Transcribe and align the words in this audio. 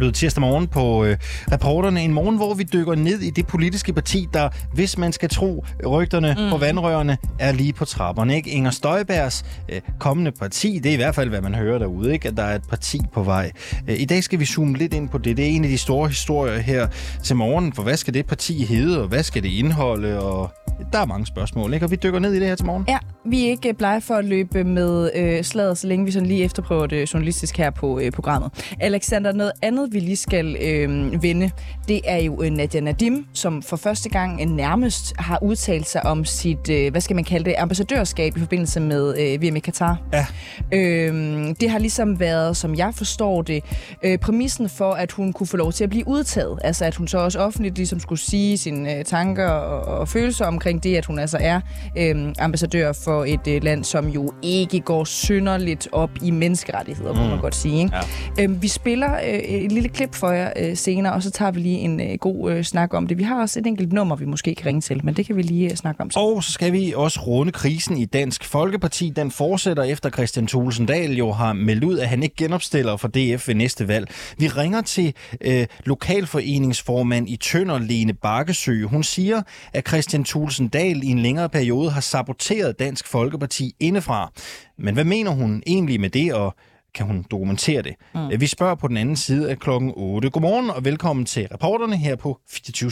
Blevet 0.00 0.14
tirsdag 0.14 0.40
morgen 0.40 0.68
på 0.68 1.04
øh, 1.04 1.16
reporterne. 1.52 2.04
En 2.04 2.12
morgen, 2.12 2.36
hvor 2.36 2.54
vi 2.54 2.62
dykker 2.62 2.94
ned 2.94 3.20
i 3.20 3.30
det 3.30 3.46
politiske 3.46 3.92
parti, 3.92 4.28
der, 4.34 4.48
hvis 4.74 4.98
man 4.98 5.12
skal 5.12 5.28
tro 5.28 5.64
rygterne 5.86 6.36
mm. 6.38 6.50
på 6.50 6.56
vandrørene, 6.56 7.18
er 7.38 7.52
lige 7.52 7.72
på 7.72 7.84
trapperne. 7.84 8.36
Ikke? 8.36 8.50
Inger 8.50 8.70
Støjbergs 8.70 9.44
øh, 9.68 9.80
kommende 9.98 10.32
parti, 10.32 10.80
det 10.82 10.90
er 10.90 10.92
i 10.92 10.96
hvert 10.96 11.14
fald, 11.14 11.28
hvad 11.28 11.40
man 11.40 11.54
hører 11.54 11.78
derude, 11.78 12.12
ikke? 12.12 12.28
at 12.28 12.36
der 12.36 12.42
er 12.42 12.54
et 12.54 12.62
parti 12.68 13.00
på 13.12 13.22
vej. 13.22 13.52
Øh, 13.88 14.00
I 14.00 14.04
dag 14.04 14.24
skal 14.24 14.40
vi 14.40 14.44
zoome 14.44 14.78
lidt 14.78 14.94
ind 14.94 15.08
på 15.08 15.18
det. 15.18 15.36
Det 15.36 15.44
er 15.44 15.50
en 15.50 15.64
af 15.64 15.70
de 15.70 15.78
store 15.78 16.08
historier 16.08 16.58
her 16.58 16.88
til 17.22 17.36
morgen, 17.36 17.72
for 17.72 17.82
hvad 17.82 17.96
skal 17.96 18.14
det 18.14 18.26
parti 18.26 18.64
hedde, 18.64 19.02
og 19.02 19.08
hvad 19.08 19.22
skal 19.22 19.42
det 19.42 19.48
indeholde, 19.48 20.20
og 20.20 20.50
der 20.92 20.98
er 20.98 21.06
mange 21.06 21.26
spørgsmål, 21.26 21.74
ikke? 21.74 21.86
og 21.86 21.90
vi 21.90 21.96
dykker 21.96 22.18
ned 22.18 22.32
i 22.32 22.40
det 22.40 22.46
her 22.46 22.54
til 22.54 22.66
morgen. 22.66 22.84
Ja, 22.88 22.98
vi 23.24 23.46
er 23.46 23.50
ikke 23.50 23.74
blege 23.74 24.00
for 24.00 24.14
at 24.14 24.24
løbe 24.24 24.64
med 24.64 25.10
øh, 25.14 25.44
slaget, 25.44 25.78
så 25.78 25.86
længe 25.86 26.04
vi 26.04 26.10
sådan 26.10 26.28
lige 26.28 26.44
efterprøver 26.44 26.86
det 26.86 27.14
journalistisk 27.14 27.56
her 27.56 27.70
på 27.70 28.00
øh, 28.00 28.12
programmet. 28.12 28.74
Alexander, 28.80 29.32
noget 29.32 29.52
andet, 29.62 29.92
vi 29.92 30.00
lige 30.00 30.16
skal 30.16 30.56
øh, 30.60 31.22
vende, 31.22 31.50
det 31.88 32.00
er 32.04 32.16
jo 32.16 32.42
øh, 32.42 32.50
Nadia 32.50 32.80
Nadim, 32.80 33.26
som 33.32 33.62
for 33.62 33.76
første 33.76 34.08
gang 34.08 34.40
øh, 34.40 34.46
nærmest 34.46 35.12
har 35.18 35.38
udtalt 35.42 35.88
sig 35.88 36.06
om 36.06 36.24
sit, 36.24 36.70
øh, 36.70 36.90
hvad 36.90 37.00
skal 37.00 37.16
man 37.16 37.24
kalde 37.24 37.44
det, 37.44 37.54
ambassadørskab 37.58 38.36
i 38.36 38.40
forbindelse 38.40 38.80
med 38.80 39.14
øh, 39.18 39.42
VM 39.42 39.56
i 39.56 39.60
Katar. 39.60 39.98
Ja. 40.12 40.26
Øh, 40.72 41.14
det 41.60 41.70
har 41.70 41.78
ligesom 41.78 42.20
været, 42.20 42.56
som 42.56 42.74
jeg 42.74 42.94
forstår 42.94 43.42
det, 43.42 43.64
øh, 44.02 44.18
præmissen 44.18 44.68
for, 44.68 44.92
at 44.92 45.12
hun 45.12 45.32
kunne 45.32 45.46
få 45.46 45.56
lov 45.56 45.72
til 45.72 45.84
at 45.84 45.90
blive 45.90 46.08
udtaget. 46.08 46.58
Altså, 46.64 46.84
at 46.84 46.94
hun 46.94 47.08
så 47.08 47.18
også 47.18 47.38
offentligt 47.38 47.76
ligesom 47.76 48.00
skulle 48.00 48.20
sige 48.20 48.58
sine 48.58 48.98
øh, 48.98 49.04
tanker 49.04 49.48
og, 49.48 49.98
og 49.98 50.08
følelser 50.08 50.46
omkring 50.46 50.69
det, 50.78 50.96
at 50.96 51.06
hun 51.06 51.18
altså 51.18 51.38
er 51.40 51.60
øh, 51.98 52.32
ambassadør 52.38 52.92
for 52.92 53.24
et 53.24 53.46
øh, 53.48 53.62
land, 53.62 53.84
som 53.84 54.08
jo 54.08 54.32
ikke 54.42 54.80
går 54.80 55.04
synderligt 55.04 55.88
op 55.92 56.10
i 56.22 56.30
menneskerettigheder, 56.30 57.12
mm. 57.12 57.18
må 57.18 57.26
man 57.26 57.40
godt 57.40 57.54
sige. 57.54 57.82
Ikke? 57.82 57.96
Ja. 58.38 58.42
Øh, 58.44 58.62
vi 58.62 58.68
spiller 58.68 59.14
øh, 59.14 59.38
et 59.38 59.72
lille 59.72 59.88
klip 59.88 60.14
for 60.14 60.30
jer 60.30 60.52
øh, 60.56 60.76
senere, 60.76 61.12
og 61.12 61.22
så 61.22 61.30
tager 61.30 61.50
vi 61.50 61.60
lige 61.60 61.78
en 61.78 62.00
øh, 62.00 62.18
god 62.18 62.52
øh, 62.52 62.64
snak 62.64 62.94
om 62.94 63.06
det. 63.06 63.18
Vi 63.18 63.22
har 63.22 63.40
også 63.40 63.58
et 63.60 63.66
enkelt 63.66 63.92
nummer, 63.92 64.16
vi 64.16 64.24
måske 64.24 64.54
kan 64.54 64.66
ringe 64.66 64.80
til, 64.80 65.04
men 65.04 65.14
det 65.14 65.26
kan 65.26 65.36
vi 65.36 65.42
lige 65.42 65.70
øh, 65.70 65.76
snakke 65.76 66.00
om. 66.00 66.10
Så. 66.10 66.20
Og 66.20 66.44
så 66.44 66.52
skal 66.52 66.72
vi 66.72 66.92
også 66.96 67.20
runde 67.20 67.52
krisen 67.52 67.96
i 67.96 68.04
Dansk 68.04 68.44
Folkeparti. 68.44 69.12
Den 69.16 69.30
fortsætter 69.30 69.82
efter 69.82 70.10
Christian 70.10 70.46
Thulesen 70.46 70.86
Dahl 70.86 71.16
jo 71.16 71.32
har 71.32 71.52
meldt 71.52 71.84
ud, 71.84 71.98
at 71.98 72.08
han 72.08 72.22
ikke 72.22 72.36
genopstiller 72.36 72.96
for 72.96 73.08
DF 73.08 73.48
ved 73.48 73.54
næste 73.54 73.88
valg. 73.88 74.08
Vi 74.38 74.48
ringer 74.48 74.80
til 74.80 75.14
øh, 75.40 75.66
lokalforeningsformand 75.84 77.28
i 77.28 77.36
Tønder, 77.36 77.78
Lene 77.78 78.12
Bakkesø. 78.12 78.84
Hun 78.84 79.02
siger, 79.02 79.42
at 79.72 79.88
Christian 79.88 80.24
Thulesen 80.24 80.49
Dahl 80.58 81.02
i 81.04 81.06
en 81.06 81.18
længere 81.18 81.48
periode 81.48 81.90
har 81.90 82.00
saboteret 82.00 82.78
Dansk 82.78 83.06
Folkeparti 83.06 83.76
indefra. 83.80 84.32
Men 84.78 84.94
hvad 84.94 85.04
mener 85.04 85.30
hun 85.30 85.62
egentlig 85.66 86.00
med 86.00 86.10
det, 86.10 86.34
og 86.34 86.54
kan 86.94 87.06
hun 87.06 87.24
dokumentere 87.30 87.82
det? 87.82 87.94
Mm. 88.14 88.40
Vi 88.40 88.46
spørger 88.46 88.74
på 88.74 88.88
den 88.88 88.96
anden 88.96 89.16
side 89.16 89.50
af 89.50 89.58
klokken 89.58 89.92
8. 89.96 90.30
Godmorgen 90.30 90.70
og 90.70 90.84
velkommen 90.84 91.26
til 91.26 91.48
reporterne 91.52 91.96
her 91.96 92.16
på 92.16 92.38
24 92.50 92.90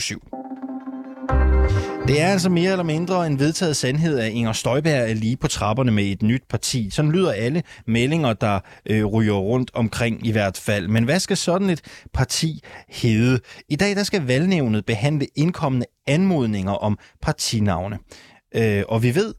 det 2.09 2.21
er 2.21 2.27
altså 2.27 2.49
mere 2.49 2.71
eller 2.71 2.83
mindre 2.83 3.27
en 3.27 3.39
vedtaget 3.39 3.77
sandhed, 3.77 4.19
at 4.19 4.31
Inger 4.31 4.53
Støjberg 4.53 5.09
er 5.09 5.13
lige 5.13 5.37
på 5.37 5.47
trapperne 5.47 5.91
med 5.91 6.03
et 6.03 6.21
nyt 6.21 6.43
parti. 6.49 6.89
Sådan 6.89 7.11
lyder 7.11 7.31
alle 7.31 7.63
meldinger, 7.87 8.33
der 8.33 8.59
øh, 8.85 9.05
ryger 9.05 9.33
rundt 9.33 9.71
omkring 9.73 10.27
i 10.27 10.31
hvert 10.31 10.57
fald. 10.57 10.87
Men 10.87 11.03
hvad 11.03 11.19
skal 11.19 11.37
sådan 11.37 11.69
et 11.69 11.81
parti 12.13 12.63
hedde? 12.87 13.39
I 13.69 13.75
dag 13.75 13.95
der 13.95 14.03
skal 14.03 14.27
valgnævnet 14.27 14.85
behandle 14.85 15.27
indkommende 15.35 15.85
anmodninger 16.07 16.71
om 16.71 16.97
partinavne. 17.21 17.99
Øh, 18.55 18.83
og 18.87 19.03
vi 19.03 19.15
ved, 19.15 19.33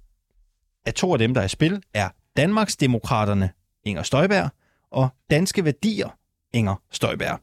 at 0.87 0.94
to 0.94 1.12
af 1.12 1.19
dem, 1.19 1.34
der 1.34 1.41
er 1.41 1.44
i 1.44 1.49
spil, 1.49 1.83
er 1.94 2.09
Danmarksdemokraterne 2.37 3.50
Inger 3.84 4.03
Støjberg 4.03 4.50
og 4.93 5.09
Danske 5.31 5.65
Værdier 5.65 6.09
Inger 6.55 6.83
Støjberg. 6.93 7.41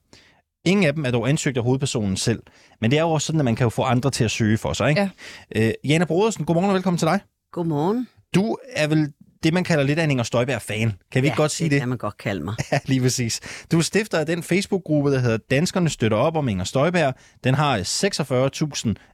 Ingen 0.68 0.86
af 0.86 0.94
dem 0.94 1.06
er 1.06 1.12
dog 1.12 1.30
ansøgt 1.30 1.58
af 1.58 1.64
hovedpersonen 1.64 2.18
selv. 2.18 2.44
Men 2.82 2.92
det 2.92 2.98
er 2.98 3.04
jo 3.04 3.10
også 3.12 3.26
sådan, 3.26 3.42
at 3.42 3.46
man 3.46 3.56
kan 3.56 3.66
jo 3.66 3.70
få 3.70 3.82
andre 3.82 4.12
til 4.12 4.24
at 4.24 4.32
søge 4.32 4.58
for 4.58 4.74
sig. 4.74 4.90
Ikke? 4.90 5.12
Ja. 5.56 5.68
Øh, 5.68 5.74
Jana 5.84 6.06
Brodersen, 6.06 6.46
godmorgen 6.46 6.70
og 6.70 6.76
velkommen 6.76 6.98
til 6.98 7.08
dig. 7.08 7.20
Godmorgen. 7.52 8.08
Du 8.36 8.58
er 8.76 8.88
vel 8.88 9.14
det, 9.44 9.54
man 9.54 9.64
kalder 9.64 9.84
lidt 9.84 10.00
af 10.00 10.04
en 10.04 10.12
Inger 10.12 10.24
Støjberg-fan. 10.24 10.94
Kan 11.12 11.22
vi 11.24 11.28
ja, 11.28 11.32
ikke 11.32 11.38
godt 11.38 11.52
sige 11.52 11.66
det? 11.66 11.72
det 11.72 11.80
kan 11.80 11.90
man 11.90 11.98
godt 11.98 12.18
kalde 12.18 12.44
mig. 12.44 12.56
Ja, 12.72 12.80
lige 12.86 13.02
præcis. 13.02 13.40
Du 13.72 13.78
er 13.78 13.82
stifter 13.82 14.18
af 14.20 14.26
den 14.26 14.44
Facebook-gruppe, 14.44 15.12
der 15.12 15.20
hedder 15.20 15.38
Danskerne 15.52 15.90
støtter 15.90 16.18
op 16.18 16.36
om 16.36 16.50
Inger 16.50 16.64
Støjberg. 16.64 17.14
Den 17.44 17.54
har 17.54 17.80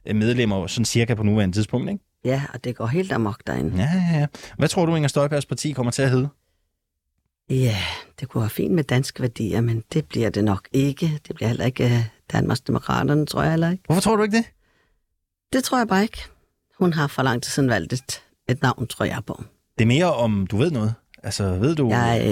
46.000 0.06 0.12
medlemmer, 0.12 0.66
sådan 0.66 0.84
cirka 0.84 1.14
på 1.14 1.22
nuværende 1.22 1.56
tidspunkt, 1.56 1.90
ikke? 1.90 2.04
Ja, 2.24 2.42
og 2.54 2.64
det 2.64 2.76
går 2.76 2.86
helt 2.86 3.12
amok 3.12 3.42
derinde. 3.46 3.76
Ja, 3.76 3.88
ja, 3.94 4.18
ja. 4.18 4.26
Hvad 4.58 4.68
tror 4.68 4.86
du, 4.86 4.94
Inger 4.94 5.08
Støjbergs 5.08 5.46
parti 5.46 5.72
kommer 5.72 5.92
til 5.92 6.02
at 6.02 6.10
hedde? 6.10 6.28
Ja, 7.50 7.76
det 8.20 8.28
kunne 8.28 8.40
være 8.40 8.50
fint 8.50 8.74
med 8.74 8.84
danske 8.84 9.22
værdier, 9.22 9.60
men 9.60 9.84
det 9.92 10.08
bliver 10.08 10.30
det 10.30 10.44
nok 10.44 10.68
ikke. 10.72 11.20
Det 11.28 11.34
bliver 11.34 11.48
heller 11.48 11.64
ikke 11.64 11.84
uh, 11.84 12.04
Danmarks 12.32 12.60
Demokraterne, 12.60 13.26
tror 13.26 13.42
jeg 13.42 13.50
heller 13.50 13.70
ikke. 13.70 13.82
Hvorfor 13.86 14.00
tror 14.00 14.16
du 14.16 14.22
ikke 14.22 14.36
det? 14.36 14.44
Det 15.52 15.64
tror 15.64 15.78
jeg 15.78 15.88
bare 15.88 16.02
ikke. 16.02 16.18
Hun 16.78 16.92
har 16.92 17.06
for 17.06 17.22
lang 17.22 17.42
tid 17.42 17.50
siden 17.50 17.68
valgt 17.68 17.92
et, 17.92 18.22
et 18.48 18.62
navn, 18.62 18.86
tror 18.86 19.04
jeg 19.04 19.22
på. 19.26 19.42
Det 19.78 19.84
er 19.84 19.88
mere 19.88 20.14
om, 20.14 20.46
du 20.46 20.56
ved 20.56 20.70
noget. 20.70 20.94
Altså, 21.22 21.54
ved 21.54 21.74
du... 21.74 21.88
Jeg 21.88 22.22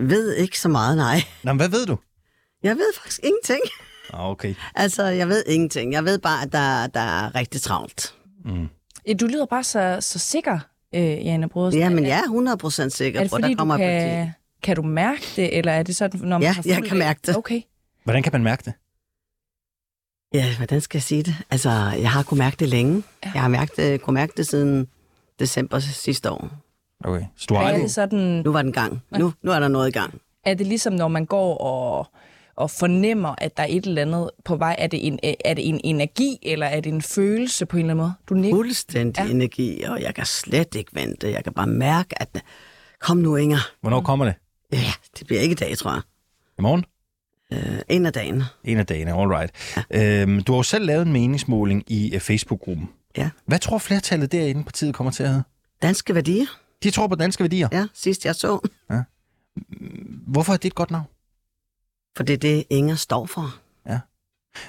øh, 0.00 0.08
ved 0.08 0.34
ikke 0.34 0.58
så 0.58 0.68
meget, 0.68 0.96
nej. 0.96 1.20
Nå, 1.42 1.52
men 1.52 1.56
hvad 1.56 1.68
ved 1.68 1.86
du? 1.86 1.96
Jeg 2.62 2.76
ved 2.76 2.94
faktisk 2.96 3.20
ingenting. 3.24 3.60
Ah, 4.12 4.30
okay. 4.30 4.54
Altså, 4.74 5.04
jeg 5.04 5.28
ved 5.28 5.44
ingenting. 5.46 5.92
Jeg 5.92 6.04
ved 6.04 6.18
bare, 6.18 6.42
at 6.42 6.52
der, 6.52 6.86
der 6.86 7.00
er 7.00 7.34
rigtig 7.34 7.60
travlt. 7.60 8.14
Mm. 8.44 8.68
Du 9.20 9.26
lyder 9.26 9.46
bare 9.46 9.64
så, 9.64 9.98
så 10.00 10.18
sikker, 10.18 10.58
øh, 10.94 11.02
Jane 11.02 11.48
Brodersen. 11.48 11.80
Ja, 11.80 11.88
men 11.88 12.06
jeg 12.06 12.18
er 12.18 12.56
100% 12.86 12.88
sikker 12.88 13.28
på, 13.28 13.36
at 13.36 13.42
der 13.42 13.54
kommer 13.54 13.76
du 13.76 13.82
kan, 13.82 14.32
kan 14.62 14.76
du 14.76 14.82
mærke 14.82 15.22
det, 15.36 15.58
eller 15.58 15.72
er 15.72 15.82
det 15.82 15.96
sådan, 15.96 16.20
når 16.20 16.28
man 16.38 16.42
Ja, 16.42 16.52
har 16.52 16.62
jeg 16.66 16.82
kan 16.84 16.98
mærke 16.98 17.20
det. 17.26 17.36
Okay. 17.36 17.60
Hvordan 18.04 18.22
kan 18.22 18.32
man 18.32 18.42
mærke 18.44 18.62
det? 18.64 18.72
Ja, 20.34 20.56
hvordan 20.56 20.80
skal 20.80 20.98
jeg 20.98 21.02
sige 21.02 21.22
det? 21.22 21.34
Altså, 21.50 21.70
jeg 22.00 22.10
har 22.10 22.22
kunnet 22.22 22.38
mærke 22.38 22.56
det 22.58 22.68
længe. 22.68 23.02
Ja. 23.24 23.30
Jeg 23.34 23.42
har 23.42 23.48
mærket 23.48 23.76
det, 23.76 24.00
kunne 24.00 24.14
mærke 24.14 24.32
det 24.36 24.46
siden 24.46 24.88
december 25.38 25.78
sidste 25.78 26.30
år. 26.30 26.48
Okay. 27.04 27.24
Så 27.36 27.46
du 27.48 27.54
har 27.54 27.62
Er 27.70 27.86
sådan, 27.86 28.42
Nu 28.44 28.52
var 28.52 28.62
den 28.62 28.72
gang. 28.72 29.02
Nu, 29.10 29.32
nu 29.42 29.50
er 29.52 29.60
der 29.60 29.68
noget 29.68 29.88
i 29.88 29.92
gang. 29.92 30.20
er 30.44 30.54
det 30.54 30.66
ligesom, 30.66 30.92
når 30.92 31.08
man 31.08 31.26
går 31.26 31.58
og, 31.58 32.06
og 32.56 32.70
fornemmer, 32.70 33.34
at 33.38 33.56
der 33.56 33.62
er 33.62 33.66
et 33.70 33.84
eller 33.86 34.02
andet 34.02 34.30
på 34.44 34.56
vej? 34.56 34.76
Er 34.78 34.86
det 34.86 35.06
en, 35.06 35.18
er 35.44 35.54
det 35.54 35.68
en 35.68 35.80
energi, 35.84 36.38
eller 36.42 36.66
er 36.66 36.80
det 36.80 36.92
en 36.92 37.02
følelse 37.02 37.66
på 37.66 37.76
en 37.76 37.80
eller 37.80 37.90
anden 37.92 38.02
måde? 38.02 38.12
Du 38.28 38.34
nikker. 38.34 38.56
Fuldstændig 38.56 39.24
ja. 39.24 39.30
energi, 39.30 39.82
og 39.82 40.02
jeg 40.02 40.14
kan 40.14 40.26
slet 40.26 40.74
ikke 40.74 40.90
vente. 40.94 41.30
Jeg 41.30 41.44
kan 41.44 41.52
bare 41.52 41.66
mærke, 41.66 42.22
at 42.22 42.42
kom 43.00 43.16
nu, 43.16 43.36
Inger. 43.36 43.58
Hvornår 43.80 44.00
kommer 44.00 44.24
det? 44.24 44.34
Ja, 44.72 44.92
det 45.18 45.26
bliver 45.26 45.40
ikke 45.40 45.52
i 45.52 45.56
dag, 45.56 45.78
tror 45.78 45.92
jeg. 45.92 46.02
I 46.58 46.62
morgen? 46.62 46.84
Øh, 47.52 47.80
en 47.88 48.06
af 48.06 48.12
dagen. 48.12 48.42
En 48.64 48.78
af 48.78 48.86
dagene, 48.86 49.12
all 49.12 49.28
right. 49.28 49.52
Ja. 49.92 50.22
Øhm, 50.22 50.42
du 50.42 50.52
har 50.52 50.58
jo 50.58 50.62
selv 50.62 50.86
lavet 50.86 51.06
en 51.06 51.12
meningsmåling 51.12 51.84
i 51.86 52.16
uh, 52.16 52.20
Facebook-gruppen. 52.20 52.88
Ja. 53.16 53.30
Hvad 53.46 53.58
tror 53.58 53.78
flertallet 53.78 54.32
derinde 54.32 54.64
partiet 54.64 54.94
kommer 54.94 55.10
til 55.10 55.22
at 55.22 55.28
hedde? 55.28 55.44
Danske 55.82 56.14
værdier. 56.14 56.46
De 56.82 56.90
tror 56.90 57.06
på 57.06 57.14
danske 57.14 57.44
værdier. 57.44 57.68
Ja, 57.72 57.86
sidst 57.94 58.24
jeg 58.24 58.34
så. 58.34 58.68
Hvorfor 60.26 60.52
er 60.52 60.56
det 60.56 60.64
et 60.64 60.74
godt 60.74 60.90
navn? 60.90 61.06
For 62.16 62.22
det 62.22 62.32
er 62.32 62.38
det, 62.38 62.64
Inger 62.70 62.94
står 62.94 63.26
for. 63.26 63.60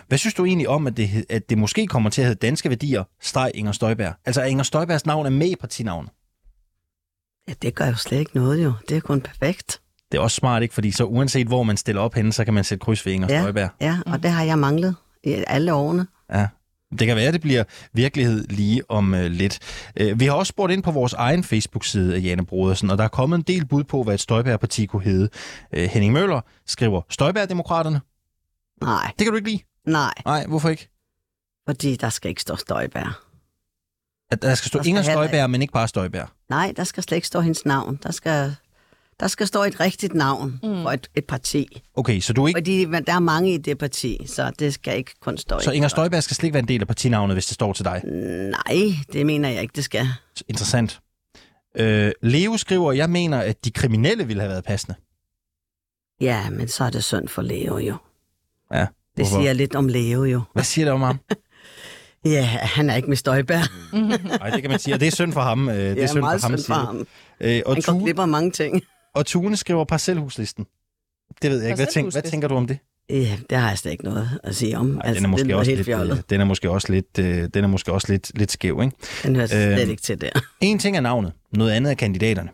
Hvad 0.07 0.17
synes 0.17 0.33
du 0.33 0.45
egentlig 0.45 0.69
om, 0.69 0.87
at 0.87 0.97
det, 0.97 1.25
at 1.29 1.49
det 1.49 1.57
måske 1.57 1.87
kommer 1.87 2.09
til 2.09 2.21
at 2.21 2.27
hedde 2.27 2.47
danske 2.47 2.69
værdier, 2.69 3.03
streg 3.21 3.51
Inger 3.53 3.71
Støjberg? 3.71 4.13
Altså, 4.25 4.41
at 4.41 4.49
Inger 4.49 4.63
Støjbergs 4.63 5.05
navn 5.05 5.25
er 5.25 5.29
med 5.29 5.47
i 5.47 5.55
partinavnet. 5.55 6.11
Ja, 7.47 7.53
det 7.61 7.75
gør 7.75 7.85
jo 7.87 7.95
slet 7.95 8.19
ikke 8.19 8.35
noget, 8.35 8.63
jo. 8.63 8.73
Det 8.89 8.97
er 8.97 9.01
kun 9.01 9.21
perfekt. 9.21 9.80
Det 10.11 10.17
er 10.17 10.21
også 10.21 10.35
smart, 10.35 10.61
ikke? 10.61 10.73
Fordi 10.73 10.91
så 10.91 11.03
uanset 11.05 11.47
hvor 11.47 11.63
man 11.63 11.77
stiller 11.77 12.01
op 12.01 12.13
henne, 12.13 12.33
så 12.33 12.45
kan 12.45 12.53
man 12.53 12.63
sætte 12.63 12.83
kryds 12.83 13.05
ved 13.05 13.13
Inger 13.13 13.27
Ja. 13.29 13.41
Støjberg. 13.41 13.69
Ja, 13.81 13.97
og 14.05 14.23
det 14.23 14.31
har 14.31 14.43
jeg 14.43 14.59
manglet 14.59 14.95
i 15.23 15.43
alle 15.47 15.73
årene. 15.73 16.07
Ja. 16.33 16.47
Det 16.99 17.07
kan 17.07 17.15
være, 17.15 17.27
at 17.27 17.33
det 17.33 17.41
bliver 17.41 17.63
virkelighed 17.93 18.47
lige 18.47 18.91
om 18.91 19.13
øh, 19.13 19.25
lidt. 19.31 19.59
Øh, 19.95 20.19
vi 20.19 20.25
har 20.25 20.33
også 20.33 20.49
spurgt 20.49 20.73
ind 20.73 20.83
på 20.83 20.91
vores 20.91 21.13
egen 21.13 21.43
Facebook-side 21.43 22.15
af 22.15 22.19
Jane 22.23 22.45
Brodersen, 22.45 22.89
og 22.89 22.97
der 22.97 23.03
er 23.03 23.07
kommet 23.07 23.37
en 23.37 23.41
del 23.43 23.65
bud 23.65 23.83
på, 23.83 24.03
hvad 24.03 24.13
et 24.13 24.19
Støjberg-parti 24.19 24.85
kunne 24.85 25.03
hedde. 25.03 25.29
Øh, 25.73 25.89
Henning 25.89 26.13
Møller 26.13 26.41
skriver 26.67 27.01
Støjberg-demokraterne. 27.09 28.01
Nej, 28.81 29.11
Det 29.19 29.25
kan 29.25 29.27
du 29.27 29.35
ikke 29.35 29.49
lide? 29.49 29.63
nej, 29.87 30.13
Nej, 30.25 30.45
hvorfor 30.45 30.69
ikke? 30.69 30.89
fordi 31.67 31.95
der 31.95 32.09
skal 32.09 32.29
ikke 32.29 32.41
stå 32.41 32.55
Støjbær. 32.55 33.21
At 34.31 34.41
der 34.41 34.55
skal 34.55 34.67
stå 34.69 34.77
Der 34.77 34.83
skal 34.83 34.89
Inger 34.89 35.01
heller 35.01 35.13
Støjberg, 35.27 35.49
men 35.49 35.61
ikke 35.61 35.71
bare 35.73 35.87
Støjberg. 35.87 36.27
Nej, 36.49 36.73
der 36.77 36.83
skal 36.83 37.03
slet 37.03 37.15
ikke 37.15 37.27
stå 37.27 37.41
hendes 37.41 37.65
navn. 37.65 37.99
Der 38.03 38.11
skal, 38.11 38.55
der 39.21 39.27
skal 39.27 39.47
stå 39.47 39.63
et 39.63 39.79
rigtigt 39.79 40.13
navn 40.13 40.59
mm. 40.63 40.81
for 40.83 40.91
et, 40.91 41.09
et 41.15 41.25
parti. 41.25 41.81
Okay, 41.95 42.19
så 42.19 42.33
du 42.33 42.47
ikke... 42.47 42.57
Fordi 42.57 42.85
der 42.85 43.13
er 43.13 43.19
mange 43.19 43.53
i 43.53 43.57
det 43.57 43.77
parti, 43.77 44.17
så 44.25 44.51
det 44.59 44.73
skal 44.73 44.97
ikke 44.97 45.11
kun 45.21 45.37
stå 45.37 45.59
Så 45.59 45.71
Inger 45.71 45.87
Støjberg 45.89 46.23
skal 46.23 46.35
slet 46.35 46.43
ikke 46.43 46.53
være 46.53 46.61
en 46.61 46.67
del 46.67 46.81
af 46.81 46.87
partinavnet, 46.87 47.35
hvis 47.35 47.45
det 47.45 47.53
står 47.53 47.73
til 47.73 47.85
dig. 47.85 48.01
Nej, 48.05 48.93
det 49.13 49.25
mener 49.25 49.49
jeg 49.49 49.61
ikke, 49.61 49.71
det 49.75 49.83
skal. 49.83 50.07
Interessant. 50.47 50.99
Øh, 51.77 52.11
Leo 52.21 52.57
skriver, 52.57 52.91
jeg 52.91 53.09
mener, 53.09 53.39
at 53.39 53.65
de 53.65 53.71
kriminelle 53.71 54.27
ville 54.27 54.41
have 54.41 54.49
været 54.49 54.63
passende. 54.63 54.95
Ja, 56.21 56.49
men 56.49 56.67
så 56.67 56.83
er 56.83 56.89
det 56.89 57.03
synd 57.03 57.27
for 57.27 57.41
Leo 57.41 57.77
jo. 57.77 57.95
Ja, 58.73 58.79
Det 58.79 58.87
hvorfor? 59.15 59.39
siger 59.41 59.53
lidt 59.53 59.75
om 59.75 59.87
Leo 59.87 60.23
jo. 60.23 60.41
Hvad 60.53 60.63
siger 60.63 60.85
det 60.85 60.93
om 60.93 61.01
ham? 61.01 61.19
Ja, 62.25 62.43
han 62.45 62.89
er 62.89 62.95
ikke 62.95 63.07
med 63.07 63.17
Støjbær. 63.17 63.61
Nej, 64.39 64.49
det 64.49 64.61
kan 64.61 64.71
man 64.71 64.79
sige. 64.79 64.93
Og 64.93 64.99
det 64.99 65.07
er 65.07 65.11
synd 65.11 65.33
for 65.33 65.41
ham. 65.41 65.69
Øh, 65.69 65.75
det 65.75 65.95
Det 65.95 65.99
er 65.99 66.03
er 66.03 66.07
synd 66.07 66.19
meget 66.19 66.41
for 66.41 66.47
ham, 66.47 66.57
synd 66.57 66.65
for 66.67 66.73
ham. 66.73 67.07
Øh, 67.41 67.61
og, 67.65 67.73
Han 67.75 67.81
går 67.81 67.93
Tue, 67.93 68.03
glip 68.03 68.19
af 68.19 68.27
mange 68.27 68.51
ting. 68.51 68.83
Og 69.15 69.25
Tune 69.25 69.57
skriver 69.57 69.85
parcelhuslisten. 69.85 70.65
Det 71.41 71.51
ved 71.51 71.57
jeg 71.61 71.67
ikke. 71.69 71.75
Hvad, 71.75 71.87
tænk, 71.93 72.11
hvad 72.13 72.21
tænker 72.21 72.47
du 72.47 72.55
om 72.55 72.67
det? 72.67 72.77
Ja, 73.09 73.37
det 73.49 73.57
har 73.57 73.69
jeg 73.69 73.77
slet 73.77 73.91
ikke 73.91 74.03
noget 74.03 74.39
at 74.43 74.55
sige 74.55 74.77
om. 74.77 74.97
Ej, 74.97 75.13
den 75.13 75.23
er 75.25 75.27
måske 75.29 75.47
lyder 75.47 75.55
også 75.57 75.71
helt 75.71 75.77
lidt, 75.79 75.85
fjollet. 75.85 76.17
øh, 76.17 76.23
den 76.29 76.41
er 76.41 76.45
måske 76.45 76.69
også 76.69 76.91
lidt, 76.93 77.19
øh, 77.19 77.49
den 77.53 77.63
er 77.63 77.67
måske 77.67 77.91
også 77.91 78.11
lidt, 78.11 78.31
lidt 78.37 78.51
skæv, 78.51 78.79
ikke? 78.83 78.95
Den 79.23 79.35
hører 79.35 79.47
slet 79.47 79.81
Øhm, 79.81 79.89
ikke 79.89 80.01
til 80.01 80.21
der. 80.21 80.29
En 80.61 80.79
ting 80.79 80.97
er 80.97 81.01
navnet, 81.01 81.33
noget 81.53 81.71
andet 81.71 81.91
er 81.91 81.95
kandidaterne. 81.95 82.49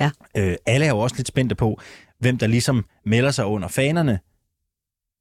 Ja. 0.00 0.10
Øh, 0.36 0.56
alle 0.66 0.86
er 0.86 0.90
jo 0.90 0.98
også 0.98 1.16
lidt 1.16 1.28
spændte 1.28 1.54
på, 1.54 1.80
hvem 2.18 2.38
der 2.38 2.46
ligesom 2.46 2.84
melder 3.04 3.30
sig 3.30 3.46
under 3.46 3.68
fanerne, 3.68 4.18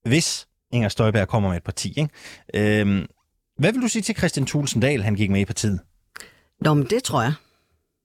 hvis 0.09 0.47
Inger 0.71 0.89
Støjberg 0.89 1.27
kommer 1.27 1.49
med 1.49 1.57
et 1.57 1.63
parti. 1.63 1.93
Ikke? 2.53 2.81
Øh, 2.81 3.05
hvad 3.57 3.71
vil 3.73 3.81
du 3.81 3.87
sige 3.87 4.01
til 4.01 4.15
Christian 4.17 4.45
Thulsen 4.45 4.81
Dahl, 4.81 5.03
han 5.03 5.15
gik 5.15 5.29
med 5.29 5.41
i 5.41 5.45
partiet? 5.45 5.79
Nå, 6.61 6.73
men 6.73 6.85
det 6.89 7.03
tror 7.03 7.21
jeg. 7.21 7.33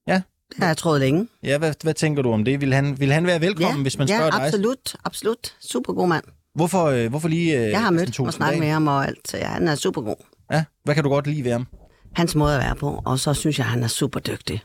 Ja. 0.07 0.21
Det 0.55 0.59
har 0.59 0.67
jeg 0.67 0.77
troet 0.77 0.99
længe. 0.99 1.27
Ja, 1.43 1.57
hvad, 1.57 1.73
hvad 1.83 1.93
tænker 1.93 2.21
du 2.21 2.31
om 2.31 2.45
det? 2.45 2.61
Vil 2.61 2.73
han, 2.73 2.99
vil 2.99 3.11
han 3.11 3.27
være 3.27 3.41
velkommen, 3.41 3.77
ja, 3.77 3.81
hvis 3.81 3.97
man 3.97 4.07
ja, 4.07 4.17
spørger 4.17 4.31
dig? 4.31 4.45
absolut, 4.45 4.95
absolut. 5.05 5.55
Super 5.59 5.93
god 5.93 6.07
mand. 6.07 6.23
Hvorfor, 6.55 6.85
øh, 6.85 7.09
hvorfor 7.09 7.27
lige 7.27 7.57
øh, 7.57 7.69
Jeg 7.69 7.81
har 7.81 7.91
mødt 7.91 8.19
og 8.19 8.33
snakket 8.33 8.59
med 8.59 8.69
ham 8.69 8.87
og 8.87 9.07
alt, 9.07 9.31
så 9.31 9.37
ja, 9.37 9.45
han 9.45 9.67
er 9.67 9.75
super 9.75 10.01
god. 10.01 10.15
Ja, 10.51 10.63
hvad 10.83 10.95
kan 10.95 11.03
du 11.03 11.09
godt 11.09 11.27
lide 11.27 11.43
ved 11.43 11.51
ham? 11.51 11.67
Hans 12.15 12.35
måde 12.35 12.53
at 12.55 12.59
være 12.61 12.75
på, 12.75 13.01
og 13.05 13.19
så 13.19 13.33
synes 13.33 13.57
jeg, 13.57 13.65
han 13.65 13.83
er 13.83 13.87
super 13.87 14.19
dygtig. 14.19 14.63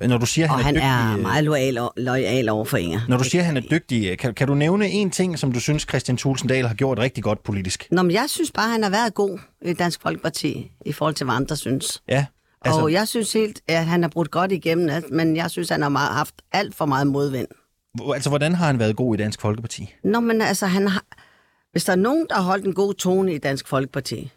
Ja, 0.00 0.06
når 0.06 0.18
du 0.18 0.26
siger, 0.26 0.50
Og 0.50 0.58
han 0.58 0.76
er 0.76 0.80
han 0.80 1.06
dygtig, 1.06 1.12
er 1.12 1.16
øh, 1.16 1.22
meget 1.22 1.44
loyal, 1.44 1.78
loyal 1.96 2.48
over 2.48 2.64
for 2.64 2.76
Inger. 2.76 3.00
Når 3.08 3.16
du 3.16 3.24
siger, 3.24 3.44
han 3.44 3.56
er 3.56 3.60
dygtig, 3.70 4.10
øh, 4.10 4.16
kan, 4.18 4.34
kan 4.34 4.48
du 4.48 4.54
nævne 4.54 4.88
en 4.88 5.10
ting, 5.10 5.38
som 5.38 5.52
du 5.52 5.60
synes, 5.60 5.82
Christian 5.82 6.16
Thulsen 6.16 6.48
Dahl 6.48 6.66
har 6.66 6.74
gjort 6.74 6.98
rigtig 6.98 7.24
godt 7.24 7.42
politisk? 7.42 7.88
Nå, 7.90 8.02
men 8.02 8.10
jeg 8.10 8.24
synes 8.28 8.50
bare, 8.50 8.68
han 8.68 8.82
har 8.82 8.90
været 8.90 9.14
god 9.14 9.38
i 9.62 9.72
Dansk 9.72 10.02
Folkeparti, 10.02 10.70
i 10.86 10.92
forhold 10.92 11.14
til, 11.14 11.24
hvad 11.24 11.34
andre 11.34 11.56
synes. 11.56 12.02
Ja, 12.08 12.26
Altså... 12.64 12.80
Og 12.80 12.92
jeg 12.92 13.08
synes 13.08 13.32
helt, 13.32 13.60
at 13.68 13.86
han 13.86 14.02
har 14.02 14.08
brudt 14.08 14.30
godt 14.30 14.52
igennem, 14.52 15.04
men 15.10 15.36
jeg 15.36 15.50
synes, 15.50 15.68
han 15.68 15.82
har 15.82 15.88
meget, 15.88 16.14
haft 16.14 16.34
alt 16.52 16.74
for 16.74 16.86
meget 16.86 17.06
modvind. 17.06 17.48
altså, 18.14 18.28
hvordan 18.28 18.54
har 18.54 18.66
han 18.66 18.78
været 18.78 18.96
god 18.96 19.14
i 19.14 19.18
Dansk 19.18 19.40
Folkeparti? 19.40 19.94
Nå, 20.04 20.20
men 20.20 20.40
altså, 20.40 20.66
han 20.66 20.88
har... 20.88 21.04
Hvis 21.72 21.84
der 21.84 21.92
er 21.92 21.96
nogen, 21.96 22.26
der 22.30 22.34
har 22.36 22.42
holdt 22.42 22.64
en 22.64 22.74
god 22.74 22.94
tone 22.94 23.34
i 23.34 23.38
Dansk 23.38 23.68
Folkeparti, 23.68 24.30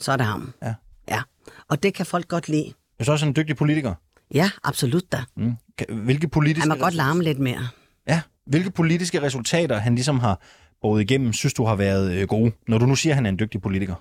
så 0.00 0.12
er 0.12 0.16
det 0.16 0.26
ham. 0.26 0.52
Ja. 0.62 0.74
Ja, 1.08 1.22
og 1.68 1.82
det 1.82 1.94
kan 1.94 2.06
folk 2.06 2.28
godt 2.28 2.48
lide. 2.48 2.72
Er 2.98 3.04
så 3.04 3.12
også 3.12 3.26
en 3.26 3.36
dygtig 3.36 3.56
politiker? 3.56 3.94
Ja, 4.34 4.50
absolut 4.64 5.12
da. 5.12 5.22
Mm. 5.36 5.54
Hvilke 5.88 6.28
politiske, 6.28 6.60
Han 6.60 6.78
må 6.78 6.84
godt 6.84 6.94
larme 6.94 7.22
lidt 7.22 7.38
mere. 7.38 7.68
ja, 8.08 8.20
hvilke 8.46 8.70
politiske 8.70 9.22
resultater, 9.22 9.76
han 9.78 9.94
ligesom 9.94 10.18
har 10.18 10.40
båret 10.82 11.02
igennem, 11.02 11.32
synes 11.32 11.54
du 11.54 11.64
har 11.64 11.74
været 11.74 12.12
øh, 12.12 12.28
gode, 12.28 12.52
når 12.68 12.78
du 12.78 12.86
nu 12.86 12.94
siger, 12.94 13.12
at 13.12 13.14
han 13.14 13.26
er 13.26 13.30
en 13.30 13.38
dygtig 13.38 13.62
politiker? 13.62 13.94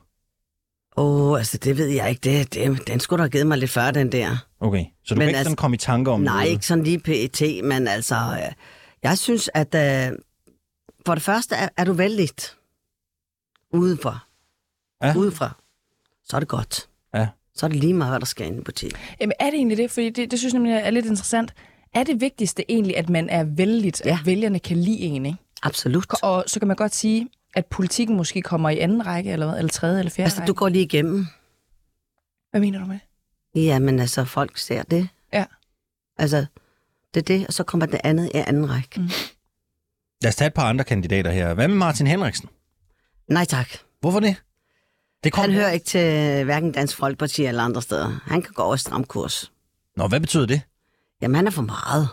Åh, 0.98 1.32
oh, 1.32 1.38
altså 1.40 1.58
det 1.58 1.78
ved 1.78 1.88
jeg 1.88 2.10
ikke. 2.10 2.20
Det, 2.24 2.54
det, 2.54 2.88
den 2.88 3.00
skulle 3.00 3.18
du 3.18 3.24
have 3.24 3.30
givet 3.30 3.48
mig 3.48 3.58
lidt 3.58 3.72
før, 3.72 3.92
den 3.92 4.12
der. 4.12 4.38
Okay, 4.60 4.86
så 5.04 5.14
du 5.14 5.18
Men 5.18 5.20
kan 5.20 5.28
ikke 5.28 5.38
altså- 5.38 5.44
sådan 5.50 5.56
komme 5.56 5.76
i 5.76 5.78
tanker 5.78 6.12
om 6.12 6.22
Nej, 6.22 6.34
noget? 6.34 6.52
ikke 6.52 6.66
sådan 6.66 6.84
lige 6.84 7.00
PET, 7.00 7.42
men 7.64 7.88
altså... 7.88 8.16
øh, 8.16 8.52
Jeg 9.04 9.18
synes, 9.18 9.50
at 9.54 9.76
øh, 9.76 10.18
for 11.06 11.14
det 11.14 11.24
første 11.24 11.56
er, 11.56 11.70
er 11.78 11.84
du 11.84 11.94
vældig 11.94 12.30
udenfor. 13.74 14.24
Ja. 15.04 15.14
Udefra. 15.18 15.56
Så 16.26 16.36
er 16.36 16.40
det 16.40 16.50
godt. 16.50 16.88
Ja. 17.14 17.28
Så 17.56 17.66
er 17.66 17.68
det 17.68 17.80
lige 17.80 17.94
meget, 17.94 18.12
hvad 18.12 18.20
der 18.20 18.26
sker 18.26 18.46
inde 18.46 18.58
i 18.58 18.62
butikken. 18.62 19.00
Jamen 19.22 19.34
er 19.40 19.46
det 19.46 19.54
egentlig 19.54 19.78
det? 19.78 19.92
Fordi 19.92 20.10
det, 20.10 20.32
det 20.32 20.40
synes 20.40 20.54
jeg 20.54 20.60
nemlig 20.62 20.74
er 20.84 20.90
lidt 20.90 21.06
interessant. 21.06 21.54
Er 21.94 22.04
det 22.04 22.22
vigtigste 22.22 22.72
egentlig, 22.72 22.98
at 22.98 23.10
man 23.10 23.30
er 23.30 23.44
vældigt, 23.44 24.02
Ja. 24.06 24.18
at 24.22 24.26
vælgerne 24.26 24.60
kan 24.60 24.78
lide 24.78 25.00
en, 25.00 25.26
ikke? 25.26 25.38
Absolut. 25.64 26.06
Og 26.24 26.44
så 26.48 26.60
kan 26.60 26.68
man 26.68 26.78
godt 26.78 26.96
sige, 26.96 27.28
at 27.58 27.66
politikken 27.66 28.18
måske 28.18 28.42
kommer 28.42 28.70
i 28.70 28.80
anden 28.80 29.06
række, 29.06 29.32
eller 29.32 29.46
hvad? 29.50 29.58
Eller 29.58 29.70
tredje, 29.72 30.00
eller 30.00 30.10
fjerde 30.12 30.26
Altså, 30.26 30.40
række. 30.40 30.48
du 30.48 30.54
går 30.54 30.70
lige 30.70 30.84
igennem. 30.84 31.28
Hvad 32.52 32.62
mener 32.62 32.80
du 32.80 32.86
med 32.86 33.00
det? 33.56 33.66
Jamen, 33.66 34.00
altså, 34.00 34.26
folk 34.26 34.58
ser 34.58 34.84
det. 34.84 35.08
Ja. 35.34 35.46
Altså, 36.18 36.46
det 37.14 37.20
er 37.20 37.24
det, 37.38 37.48
og 37.48 37.54
så 37.54 37.64
kommer 37.64 37.86
det 37.86 38.00
andet 38.04 38.26
i 38.26 38.38
anden 38.38 38.70
række. 38.70 39.00
Mm. 39.00 39.10
Lad 40.22 40.30
os 40.30 40.36
tage 40.36 40.48
et 40.48 40.54
par 40.54 40.70
andre 40.70 40.84
kandidater 40.86 41.32
her. 41.32 41.54
Hvad 41.54 41.68
med 41.68 41.76
Martin 41.76 42.08
Henriksen? 42.08 42.50
Nej 43.30 43.46
tak. 43.46 43.70
Hvorfor 44.00 44.20
det? 44.20 44.36
Det 45.24 45.34
kom 45.34 45.42
Han 45.42 45.52
hører 45.54 45.70
ikke 45.72 45.86
til 45.86 46.44
hverken 46.44 46.72
Dansk 46.72 46.98
Folkeparti 46.98 47.46
eller 47.46 47.64
andre 47.64 47.82
steder. 47.82 48.20
Han 48.24 48.42
kan 48.42 48.54
gå 48.54 48.62
over 48.62 48.76
i 48.76 48.78
stram 48.78 49.04
kurs. 49.04 49.52
Nå, 49.96 50.08
hvad 50.08 50.20
betyder 50.20 50.46
det? 50.46 50.62
Jamen, 51.22 51.36
han 51.36 51.48
er 51.48 51.52
for 51.52 51.62
meget. 51.62 52.08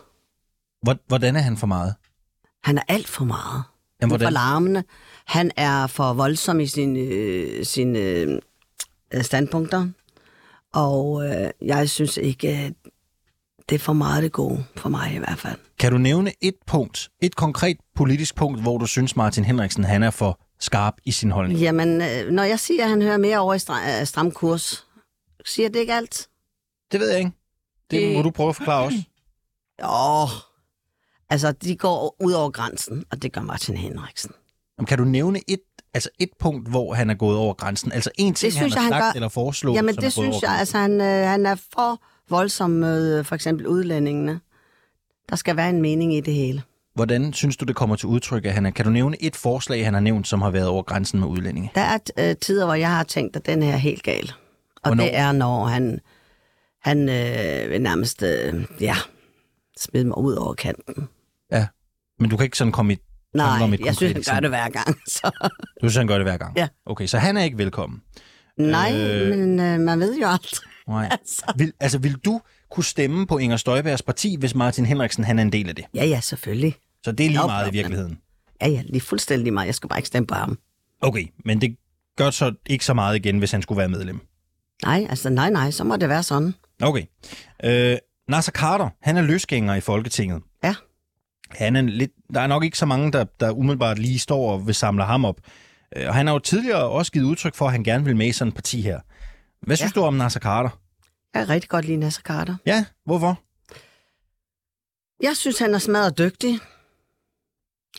Hvor- 0.83 0.99
Hvordan 1.07 1.37
er 1.37 1.41
han 1.41 1.57
for 1.57 1.67
meget? 1.67 1.95
Han 2.65 2.79
er 2.79 2.83
alt 2.89 3.09
for 3.09 3.25
meget. 3.25 3.63
Jamen, 4.05 4.15
er 4.15 4.19
for 4.19 4.19
hvordan? 4.19 4.33
larmende. 4.33 4.85
Han 5.27 5.51
er 5.57 5.87
for 5.87 6.13
voldsom 6.13 6.61
i 6.61 6.67
sine, 6.67 6.99
øh, 7.01 7.65
sine 7.65 7.99
øh, 7.99 8.41
standpunkter. 9.23 9.89
Og 10.73 11.27
øh, 11.29 11.51
jeg 11.63 11.91
synes 11.91 12.17
ikke, 12.17 12.75
det 13.69 13.75
er 13.75 13.79
for 13.79 13.93
meget 13.93 14.23
det 14.23 14.33
gode, 14.33 14.65
for 14.77 14.89
mig 14.89 15.15
i 15.15 15.19
hvert 15.19 15.39
fald. 15.39 15.59
Kan 15.79 15.93
du 15.93 15.99
nævne 15.99 16.33
et 16.41 16.55
punkt, 16.67 17.11
et 17.23 17.37
konkret 17.37 17.77
politisk 17.95 18.35
punkt, 18.35 18.61
hvor 18.63 18.79
du 18.79 18.87
synes, 18.87 19.17
Martin 19.17 19.45
Henriksen 19.45 19.85
han 19.85 20.03
er 20.03 20.11
for 20.11 20.41
skarp 20.61 20.95
i 21.05 21.11
sin 21.13 21.31
holdning? 21.31 21.61
Jamen, 21.61 22.03
øh, 22.03 22.31
når 22.31 22.43
jeg 22.43 22.61
siger, 22.61 22.83
at 22.85 22.91
han 22.91 23.03
hører 23.03 23.17
mere 23.17 23.39
over 23.39 23.55
i 23.55 23.59
stra- 23.59 24.01
øh, 24.01 24.07
stram 24.07 24.31
kurs, 24.31 24.87
siger 25.45 25.69
det 25.69 25.81
ikke 25.81 25.95
alt? 25.95 26.29
Det 26.93 27.01
ved 27.01 27.09
jeg 27.11 27.19
ikke. 27.19 27.31
Det 27.91 28.01
Det- 28.03 28.17
må 28.17 28.23
du 28.23 28.31
prøve 28.31 28.49
at 28.49 28.57
forklare 28.57 28.85
os. 28.87 28.93
Jo, 29.83 30.29
altså 31.31 31.53
de 31.53 31.77
går 31.77 32.17
ud 32.25 32.33
over 32.33 32.51
grænsen, 32.51 33.05
og 33.11 33.23
det 33.23 33.33
gør 33.33 33.41
Martin 33.41 33.77
Henriksen. 33.77 34.31
Jamen, 34.79 34.87
Kan 34.87 34.99
du 34.99 35.05
nævne 35.05 35.41
et, 35.49 35.61
altså 35.95 36.11
et 36.19 36.29
punkt, 36.39 36.69
hvor 36.69 36.95
han 36.95 37.11
er 37.11 37.15
gået 37.15 37.37
over 37.37 37.55
grænsen? 37.55 37.93
Altså 37.93 38.11
en 38.19 38.35
ting, 38.35 38.53
Det 38.53 38.59
synes 38.61 38.75
han 38.75 38.83
har 38.83 38.89
jeg, 38.89 38.95
han 38.95 39.03
sagt 39.03 39.15
gør- 39.15 39.17
eller 39.19 39.29
foreslået, 39.29 39.77
Jamen 39.77 39.97
det 39.97 40.13
synes 40.13 40.43
jeg, 40.43 40.51
altså 40.51 40.79
han, 40.79 41.01
øh, 41.01 41.29
han 41.29 41.47
er 41.47 41.55
for 41.75 42.03
voldsom 42.31 42.71
med 42.71 43.19
øh, 43.19 43.25
for 43.25 43.35
eksempel 43.35 43.67
udlændingene. 43.67 44.41
Der 45.31 45.37
skal 45.37 45.57
være 45.57 45.71
en 45.71 45.83
mening 45.83 46.15
i 46.15 46.21
det 46.21 46.35
hele. 46.35 46.63
Hvordan 46.95 47.33
synes 47.33 47.57
du, 47.57 47.65
det 47.65 47.77
kommer 47.77 47.97
til 47.97 48.07
udtryk, 48.09 48.45
at 48.45 48.53
han 48.53 48.67
er? 48.67 48.71
Kan 48.71 48.85
du 48.85 48.91
nævne 48.91 49.23
et 49.23 49.37
forslag, 49.37 49.85
han 49.85 49.95
har 49.95 50.01
nævnt, 50.01 50.29
som 50.29 50.43
har 50.43 50.51
været 50.51 50.69
over 50.69 50.83
grænsen 50.83 51.21
med 51.21 51.29
udlændinge? 51.29 51.71
Der 51.75 51.81
er 51.81 51.99
øh, 52.19 52.37
tider, 52.37 52.65
hvor 52.65 52.75
jeg 52.75 52.91
har 52.91 53.05
tænkt, 53.05 53.37
at 53.37 53.47
den 53.47 53.63
her 53.63 53.73
er 53.73 53.77
helt 53.77 54.03
gal. 54.03 54.33
Og 54.83 54.91
Hvornår? 54.91 55.05
det 55.05 55.17
er, 55.17 55.33
når 55.33 55.65
han, 55.65 56.01
han 56.83 56.99
øh, 57.09 57.79
nærmest, 57.81 58.23
øh, 58.23 58.65
ja, 58.81 58.97
smide 59.81 60.05
mig 60.05 60.19
ud 60.19 60.35
over 60.35 60.55
kanten. 60.55 61.09
Ja. 61.53 61.67
Men 62.19 62.31
du 62.31 62.37
kan 62.37 62.45
ikke 62.45 62.59
sådan 62.59 62.73
komme 62.73 62.93
i... 62.93 62.97
Nej, 63.35 63.63
om 63.63 63.75
et 63.75 63.81
jeg 63.81 63.97
synes, 63.97 64.29
han 64.29 64.37
gør 64.37 64.41
det 64.41 64.51
hver 64.51 64.69
gang. 64.69 64.97
Så. 65.17 65.31
Du 65.83 65.89
synes, 65.89 65.97
han 65.97 66.07
gør 66.07 66.15
det 66.15 66.25
hver 66.27 66.37
gang? 66.37 66.57
Ja. 66.57 66.69
Okay, 66.87 67.07
så 67.07 67.19
han 67.19 67.37
er 67.37 67.43
ikke 67.43 67.59
velkommen? 67.59 68.03
Nej, 68.59 68.93
Øh. 68.95 69.39
men 69.39 69.61
øh, 69.61 69.81
man 69.81 70.01
ved 70.01 70.19
jo 70.21 70.27
aldrig. 70.29 70.59
Nej. 70.89 71.09
Altså. 71.11 71.53
Vil, 71.57 71.73
altså, 71.81 71.99
vil 71.99 72.13
du 72.15 72.41
kunne 72.71 72.85
stemme 72.85 73.27
på 73.27 73.39
Inger 73.39 73.57
Støjbergs 73.57 74.03
parti, 74.03 74.37
hvis 74.39 74.55
Martin 74.55 74.87
Henriksen 74.87 75.25
han 75.25 75.39
er 75.39 75.43
en 75.43 75.53
del 75.53 75.69
af 75.69 75.75
det? 75.77 75.85
Ja, 75.95 76.05
ja, 76.05 76.21
selvfølgelig. 76.21 76.75
Så 77.05 77.13
det 77.13 77.27
er 77.27 77.31
lige 77.31 77.47
meget 77.47 77.69
i 77.69 77.73
virkeligheden. 77.73 78.19
Ja, 78.63 78.69
ja, 78.69 78.83
lige 78.87 79.01
fuldstændig 79.01 79.53
meget. 79.53 79.67
Jeg 79.67 79.75
skal 79.75 79.89
bare 79.89 79.99
ikke 79.99 80.07
stemme 80.07 80.27
på 80.27 80.35
ham. 80.35 80.59
Okay, 81.01 81.27
men 81.45 81.61
det 81.61 81.77
gør 82.17 82.31
så 82.31 82.55
ikke 82.67 82.85
så 82.85 82.95
meget 82.95 83.17
igen, 83.17 83.39
hvis 83.39 83.51
han 83.53 83.63
skulle 83.63 83.79
være 83.79 83.89
medlem. 83.89 84.21
Nej, 84.85 85.07
altså 85.11 85.31
nej, 85.31 85.51
nej, 85.51 85.71
så 85.71 85.85
må 85.85 85.97
det 85.97 86.09
være 86.09 86.23
sådan. 86.23 86.55
Okay. 86.83 87.05
Øh, 87.65 87.97
Nasser 88.29 88.53
Carter, 88.53 88.89
han 89.03 89.17
er 89.17 89.23
løsgænger 89.23 89.75
i 89.75 89.81
Folketinget. 89.81 90.43
Ja. 90.65 90.75
Han 91.55 91.77
er 91.77 91.83
lidt, 91.83 92.11
der 92.35 92.41
er 92.41 92.47
nok 92.47 92.65
ikke 92.65 92.79
så 92.79 92.87
mange, 92.87 93.13
der, 93.13 93.25
der 93.41 93.51
umiddelbart 93.51 93.99
lige 93.99 94.19
står 94.19 94.53
og 94.53 94.67
vil 94.67 94.75
samle 94.75 95.05
ham 95.05 95.25
op. 95.25 95.37
Øh, 95.97 96.09
Og 96.09 96.15
han 96.15 96.27
har 96.27 96.35
jo 96.35 96.39
tidligere 96.39 96.89
også 96.89 97.13
givet 97.13 97.25
udtryk 97.25 97.55
for, 97.55 97.67
at 97.67 97.73
han 97.73 97.85
gerne 97.85 98.05
vil 98.05 98.17
med 98.17 98.27
i 98.27 98.33
sådan 98.33 98.49
et 98.49 98.55
parti 98.55 98.81
her. 98.81 99.01
Hvad 99.63 99.77
synes 99.77 99.93
Ja. 99.97 100.01
du 100.01 100.07
om 100.07 100.15
Nasser 100.15 100.41
Carter? 100.41 100.71
Jeg 101.35 101.41
kan 101.47 101.49
rigtig 101.49 101.71
godt 101.71 101.85
lide 101.85 101.97
Nasser 101.97 102.23
Carter. 102.23 102.57
Ja, 102.67 102.85
hvorfor? 103.05 103.41
Jeg 105.23 105.37
synes, 105.37 105.59
han 105.59 105.75
er 105.75 105.79
smadret 105.79 106.19
dygtig. 106.19 106.59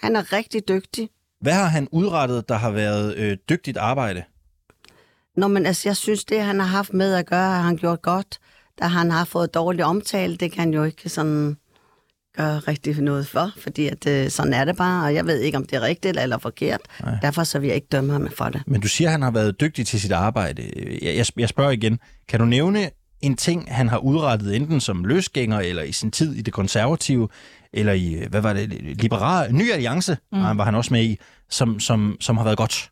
Han 0.01 0.15
er 0.15 0.33
rigtig 0.33 0.67
dygtig. 0.67 1.09
Hvad 1.41 1.53
har 1.53 1.65
han 1.65 1.87
udrettet, 1.91 2.49
der 2.49 2.55
har 2.55 2.71
været 2.71 3.15
øh, 3.15 3.37
dygtigt 3.49 3.77
arbejde? 3.77 4.23
Nå, 5.37 5.47
men 5.47 5.65
altså, 5.65 5.89
jeg 5.89 5.95
synes, 5.97 6.25
det, 6.25 6.41
han 6.41 6.59
har 6.59 6.67
haft 6.67 6.93
med 6.93 7.13
at 7.13 7.25
gøre, 7.25 7.49
har 7.51 7.61
han 7.61 7.77
gjort 7.77 8.01
godt. 8.01 8.39
Da 8.81 8.85
han 8.85 9.11
har 9.11 9.25
fået 9.25 9.53
dårlig 9.53 9.85
omtale, 9.85 10.37
det 10.37 10.51
kan 10.51 10.59
han 10.59 10.73
jo 10.73 10.83
ikke 10.83 11.09
sådan 11.09 11.57
gøre 12.37 12.59
rigtig 12.59 13.01
noget 13.01 13.27
for, 13.27 13.51
fordi 13.57 13.87
at, 13.87 14.07
øh, 14.07 14.29
sådan 14.29 14.53
er 14.53 14.65
det 14.65 14.77
bare, 14.77 15.05
og 15.05 15.13
jeg 15.13 15.25
ved 15.25 15.39
ikke, 15.39 15.57
om 15.57 15.65
det 15.65 15.73
er 15.73 15.81
rigtigt 15.81 16.19
eller 16.19 16.37
forkert. 16.37 16.81
Nej. 17.03 17.17
Derfor 17.21 17.43
så 17.43 17.59
vil 17.59 17.67
jeg 17.67 17.75
ikke 17.75 17.87
dømme 17.91 18.11
ham 18.11 18.29
for 18.37 18.45
det. 18.45 18.61
Men 18.67 18.81
du 18.81 18.87
siger, 18.87 19.07
at 19.07 19.11
han 19.11 19.21
har 19.21 19.31
været 19.31 19.59
dygtig 19.59 19.87
til 19.87 20.01
sit 20.01 20.11
arbejde. 20.11 20.71
Jeg, 21.01 21.15
jeg, 21.15 21.25
jeg 21.37 21.49
spørger 21.49 21.71
igen. 21.71 21.99
Kan 22.27 22.39
du 22.39 22.45
nævne 22.45 22.89
en 23.21 23.35
ting, 23.35 23.75
han 23.75 23.89
har 23.89 23.97
udrettet, 23.97 24.55
enten 24.55 24.79
som 24.79 25.05
løsgænger, 25.05 25.59
eller 25.59 25.83
i 25.83 25.91
sin 25.91 26.11
tid 26.11 26.33
i 26.33 26.41
det 26.41 26.53
konservative, 26.53 27.27
eller 27.73 27.93
i, 27.93 28.13
øh, 28.13 28.29
hvad 28.29 28.41
var 28.41 28.53
det, 28.53 28.69
liberal, 29.01 29.55
ny 29.55 29.71
alliance, 29.71 30.17
mm. 30.31 30.39
var 30.39 30.63
han 30.63 30.75
også 30.75 30.93
med 30.93 31.03
i, 31.03 31.17
som, 31.49 31.79
som, 31.79 32.17
som 32.19 32.37
har 32.37 32.43
været 32.43 32.57
godt? 32.57 32.91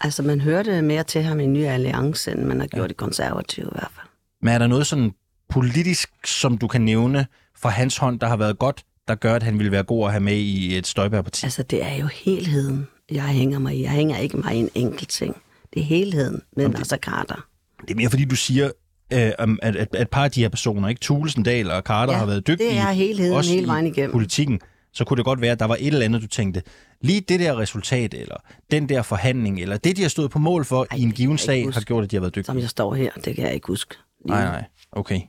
Altså, 0.00 0.22
man 0.22 0.40
hørte 0.40 0.82
mere 0.82 1.04
til 1.04 1.22
ham 1.22 1.40
i 1.40 1.46
Ny 1.46 1.66
Alliance, 1.66 2.32
end 2.32 2.40
man 2.40 2.60
har 2.60 2.66
gjort 2.66 2.88
ja. 2.88 2.92
i 2.92 2.94
konservative 2.94 3.66
i 3.66 3.72
hvert 3.72 3.90
fald. 3.94 4.06
Men 4.42 4.54
er 4.54 4.58
der 4.58 4.66
noget 4.66 4.86
sådan 4.86 5.12
politisk, 5.48 6.10
som 6.26 6.58
du 6.58 6.68
kan 6.68 6.80
nævne 6.80 7.26
fra 7.62 7.68
hans 7.68 7.96
hånd, 7.96 8.20
der 8.20 8.26
har 8.26 8.36
været 8.36 8.58
godt, 8.58 8.84
der 9.08 9.14
gør, 9.14 9.34
at 9.34 9.42
han 9.42 9.58
ville 9.58 9.72
være 9.72 9.82
god 9.82 10.06
at 10.06 10.12
have 10.12 10.20
med 10.22 10.36
i 10.36 10.78
et 10.78 10.86
Støjberg-parti? 10.86 11.46
Altså, 11.46 11.62
det 11.62 11.84
er 11.84 11.94
jo 11.94 12.06
helheden, 12.06 12.86
jeg 13.10 13.22
hænger 13.24 13.58
mig 13.58 13.74
i. 13.76 13.82
Jeg 13.82 13.90
hænger 13.90 14.18
ikke 14.18 14.36
mig 14.36 14.54
i 14.54 14.58
en 14.58 14.68
enkelt 14.74 15.08
ting. 15.08 15.36
Det 15.74 15.80
er 15.80 15.86
helheden 15.86 16.42
med 16.56 16.68
Nasser 16.68 16.96
Carter. 16.96 17.46
Det 17.80 17.90
er 17.90 17.94
mere 17.94 18.10
fordi, 18.10 18.24
du 18.24 18.36
siger, 18.36 18.70
øh, 19.12 19.30
om, 19.38 19.58
at, 19.62 19.76
at, 19.76 19.88
at 19.94 20.02
et 20.02 20.08
par 20.10 20.24
af 20.24 20.30
de 20.30 20.40
her 20.40 20.48
personer, 20.48 20.88
ikke 20.88 21.00
Thulesen 21.00 21.42
Dahl 21.42 21.70
og 21.70 21.82
Carter, 21.82 22.12
Ja, 22.12 22.18
har 22.18 22.26
været 22.26 22.46
dygtige 22.46 22.70
det 22.70 22.78
er 22.78 22.92
helheden 22.92 23.32
også 23.36 23.52
hele 23.52 23.66
vejen 23.66 23.86
igennem. 23.86 24.12
politikken. 24.12 24.60
så 24.92 25.04
kunne 25.04 25.16
det 25.16 25.24
godt 25.24 25.40
være, 25.40 25.52
at 25.52 25.58
der 25.60 25.64
var 25.66 25.76
et 25.80 25.86
eller 25.86 26.04
andet, 26.04 26.22
du 26.22 26.26
tænkte, 26.26 26.62
lige 27.00 27.20
det 27.20 27.40
der 27.40 27.58
resultat, 27.58 28.14
eller 28.14 28.36
den 28.70 28.88
der 28.88 29.02
forhandling, 29.02 29.60
eller 29.60 29.76
det, 29.76 29.96
de 29.96 30.02
har 30.02 30.08
stået 30.08 30.30
på 30.30 30.38
mål 30.38 30.64
for 30.64 30.86
Ej, 30.90 30.96
i 30.98 31.02
en 31.02 31.12
given 31.12 31.38
sag, 31.38 31.64
har 31.74 31.80
gjort, 31.80 32.04
at 32.04 32.10
de 32.10 32.16
har 32.16 32.20
været 32.20 32.34
dygtige. 32.34 32.46
Som 32.46 32.58
jeg 32.58 32.68
står 32.68 32.94
her, 32.94 33.10
det 33.24 33.34
kan 33.36 33.44
jeg 33.44 33.54
ikke 33.54 33.66
huske. 33.66 33.94
lige 34.26 34.34
Nej, 34.36 34.44
nej. 34.44 34.64
Okay. 34.92 35.20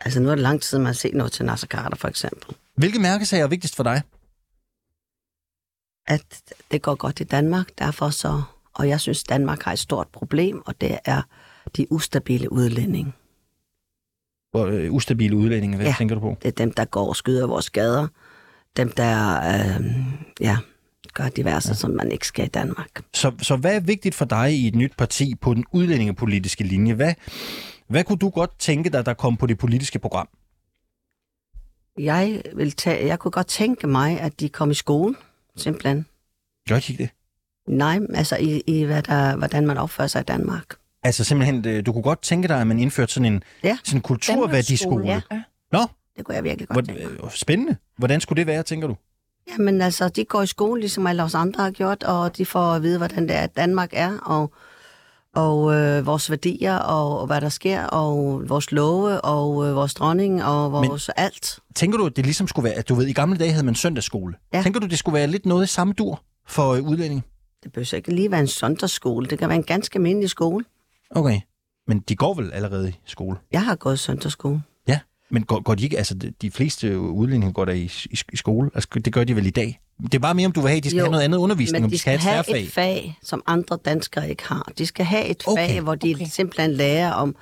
Altså, 0.00 0.20
nu 0.20 0.30
er 0.30 0.34
det 0.34 0.42
lang 0.42 0.62
tid, 0.62 0.78
man 0.78 0.86
har 0.86 0.92
set 0.92 1.14
noget 1.14 1.32
til 1.32 1.44
Nasser 1.44 1.66
Carter, 1.66 1.96
for 1.96 2.08
eksempel. 2.08 2.56
Hvilke 2.76 2.98
mærkesager 2.98 3.44
er 3.44 3.48
vigtigst 3.48 3.76
for 3.76 3.82
dig? 3.82 4.02
At 6.06 6.42
det 6.70 6.82
går 6.82 6.94
godt 6.94 7.20
i 7.20 7.24
Danmark, 7.24 7.68
derfor 7.78 8.10
så... 8.10 8.42
Og 8.74 8.88
jeg 8.88 9.00
synes, 9.00 9.24
Danmark 9.24 9.62
har 9.62 9.72
et 9.72 9.78
stort 9.78 10.08
problem, 10.08 10.62
og 10.66 10.80
det 10.80 10.98
er 11.04 11.22
de 11.76 11.92
ustabile 11.92 12.52
udlændinge. 12.52 13.12
Hvor, 14.50 14.66
øh, 14.66 14.92
ustabile 14.92 15.36
udlændinge, 15.36 15.76
hvad 15.76 15.86
ja. 15.86 15.94
Tænker 15.98 16.14
du 16.14 16.20
på? 16.20 16.36
Det 16.42 16.48
er 16.48 16.52
dem, 16.52 16.72
der 16.72 16.84
går 16.84 17.08
og 17.08 17.16
skyder 17.16 17.46
vores 17.46 17.70
gader. 17.70 18.08
Dem, 18.76 18.92
der 18.92 19.36
øh, 19.38 19.86
ja, 20.40 20.56
gør 21.14 21.28
diverse, 21.28 21.68
ja. 21.68 21.74
som 21.74 21.90
man 21.90 22.12
ikke 22.12 22.26
skal 22.26 22.44
i 22.44 22.48
Danmark. 22.48 23.04
Så, 23.14 23.32
så 23.42 23.56
hvad 23.56 23.76
er 23.76 23.80
vigtigt 23.80 24.14
for 24.14 24.24
dig 24.24 24.54
i 24.54 24.68
et 24.68 24.74
nyt 24.74 24.92
parti 24.98 25.34
på 25.34 25.54
den 25.54 25.64
udlændingepolitiske 25.72 26.64
linje? 26.64 26.94
Hvad, 26.94 27.14
hvad 27.94 28.04
kunne 28.04 28.18
du 28.18 28.28
godt 28.28 28.58
tænke 28.58 28.90
dig, 28.90 29.06
der 29.06 29.14
kom 29.14 29.36
på 29.36 29.46
det 29.46 29.58
politiske 29.58 29.98
program? 29.98 30.28
Jeg, 31.98 32.42
vil 32.54 32.72
tage, 32.72 33.06
jeg 33.06 33.18
kunne 33.18 33.30
godt 33.32 33.46
tænke 33.46 33.86
mig, 33.86 34.20
at 34.20 34.40
de 34.40 34.48
kom 34.48 34.70
i 34.70 34.74
skole, 34.74 35.14
simpelthen. 35.56 36.06
Gør 36.68 36.78
de 36.78 36.92
ikke 36.92 37.02
det? 37.02 37.10
Nej, 37.68 37.98
altså 38.14 38.36
i, 38.36 38.62
i 38.66 38.82
hvad 38.84 39.02
der, 39.02 39.36
hvordan 39.36 39.66
man 39.66 39.78
opfører 39.78 40.08
sig 40.08 40.20
i 40.20 40.24
Danmark. 40.24 40.64
Altså 41.02 41.24
simpelthen, 41.24 41.66
øh, 41.68 41.86
du 41.86 41.92
kunne 41.92 42.02
godt 42.02 42.22
tænke 42.22 42.48
dig, 42.48 42.60
at 42.60 42.66
man 42.66 42.78
indførte 42.78 43.12
sådan 43.12 43.32
en, 43.32 43.42
Ja. 43.64 43.78
sådan 43.84 43.98
en 43.98 44.02
kulturværdiskole. 44.02 45.04
Ja. 45.06 45.20
Ja. 45.32 45.42
Nå, 45.72 45.86
Det 46.16 46.24
kunne 46.24 46.34
jeg 46.34 46.44
virkelig 46.44 46.68
godt 46.68 46.86
hvor, 46.86 46.94
tænke 46.94 47.12
mig. 47.14 47.24
øh, 47.24 47.30
spændende. 47.30 47.76
Hvordan 47.96 48.20
skulle 48.20 48.36
det 48.38 48.46
være, 48.46 48.62
tænker 48.62 48.88
du? 48.88 48.96
Jamen 49.50 49.80
altså, 49.80 50.08
de 50.08 50.24
går 50.24 50.42
i 50.42 50.46
skole, 50.46 50.80
ligesom 50.80 51.06
alle 51.06 51.22
os 51.22 51.34
andre 51.34 51.62
har 51.64 51.70
gjort, 51.70 52.02
og 52.02 52.36
de 52.36 52.46
får 52.46 52.72
at 52.72 52.82
vide, 52.82 52.98
hvordan 52.98 53.22
det 53.28 53.36
er, 53.36 53.40
at 53.40 53.56
Danmark 53.56 53.90
er, 53.92 54.18
og, 54.18 54.52
og 55.34 55.74
øh, 55.74 56.06
vores 56.06 56.30
værdier, 56.30 56.76
og, 56.76 57.18
og 57.20 57.26
hvad 57.26 57.40
der 57.40 57.48
sker, 57.48 57.84
og 57.84 58.42
vores 58.48 58.72
love, 58.72 59.20
og 59.20 59.66
øh, 59.66 59.74
vores 59.74 59.94
dronning, 59.94 60.44
og 60.44 60.72
vores 60.72 61.08
Men... 61.08 61.24
alt. 61.24 61.58
Tænker 61.74 61.98
du, 61.98 62.06
at 62.06 62.16
det 62.16 62.24
ligesom 62.24 62.48
skulle 62.48 62.64
være, 62.64 62.74
at 62.74 62.88
du 62.88 62.94
ved, 62.94 63.06
i 63.06 63.12
gamle 63.12 63.38
dage 63.38 63.50
havde 63.50 63.66
man 63.66 63.74
søndagsskole. 63.74 64.34
Ja. 64.52 64.62
Tænker 64.62 64.80
du, 64.80 64.86
det 64.86 64.98
skulle 64.98 65.14
være 65.14 65.26
lidt 65.26 65.46
noget 65.46 65.64
i 65.64 65.66
samme 65.66 65.92
dur 65.92 66.22
for 66.46 66.72
øh, 66.72 66.82
udlændinge? 66.82 67.22
Det 67.64 67.72
behøver 67.72 67.94
ikke 67.94 68.14
lige 68.14 68.30
være 68.30 68.40
en 68.40 68.46
søndagsskole, 68.46 69.26
det 69.26 69.38
kan 69.38 69.48
være 69.48 69.58
en 69.58 69.64
ganske 69.64 69.96
almindelig 69.96 70.30
skole. 70.30 70.64
Okay. 71.10 71.40
Men 71.86 72.00
de 72.00 72.16
går 72.16 72.34
vel 72.34 72.52
allerede 72.52 72.88
i 72.88 72.94
skole? 73.06 73.36
Jeg 73.52 73.64
har 73.64 73.74
gået 73.74 73.98
søndagsskole. 73.98 74.62
Ja. 75.30 75.34
Men 75.34 75.42
går, 75.42 75.60
går 75.62 75.74
de 75.74 75.84
ikke, 75.84 75.98
altså 75.98 76.14
de, 76.42 76.50
fleste 76.50 76.98
udlændinge 77.00 77.52
går 77.52 77.64
der 77.64 77.72
i, 77.72 77.90
i, 78.10 78.18
i 78.32 78.36
skole. 78.36 78.70
Altså, 78.74 78.88
det 79.04 79.12
gør 79.12 79.24
de 79.24 79.36
vel 79.36 79.46
i 79.46 79.50
dag. 79.50 79.80
Det 80.02 80.14
er 80.14 80.18
bare 80.18 80.34
mere, 80.34 80.46
om 80.46 80.52
du 80.52 80.60
vil 80.60 80.68
have, 80.68 80.76
at 80.76 80.84
de 80.84 80.88
skal 80.90 80.98
Jo, 80.98 81.04
have 81.04 81.10
noget 81.10 81.24
andet 81.24 81.38
undervisning, 81.38 81.80
Men 81.80 81.84
om 81.84 81.90
de 81.90 81.98
skal 81.98 82.14
et 82.14 82.20
have 82.20 82.44
særfag. 82.44 82.62
et 82.62 82.72
fag, 82.72 83.18
som 83.22 83.42
andre 83.46 83.78
danskere 83.84 84.30
ikke 84.30 84.44
har. 84.46 84.72
De 84.78 84.86
skal 84.86 85.04
have 85.06 85.24
et 85.26 85.42
Okay, 85.46 85.68
fag, 85.68 85.80
hvor 85.80 85.94
de 85.94 86.14
okay. 86.14 86.26
simpelthen 86.30 86.70
lærer 86.72 87.12
om, 87.12 87.36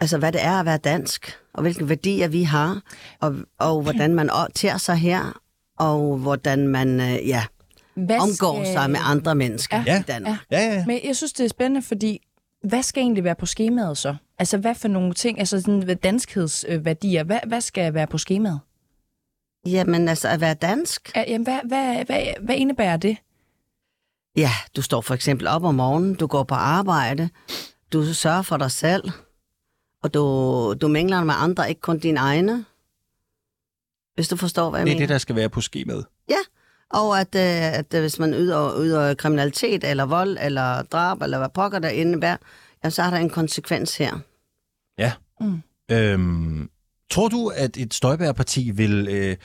altså 0.00 0.18
hvad 0.18 0.32
det 0.32 0.44
er 0.44 0.52
at 0.60 0.66
være 0.66 0.76
dansk, 0.78 1.38
og 1.54 1.62
hvilke 1.62 1.88
værdier 1.88 2.28
vi 2.28 2.42
har, 2.42 2.82
og, 3.20 3.34
og 3.58 3.82
hvordan 3.82 4.14
man 4.14 4.30
tager 4.54 4.78
sig 4.78 4.96
her, 4.96 5.40
og 5.78 6.16
hvordan 6.18 6.68
man 6.68 7.00
øh, 7.00 7.28
ja, 7.28 7.44
Hvad 7.94 8.18
omgår 8.18 8.64
sig 8.72 8.90
med 8.90 9.00
andre 9.02 9.34
mennesker 9.34 9.82
Ja. 9.86 10.00
i 10.00 10.02
Danmark. 10.02 10.38
Ja, 10.50 10.58
ja, 10.60 10.74
ja. 10.74 10.84
Men 10.86 11.00
jeg 11.04 11.16
synes, 11.16 11.32
det 11.32 11.44
er 11.44 11.48
spændende, 11.48 11.82
fordi 11.86 12.20
hvad 12.64 12.82
skal 12.82 13.00
egentlig 13.02 13.24
være 13.24 13.34
på 13.34 13.46
skemaet 13.46 13.98
så? 13.98 14.16
Altså, 14.38 14.58
hvad 14.58 14.74
for 14.74 14.88
nogle 14.88 15.14
ting, 15.14 15.38
altså 15.38 15.60
sådan 15.60 15.96
danskhedsværdier, 15.96 17.24
hvad, 17.24 17.40
hvad 17.46 17.60
skal 17.60 17.94
være 17.94 18.06
på 18.06 18.18
skemaet? 18.18 18.60
Jamen 19.66 20.08
altså 20.08 20.28
at 20.28 20.40
være 20.40 20.54
dansk, 20.54 21.12
Ja, 21.16 21.24
Jamen, 21.28 21.44
hvad, 21.44 21.60
hvad, 21.68 22.04
hvad, 22.04 22.22
hvad 22.42 22.56
indebærer 22.56 22.96
det? 22.96 23.16
ja, 24.36 24.50
du 24.76 24.82
står 24.82 25.00
for 25.00 25.14
eksempel 25.14 25.46
op 25.46 25.64
om 25.64 25.74
morgenen, 25.74 26.14
du 26.14 26.26
går 26.26 26.42
på 26.42 26.54
arbejde, 26.54 27.28
du 27.92 28.14
sørger 28.14 28.42
for 28.42 28.56
dig 28.56 28.70
selv, 28.70 29.10
og 30.02 30.14
du, 30.14 30.20
du 30.80 30.88
mingler 30.88 31.24
med 31.24 31.34
andre, 31.38 31.68
ikke 31.68 31.80
kun 31.80 31.98
dine 31.98 32.20
egne. 32.20 32.64
Hvis 34.14 34.28
du 34.28 34.36
forstår, 34.36 34.70
hvad 34.70 34.80
jeg 34.80 34.86
Det 34.86 34.92
er 34.92 34.94
mener. 34.94 35.06
det, 35.06 35.12
der 35.12 35.18
skal 35.18 35.36
være 35.36 35.48
på 35.48 35.60
skemaet. 35.60 36.06
Og 36.90 37.20
at, 37.20 37.34
øh, 37.34 37.78
at 37.78 37.94
øh, 37.94 38.00
hvis 38.00 38.18
man 38.18 38.34
yder, 38.34 38.80
yder 38.82 39.14
kriminalitet, 39.14 39.84
eller 39.84 40.04
vold, 40.04 40.38
eller 40.40 40.82
drab, 40.82 41.22
eller 41.22 41.38
hvad 41.38 41.48
pokker 41.54 41.78
der 41.78 41.88
indebærer, 41.88 42.36
ja, 42.84 42.90
så 42.90 43.02
er 43.02 43.10
der 43.10 43.16
en 43.16 43.30
konsekvens 43.30 43.96
her. 43.96 44.18
Øhm, 45.90 46.70
tror 47.10 47.28
du, 47.28 47.48
at 47.48 47.76
et 47.76 47.94
Støjbær-parti 47.94 48.70
vil, 48.70 49.08
øh, 49.10 49.36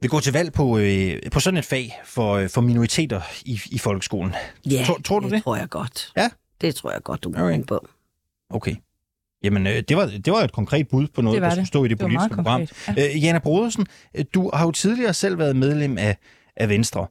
vil 0.00 0.10
gå 0.10 0.20
til 0.20 0.32
valg 0.32 0.52
på, 0.52 0.78
øh, 0.78 1.16
på 1.32 1.40
sådan 1.40 1.58
et 1.58 1.64
fag 1.64 2.00
for, 2.04 2.34
øh, 2.34 2.48
for 2.48 2.60
minoriteter 2.60 3.20
i, 3.44 3.60
i 3.70 3.78
folkeskolen? 3.78 4.34
Ja, 4.70 4.84
Tror- 4.86 5.00
tror 5.04 5.20
du 5.20 5.28
det? 5.28 5.42
tror 5.42 5.56
jeg 5.56 5.68
godt. 5.68 6.12
Ja? 6.16 6.30
Det 6.60 6.74
tror 6.74 6.92
jeg 6.92 7.02
godt, 7.02 7.24
du 7.24 7.28
Okay. 7.28 7.40
okay. 7.42 7.62
på. 7.64 7.86
Okay. 8.50 8.74
Jamen, 9.44 9.66
øh, 9.66 9.82
det, 9.88 9.96
var, 9.96 10.06
det 10.06 10.32
var 10.32 10.38
et 10.40 10.52
konkret 10.52 10.88
bud 10.88 11.08
på 11.08 11.22
noget, 11.22 11.34
Det 11.36 11.42
var 11.42 11.48
der 11.48 11.54
skulle 11.54 11.66
stå 11.66 11.84
i 11.84 11.88
det, 11.88 11.98
Det 11.98 12.04
var 12.04 12.08
politiske 12.08 12.34
meget 12.34 12.44
program. 12.46 12.60
konkret. 12.60 12.96
Ja. 12.96 13.14
Øh, 13.14 13.22
Jana 13.24 13.38
Brodersen, 13.38 13.86
du 14.34 14.50
har 14.54 14.64
jo 14.66 14.70
tidligere 14.70 15.14
selv 15.14 15.38
været 15.38 15.56
medlem 15.56 15.98
af, 15.98 16.16
af 16.56 16.68
Venstre. 16.68 17.06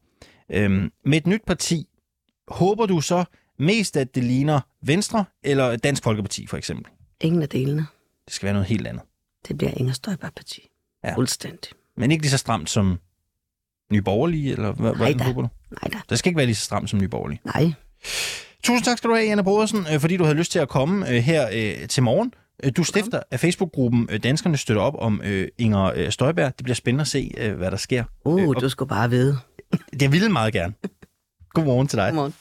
Øhm, 0.52 0.92
med 1.06 1.18
et 1.18 1.28
nyt 1.28 1.42
parti, 1.48 1.88
håber 2.48 2.86
du 2.86 3.02
så 3.02 3.24
mest, 3.60 3.98
at 3.98 4.16
det 4.16 4.24
ligner 4.24 4.60
Venstre 4.84 5.26
eller 5.44 5.76
Dansk 5.76 6.04
Folkeparti 6.04 6.48
for 6.48 6.58
eksempel? 6.58 6.92
Ingen 7.22 7.42
af 7.42 7.50
delene. 7.50 7.86
Det 8.26 8.34
skal 8.34 8.46
være 8.46 8.54
noget 8.54 8.68
helt 8.68 8.88
andet. 8.88 9.04
Det 9.48 9.58
bliver 9.58 9.72
Inger 9.78 9.94
Støjberg 9.94 10.34
Parti. 10.36 10.68
Ja. 11.04 11.16
Fuldstændig. 11.16 11.72
Men 11.98 12.12
ikke 12.12 12.24
lige 12.24 12.32
så 12.32 12.38
stramt 12.38 12.70
som 12.70 13.00
Nye 13.92 14.02
Borgerlige, 14.02 14.52
eller 14.52 14.72
hvad, 14.72 14.94
hvordan 14.96 15.18
da. 15.18 15.24
håber 15.24 15.42
du? 15.42 15.48
Nej 15.72 15.92
da. 15.94 15.98
Det 16.10 16.20
skal 16.20 16.30
ikke 16.30 16.38
være 16.38 16.46
lige 16.46 16.56
så 16.56 16.66
stramt 16.66 16.90
som 16.90 17.00
Nye 17.00 17.08
Borgerlige. 17.08 17.40
Nej. 17.46 17.72
Tusind 18.64 18.86
tak 18.86 18.98
skal 18.98 19.10
du 19.10 19.16
have, 19.16 19.28
Jana 19.28 19.42
Brodersen, 19.42 19.86
øh, 19.94 20.00
fordi 20.00 20.18
du 20.18 20.24
havde 20.24 20.38
lyst 20.38 20.52
til 20.52 20.60
at 20.60 20.70
komme 20.70 21.10
øh, 21.10 21.16
her 21.16 21.48
øh, 21.54 21.88
til 21.88 22.04
morgen. 22.04 22.34
Du 22.78 22.84
stifter 22.84 23.20
af 23.32 23.40
Facebook-gruppen 23.40 24.06
Danskerne 24.06 24.58
støtter 24.58 24.82
op 24.84 24.96
om 24.98 25.22
Inger 25.58 26.10
Støjberg. 26.10 26.58
Det 26.58 26.64
bliver 26.64 26.76
spændende 26.76 27.02
at 27.02 27.08
se, 27.08 27.52
hvad 27.58 27.72
der 27.72 27.78
sker. 27.78 28.04
Uh, 28.26 28.56
du 28.62 28.70
skulle 28.70 28.90
bare 28.90 29.10
vide. 29.10 29.38
Det 30.00 30.12
vil 30.12 30.22
jeg 30.22 30.32
meget 30.32 30.54
gerne. 30.54 30.74
Godmorgen 31.54 31.88
til 31.88 31.98
dig. 31.98 32.06
Godmorgen. 32.06 32.34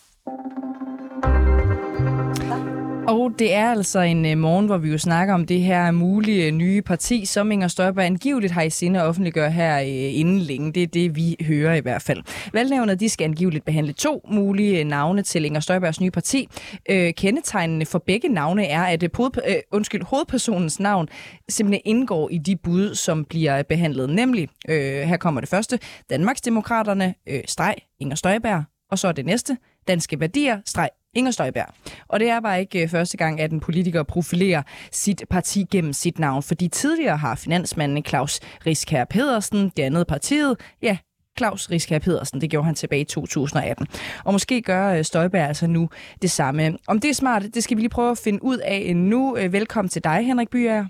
Det 3.40 3.54
er 3.54 3.70
altså 3.70 4.00
en 4.00 4.26
øh, 4.26 4.38
morgen, 4.38 4.66
hvor 4.66 4.78
vi 4.78 4.90
jo 4.90 4.99
snakker 4.99 5.35
om 5.35 5.47
det 5.47 5.62
her 5.62 5.90
mulige 5.90 6.47
øh, 6.47 6.52
nye 6.52 6.82
parti, 6.82 7.25
som 7.25 7.52
Inger 7.52 7.68
Støjberg 7.68 8.04
angiveligt 8.04 8.52
har 8.52 8.62
i 8.62 8.70
sinde 8.70 9.00
at 9.00 9.06
offentliggøre 9.06 9.50
her 9.50 9.80
øh, 9.80 10.18
inden 10.18 10.38
længe. 10.38 10.73
Det 10.73 10.82
er 10.82 10.87
det, 10.87 11.16
vi 11.16 11.37
hører 11.40 11.75
i 11.75 11.80
hvert 11.80 12.02
fald. 12.02 12.23
Valgnævnet 12.52 13.00
de 13.00 13.09
skal 13.09 13.25
angiveligt 13.25 13.64
behandle 13.64 13.92
to 13.92 14.26
mulige 14.30 14.80
øh, 14.80 14.87
navne 14.87 15.23
til 15.23 15.44
Inger 15.44 15.61
Støjbergs 15.61 16.00
nye 16.00 16.11
parti. 16.11 16.49
Øh, 16.90 17.14
kendetegnene 17.14 17.87
for 17.87 17.99
begge 17.99 18.28
navne 18.28 18.66
er, 18.66 18.82
at 18.82 19.02
øh, 19.02 19.11
øh, 19.20 19.54
undskyld, 19.73 20.04
hovedpersonens 20.04 20.80
navn 20.80 21.09
simpelthen 21.49 21.82
indgår 21.85 22.28
i 22.30 22.38
de 22.38 22.56
bud, 22.56 22.94
som 22.94 23.25
bliver 23.25 23.62
behandlet. 23.62 24.11
Nemlig, 24.11 24.49
øh, 24.68 25.00
her 25.00 25.16
kommer 25.16 25.40
det 25.40 25.50
første, 25.50 25.78
Danmarksdemokraterne, 26.11 27.14
øh, 27.28 27.40
streg, 27.47 27.75
Inger 28.00 28.16
Støjberg, 28.16 28.64
og 28.90 28.99
så 28.99 29.09
er 29.09 29.12
det 29.12 29.26
næste, 29.26 29.56
Danske 29.88 30.20
Værdier, 30.20 30.61
streg, 30.66 30.88
Inger 31.14 31.31
Støjberg. 31.31 31.67
Og 32.09 32.21
det 32.21 32.29
er 32.29 32.40
bare 32.40 32.61
ikke 32.61 32.83
øh, 32.83 32.88
første 32.88 33.17
gang, 33.17 33.40
at 33.40 33.52
en 33.52 33.61
politiker 33.61 34.02
profilerer 34.02 34.62
sit 34.93 35.25
parti 35.31 35.67
gennem 35.71 35.93
sit 35.93 36.19
navn, 36.19 36.43
fordi 36.43 36.69
tidligere 36.69 37.17
har 37.17 37.35
finansmanden 37.35 38.05
Claus 38.05 38.40
Riskær 38.67 39.05
Pedersen 39.05 39.69
dannet 39.69 40.07
partiet, 40.07 40.57
ja, 40.83 40.99
Claus 41.38 41.71
Riskær 41.71 41.99
Pedersen. 41.99 42.40
Det 42.40 42.50
gjorde 42.50 42.67
han 42.67 42.75
tilbage 42.75 43.00
i 43.00 43.05
2018. 43.05 43.87
Og 44.25 44.33
måske 44.33 44.62
gør 44.62 44.93
øh, 44.93 45.05
Støjberg 45.05 45.49
altså 45.49 45.67
nu 45.67 45.88
det 46.23 46.31
samme. 46.31 46.76
Om 46.87 47.00
det 47.00 47.11
er 47.11 47.14
smart, 47.14 47.43
det 47.55 47.64
skal 47.64 47.76
vi 47.76 47.83
lige 47.83 47.90
prøve 47.90 48.11
at 48.11 48.19
finde 48.19 48.45
ud 48.45 48.59
af 48.59 48.97
nu. 48.97 49.37
Øh, 49.37 49.52
velkommen 49.52 49.88
til 49.88 50.05
dig, 50.05 50.26
Henrik 50.26 50.50
Byer. 50.50 50.85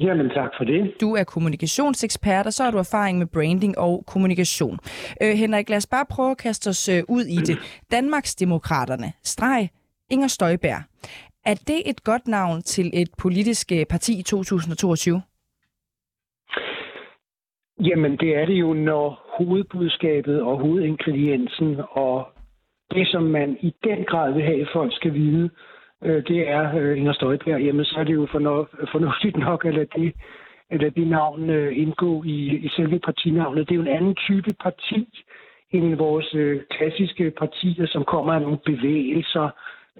Jamen 0.00 0.28
tak 0.28 0.50
for 0.58 0.64
det. 0.64 0.94
Du 1.00 1.14
er 1.14 1.24
kommunikationsekspert, 1.24 2.46
og 2.46 2.52
så 2.52 2.64
har 2.64 2.70
du 2.70 2.78
erfaring 2.78 3.18
med 3.18 3.26
branding 3.26 3.78
og 3.78 4.04
kommunikation. 4.06 4.78
Øh, 5.22 5.34
Henrik, 5.34 5.68
lad 5.68 5.76
os 5.76 5.86
bare 5.86 6.06
prøve 6.10 6.30
at 6.30 6.38
kaste 6.38 6.68
os 6.68 6.88
øh, 6.88 7.02
ud 7.08 7.22
i 7.22 7.36
det. 7.36 7.58
Danmarksdemokraterne, 7.96 9.12
streg, 9.22 9.68
Inger 10.10 10.28
Støjberg. 10.28 10.82
Er 11.44 11.54
det 11.54 11.90
et 11.90 12.04
godt 12.04 12.28
navn 12.28 12.62
til 12.62 12.90
et 12.94 13.08
politisk 13.18 13.72
øh, 13.72 13.86
parti 13.90 14.18
i 14.18 14.22
2022? 14.22 15.22
Jamen 17.80 18.16
det 18.16 18.36
er 18.36 18.46
det 18.46 18.54
jo, 18.54 18.72
når 18.72 19.06
hovedbudskabet 19.38 20.42
og 20.42 20.58
hovedingrediensen 20.58 21.80
og 21.90 22.28
det, 22.90 23.08
som 23.08 23.22
man 23.22 23.56
i 23.60 23.74
den 23.84 24.04
grad 24.04 24.32
vil 24.32 24.42
have, 24.42 24.66
folk 24.72 24.92
skal 24.94 25.14
vide, 25.14 25.50
øh, 26.04 26.22
det 26.28 26.48
er 26.48 26.76
øh, 26.76 26.98
Inger 26.98 27.12
Støjberg. 27.12 27.60
Jamen 27.60 27.84
så 27.84 27.96
er 27.98 28.04
det 28.04 28.14
jo 28.14 28.26
fornuftigt 28.92 29.36
nok 29.36 29.64
at 29.64 29.74
lade 29.74 29.88
det, 29.96 30.12
at 30.70 30.80
lade 30.80 31.00
det 31.00 31.06
navn 31.08 31.50
øh, 31.50 31.78
indgå 31.78 32.22
i, 32.24 32.56
i 32.66 32.68
selve 32.68 32.98
partinavnet. 32.98 33.68
Det 33.68 33.74
er 33.74 33.76
jo 33.76 33.82
en 33.82 33.96
anden 33.96 34.14
type 34.14 34.50
parti 34.62 35.08
end 35.70 35.94
vores 35.94 36.34
øh, 36.34 36.60
klassiske 36.70 37.30
partier, 37.30 37.86
som 37.86 38.04
kommer 38.04 38.32
af 38.32 38.42
nogle 38.42 38.58
bevægelser, 38.64 39.48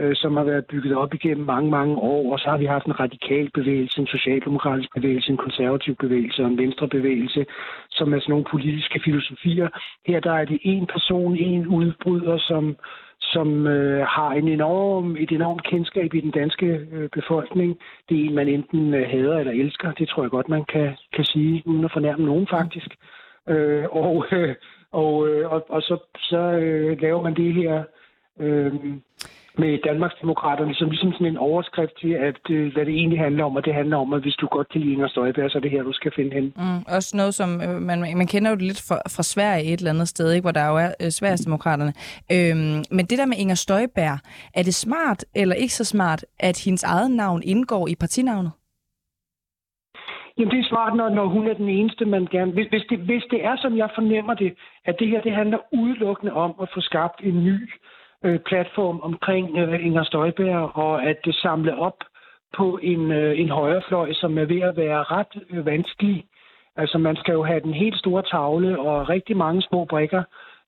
øh, 0.01 0.17
som 0.17 0.37
har 0.37 0.45
været 0.45 0.67
bygget 0.67 0.97
op 0.97 1.15
igennem 1.15 1.47
mange, 1.47 1.71
mange 1.71 1.97
år. 1.97 2.33
Og 2.33 2.39
så 2.39 2.49
har 2.51 2.59
vi 2.59 2.65
haft 2.65 2.87
en 2.87 3.01
radikal 3.01 3.51
bevægelse, 3.55 4.01
en 4.01 4.07
socialdemokratisk 4.07 4.89
bevægelse, 4.95 5.31
en 5.31 5.37
konservativ 5.37 5.95
bevægelse 5.97 6.43
og 6.43 6.49
en 6.49 6.59
venstre 6.59 6.89
bevægelse, 6.89 7.47
som 7.91 8.15
er 8.15 8.21
sådan 8.21 8.31
nogle 8.33 8.51
politiske 8.51 9.01
filosofier. 9.05 9.69
Her 10.07 10.21
der 10.21 10.33
er 10.33 10.45
det 10.45 10.59
en 10.63 10.87
person, 10.87 11.37
en 11.37 11.67
udbryder, 11.67 12.39
som 12.39 12.77
som 13.23 13.67
øh, 13.67 14.07
har 14.07 14.33
en 14.33 14.49
enorm, 14.49 15.17
et 15.17 15.31
enormt 15.31 15.65
kendskab 15.65 16.15
i 16.15 16.21
den 16.21 16.31
danske 16.31 16.67
øh, 16.67 17.09
befolkning. 17.09 17.79
Det 18.09 18.21
er 18.21 18.25
en, 18.25 18.35
man 18.35 18.49
enten 18.49 18.95
øh, 18.95 19.11
hader 19.11 19.39
eller 19.39 19.53
elsker. 19.53 19.93
Det 19.93 20.09
tror 20.09 20.23
jeg 20.23 20.31
godt, 20.31 20.49
man 20.49 20.65
kan, 20.65 20.97
kan 21.13 21.25
sige, 21.25 21.63
uden 21.67 21.85
at 21.85 21.93
fornærme 21.93 22.25
nogen 22.25 22.47
faktisk. 22.51 22.91
Øh, 23.49 23.85
og, 23.91 24.27
øh, 24.33 24.55
og, 24.93 25.29
øh, 25.29 25.53
og, 25.53 25.67
og 25.69 25.83
så, 25.83 25.97
så 26.17 26.39
øh, 26.39 27.01
laver 27.01 27.23
man 27.23 27.35
det 27.35 27.55
her 27.55 27.85
øh, 28.41 28.73
med 29.59 29.79
Danmarksdemokraterne 29.79 30.75
som 30.75 30.91
ligesom 30.91 31.13
sådan 31.13 31.27
en 31.27 31.37
overskrift 31.37 31.93
til, 32.01 32.13
at 32.13 32.51
øh, 32.51 32.73
hvad 32.73 32.87
det 32.87 32.95
egentlig 32.95 33.19
handler 33.19 33.45
om, 33.45 33.57
og 33.57 33.65
det 33.65 33.75
handler 33.75 33.97
om, 33.97 34.13
at 34.13 34.23
hvis 34.23 34.35
du 34.35 34.47
godt 34.47 34.69
kan 34.69 34.81
lide 34.81 34.93
Inger 34.93 35.09
Støjberg, 35.09 35.51
så 35.51 35.59
er 35.59 35.63
det 35.63 35.71
her, 35.71 35.83
du 35.83 35.93
skal 35.93 36.13
finde 36.17 36.33
hende. 36.35 36.53
Mm, 36.57 36.95
også 36.97 37.17
noget, 37.17 37.35
som 37.35 37.61
øh, 37.61 37.83
man, 37.83 37.99
man 38.01 38.27
kender 38.27 38.51
jo 38.51 38.57
det 38.57 38.65
lidt 38.65 38.85
fra, 38.89 38.97
fra 39.17 39.23
Sverige 39.23 39.73
et 39.73 39.79
eller 39.79 39.91
andet 39.91 40.09
sted, 40.09 40.33
ikke, 40.33 40.45
hvor 40.45 40.51
der 40.51 40.67
jo 40.69 40.77
er 40.77 40.91
øh, 41.03 41.11
Sverigesdemokraterne. 41.11 41.93
Øhm, 42.33 42.83
men 42.91 43.07
det 43.07 43.19
der 43.19 43.27
med 43.27 43.37
Inger 43.37 43.55
Støjberg, 43.55 44.19
er 44.55 44.63
det 44.63 44.75
smart 44.75 45.25
eller 45.35 45.55
ikke 45.55 45.75
så 45.75 45.85
smart, 45.85 46.25
at 46.41 46.63
hendes 46.65 46.83
eget 46.83 47.11
navn 47.11 47.43
indgår 47.45 47.89
i 47.89 47.95
partinavnet? 48.01 48.53
Jamen, 50.39 50.51
det 50.55 50.61
er 50.61 50.69
smart, 50.69 50.97
når, 50.97 51.09
når 51.09 51.27
hun 51.27 51.47
er 51.47 51.55
den 51.55 51.69
eneste, 51.69 52.05
man 52.05 52.27
gerne... 52.31 52.53
Hvis, 52.53 52.67
hvis, 52.67 52.85
det, 52.91 52.99
hvis 52.99 53.23
det 53.31 53.45
er, 53.45 53.57
som 53.57 53.77
jeg 53.77 53.89
fornemmer 53.95 54.35
det, 54.35 54.55
at 54.85 54.95
det 54.99 55.09
her 55.09 55.21
det 55.21 55.33
handler 55.33 55.59
udelukkende 55.73 56.33
om 56.33 56.55
at 56.63 56.69
få 56.75 56.81
skabt 56.81 57.21
en 57.23 57.45
ny 57.45 57.57
øh, 57.63 57.92
Øh, 58.25 58.39
platform 58.39 59.01
omkring 59.03 59.59
øh, 59.59 59.87
Inger 59.87 60.05
Støjberg, 60.05 60.77
og 60.77 61.05
at 61.05 61.17
det 61.25 61.35
samle 61.35 61.79
op 61.79 61.99
på 62.57 62.79
en, 62.83 63.13
øh, 63.13 63.41
en 63.41 63.49
højrefløj, 63.49 64.13
som 64.13 64.39
er 64.39 64.45
ved 64.45 64.61
at 64.61 64.77
være 64.77 65.03
ret 65.03 65.43
øh, 65.51 65.67
vanskelig. 65.67 66.25
Altså, 66.77 66.99
man 66.99 67.17
skal 67.17 67.33
jo 67.33 67.43
have 67.45 67.61
den 67.61 67.75
helt 67.75 67.99
store 67.99 68.23
tavle 68.23 68.79
og 68.79 69.09
rigtig 69.09 69.37
mange 69.37 69.63
små 69.63 69.85
brikker 69.85 70.23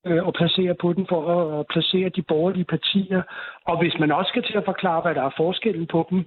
øh, 0.06 0.26
og 0.26 0.34
placere 0.34 0.74
på 0.74 0.92
den 0.92 1.06
for 1.08 1.20
at, 1.36 1.60
at 1.60 1.66
placere 1.66 2.08
de 2.08 2.22
borgerlige 2.22 2.64
partier. 2.64 3.22
Og 3.64 3.78
hvis 3.78 3.98
man 4.00 4.12
også 4.12 4.28
skal 4.28 4.42
til 4.42 4.56
at 4.56 4.64
forklare, 4.64 5.00
hvad 5.02 5.14
der 5.14 5.22
er 5.22 5.34
forskellen 5.36 5.86
på 5.86 6.06
dem, 6.10 6.24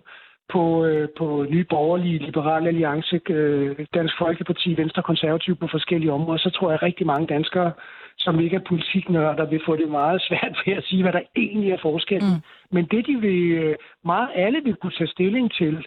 på, 0.54 0.86
øh, 0.86 1.10
på 1.18 1.46
Nye 1.50 1.66
Borgerlige, 1.70 2.18
Liberale 2.18 2.68
Alliance, 2.68 3.20
øh, 3.30 3.86
Dansk 3.94 4.16
Folkeparti, 4.18 4.78
Venstre 4.78 5.04
Konservativ 5.04 5.56
på 5.56 5.68
forskellige 5.72 6.12
områder, 6.12 6.40
så 6.40 6.50
tror 6.50 6.70
jeg, 6.70 6.80
at 6.80 6.84
rigtig 6.84 7.08
mange 7.08 7.28
danskere, 7.28 7.72
som 8.18 8.40
ikke 8.40 8.56
er 8.56 8.68
politiknørder, 8.68 9.46
vil 9.46 9.62
få 9.66 9.76
det 9.76 9.90
meget 9.90 10.22
svært 10.28 10.58
ved 10.66 10.74
at 10.74 10.84
sige, 10.84 11.04
hvad 11.04 11.14
der 11.14 11.22
egentlig 11.36 11.72
er 11.72 11.78
forskellen. 11.82 12.34
Mm. 12.34 12.76
Men 12.76 12.86
det, 12.86 13.08
de 13.08 13.16
vil, 13.16 13.76
meget 14.06 14.30
alle 14.36 14.62
vil 14.64 14.76
kunne 14.76 14.98
tage 14.98 15.08
stilling 15.08 15.52
til 15.52 15.86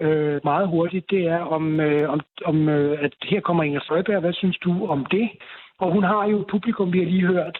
øh, 0.00 0.40
meget 0.44 0.68
hurtigt, 0.68 1.10
det 1.10 1.26
er, 1.26 1.40
om, 1.40 1.80
øh, 1.80 2.10
om, 2.10 2.20
om 2.44 2.68
øh, 2.68 3.04
at 3.04 3.14
her 3.22 3.40
kommer 3.40 3.62
Inger 3.62 3.80
Støjberg, 3.80 4.20
hvad 4.20 4.32
synes 4.32 4.58
du 4.58 4.86
om 4.86 5.06
det? 5.06 5.30
Og 5.78 5.92
hun 5.92 6.04
har 6.04 6.28
jo 6.28 6.40
et 6.40 6.46
publikum, 6.46 6.92
vi 6.92 6.98
har 6.98 7.06
lige 7.06 7.26
hørt, 7.26 7.58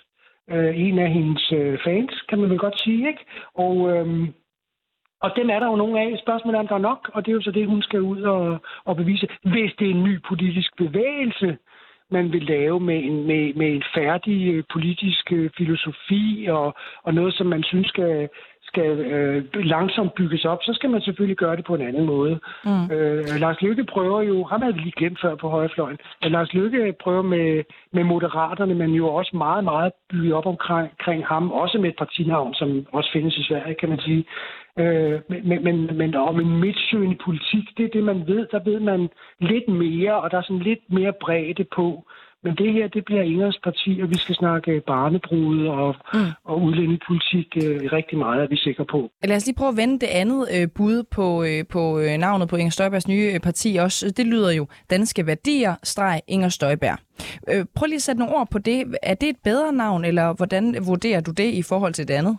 øh, 0.50 0.81
en 0.81 0.99
af 0.99 1.11
hendes 1.11 1.53
øh, 1.53 1.79
fans, 1.85 2.25
kan 2.29 2.39
man 2.39 2.50
vel 2.50 2.59
godt 2.59 2.81
sige, 2.81 3.09
ikke? 3.09 3.25
Og... 3.55 3.91
Øh, 3.91 4.29
og 5.23 5.31
dem 5.37 5.50
er 5.50 5.59
der 5.61 5.67
jo 5.67 5.77
nogle 5.77 6.00
af. 6.00 6.19
Spørgsmålet 6.19 6.57
er, 6.57 6.61
om 6.61 6.69
der 6.69 6.75
er 6.75 6.89
nok, 6.91 7.11
og 7.15 7.27
det 7.27 7.33
er 7.33 7.35
jo 7.35 7.43
så 7.43 7.50
det, 7.50 7.67
hun 7.67 7.83
skal 7.83 8.00
ud 8.00 8.23
og, 8.23 8.59
og 8.85 8.97
bevise. 8.97 9.29
Hvis 9.43 9.73
det 9.79 9.87
er 9.87 9.95
en 9.95 10.05
ny 10.05 10.23
politisk 10.29 10.77
bevægelse, 10.77 11.59
man 12.11 12.33
vil 12.33 12.43
lave 12.43 12.81
med 12.81 12.99
en, 13.05 13.26
med, 13.26 13.55
med 13.55 13.69
en 13.76 13.83
færdig 13.95 14.55
øh, 14.55 14.64
politisk 14.73 15.33
øh, 15.33 15.50
filosofi 15.59 16.47
og, 16.50 16.75
og 17.02 17.14
noget, 17.14 17.35
som 17.35 17.47
man 17.47 17.62
synes 17.62 17.88
skal, 17.88 18.29
skal 18.62 18.90
øh, 19.14 19.44
langsomt 19.55 20.14
bygges 20.14 20.44
op, 20.44 20.59
så 20.62 20.73
skal 20.75 20.90
man 20.90 21.01
selvfølgelig 21.01 21.37
gøre 21.37 21.57
det 21.57 21.64
på 21.64 21.75
en 21.75 21.87
anden 21.88 22.07
måde. 22.07 22.38
Mm. 22.64 22.85
Øh, 22.94 23.25
Lars 23.40 23.61
Lykke 23.62 23.85
prøver 23.85 24.20
jo, 24.23 24.44
ham 24.44 24.62
havde 24.62 24.75
vi 24.75 24.81
lige 24.81 24.99
glemt 25.01 25.20
før 25.20 25.35
på 25.35 25.49
højrefløjen, 25.49 25.99
at 26.23 26.31
Lars 26.31 26.53
Lykke 26.55 26.94
prøver 27.03 27.23
med, 27.23 27.64
med 27.92 28.05
moderaterne, 28.05 28.75
men 28.75 28.90
jo 28.90 29.07
også 29.09 29.37
meget, 29.37 29.64
meget 29.64 29.92
bygget 30.11 30.33
op 30.33 30.46
omkring, 30.46 30.88
omkring 30.99 31.27
ham, 31.27 31.53
også 31.53 31.79
med 31.79 31.88
et 31.88 31.96
partinavn, 31.99 32.55
som 32.55 32.87
også 32.92 33.11
findes 33.12 33.38
i 33.38 33.44
Sverige, 33.44 33.75
kan 33.75 33.88
man 33.88 34.01
sige. 34.01 34.25
Øh, 34.81 35.21
men, 35.29 35.64
men, 35.64 35.77
men 36.01 36.14
om 36.14 36.40
en 36.40 36.61
midtsøgende 36.61 37.19
politik, 37.25 37.64
det 37.77 37.85
er 37.85 37.95
det, 37.97 38.05
man 38.05 38.27
ved. 38.27 38.47
Der 38.53 38.64
ved 38.64 38.81
man 38.81 39.09
lidt 39.40 39.69
mere, 39.69 40.14
og 40.23 40.31
der 40.31 40.38
er 40.38 40.43
sådan 40.43 40.62
lidt 40.71 40.85
mere 40.88 41.12
bredde 41.21 41.64
på, 41.77 42.05
men 42.45 42.57
det 42.57 42.73
her, 42.73 42.88
det 42.88 43.05
bliver 43.05 43.23
Ingers 43.23 43.59
parti, 43.64 44.01
og 44.03 44.11
vi 44.11 44.19
skal 44.19 44.35
snakke 44.35 44.83
barnebrud 44.87 45.66
og, 45.66 45.95
mm. 46.14 46.21
og 46.45 46.62
udlændingepolitik 46.62 47.47
øh, 47.57 47.93
rigtig 47.93 48.19
meget, 48.19 48.43
er 48.43 48.49
vi 48.49 48.57
sikre 48.57 48.85
på. 48.85 49.11
Lad 49.25 49.37
os 49.37 49.47
lige 49.47 49.57
prøve 49.57 49.69
at 49.69 49.77
vende 49.77 49.99
det 49.99 50.07
andet 50.07 50.49
øh, 50.57 50.69
bud 50.77 51.03
på, 51.11 51.43
øh, 51.43 51.64
på 51.71 51.99
øh, 51.99 52.19
navnet 52.19 52.49
på 52.49 52.57
Inger 52.57 52.71
Støjbergs 52.71 53.09
nye 53.09 53.31
øh, 53.35 53.40
parti 53.40 53.77
også. 53.77 54.14
Det 54.16 54.27
lyder 54.27 54.53
jo 54.53 54.66
Danske 54.90 55.27
Værdier, 55.27 55.75
streg 55.83 56.21
Inger 56.29 56.49
Støjberg. 56.49 56.99
Øh, 57.51 57.64
prøv 57.75 57.87
lige 57.87 57.97
at 57.97 58.03
sætte 58.03 58.19
nogle 58.19 58.37
ord 58.37 58.49
på 58.51 58.59
det. 58.59 58.85
Er 59.03 59.14
det 59.14 59.29
et 59.29 59.37
bedre 59.45 59.73
navn, 59.73 60.05
eller 60.05 60.33
hvordan 60.33 60.77
vurderer 60.87 61.21
du 61.21 61.31
det 61.31 61.55
i 61.55 61.62
forhold 61.62 61.93
til 61.93 62.09
det 62.09 62.14
andet? 62.14 62.37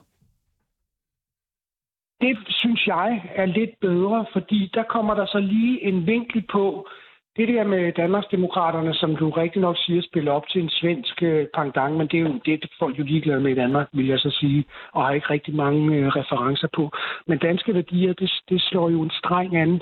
Det 2.21 2.37
synes 2.47 2.87
jeg 2.87 3.31
er 3.35 3.45
lidt 3.45 3.79
bedre, 3.81 4.25
fordi 4.33 4.71
der 4.73 4.83
kommer 4.83 5.13
der 5.13 5.25
så 5.25 5.39
lige 5.39 5.83
en 5.83 6.07
vinkel 6.07 6.41
på, 6.51 6.87
det 7.35 7.47
der 7.47 7.63
med 7.63 7.91
Danmarksdemokraterne, 7.91 8.93
som 8.93 9.15
du 9.15 9.29
rigtig 9.29 9.61
nok 9.61 9.77
siger, 9.77 10.01
spiller 10.01 10.31
op 10.31 10.47
til 10.47 10.61
en 10.61 10.69
svensk 10.69 11.23
øh, 11.23 11.47
pangdang, 11.53 11.97
men 11.97 12.07
det 12.07 12.17
er 12.17 12.21
jo 12.21 12.39
det, 12.45 12.71
folk 12.79 12.99
jo 12.99 13.03
ligeglade 13.03 13.39
med 13.39 13.51
i 13.51 13.55
Danmark, 13.55 13.87
vil 13.93 14.07
jeg 14.07 14.19
så 14.19 14.29
sige, 14.39 14.65
og 14.93 15.05
har 15.05 15.13
ikke 15.13 15.29
rigtig 15.29 15.55
mange 15.55 15.95
øh, 15.95 16.07
referencer 16.07 16.67
på. 16.75 16.91
Men 17.27 17.37
danske 17.37 17.73
værdier, 17.73 18.13
det, 18.13 18.31
det 18.49 18.61
slår 18.61 18.89
jo 18.89 19.01
en 19.01 19.11
streng 19.11 19.55
an. 19.57 19.81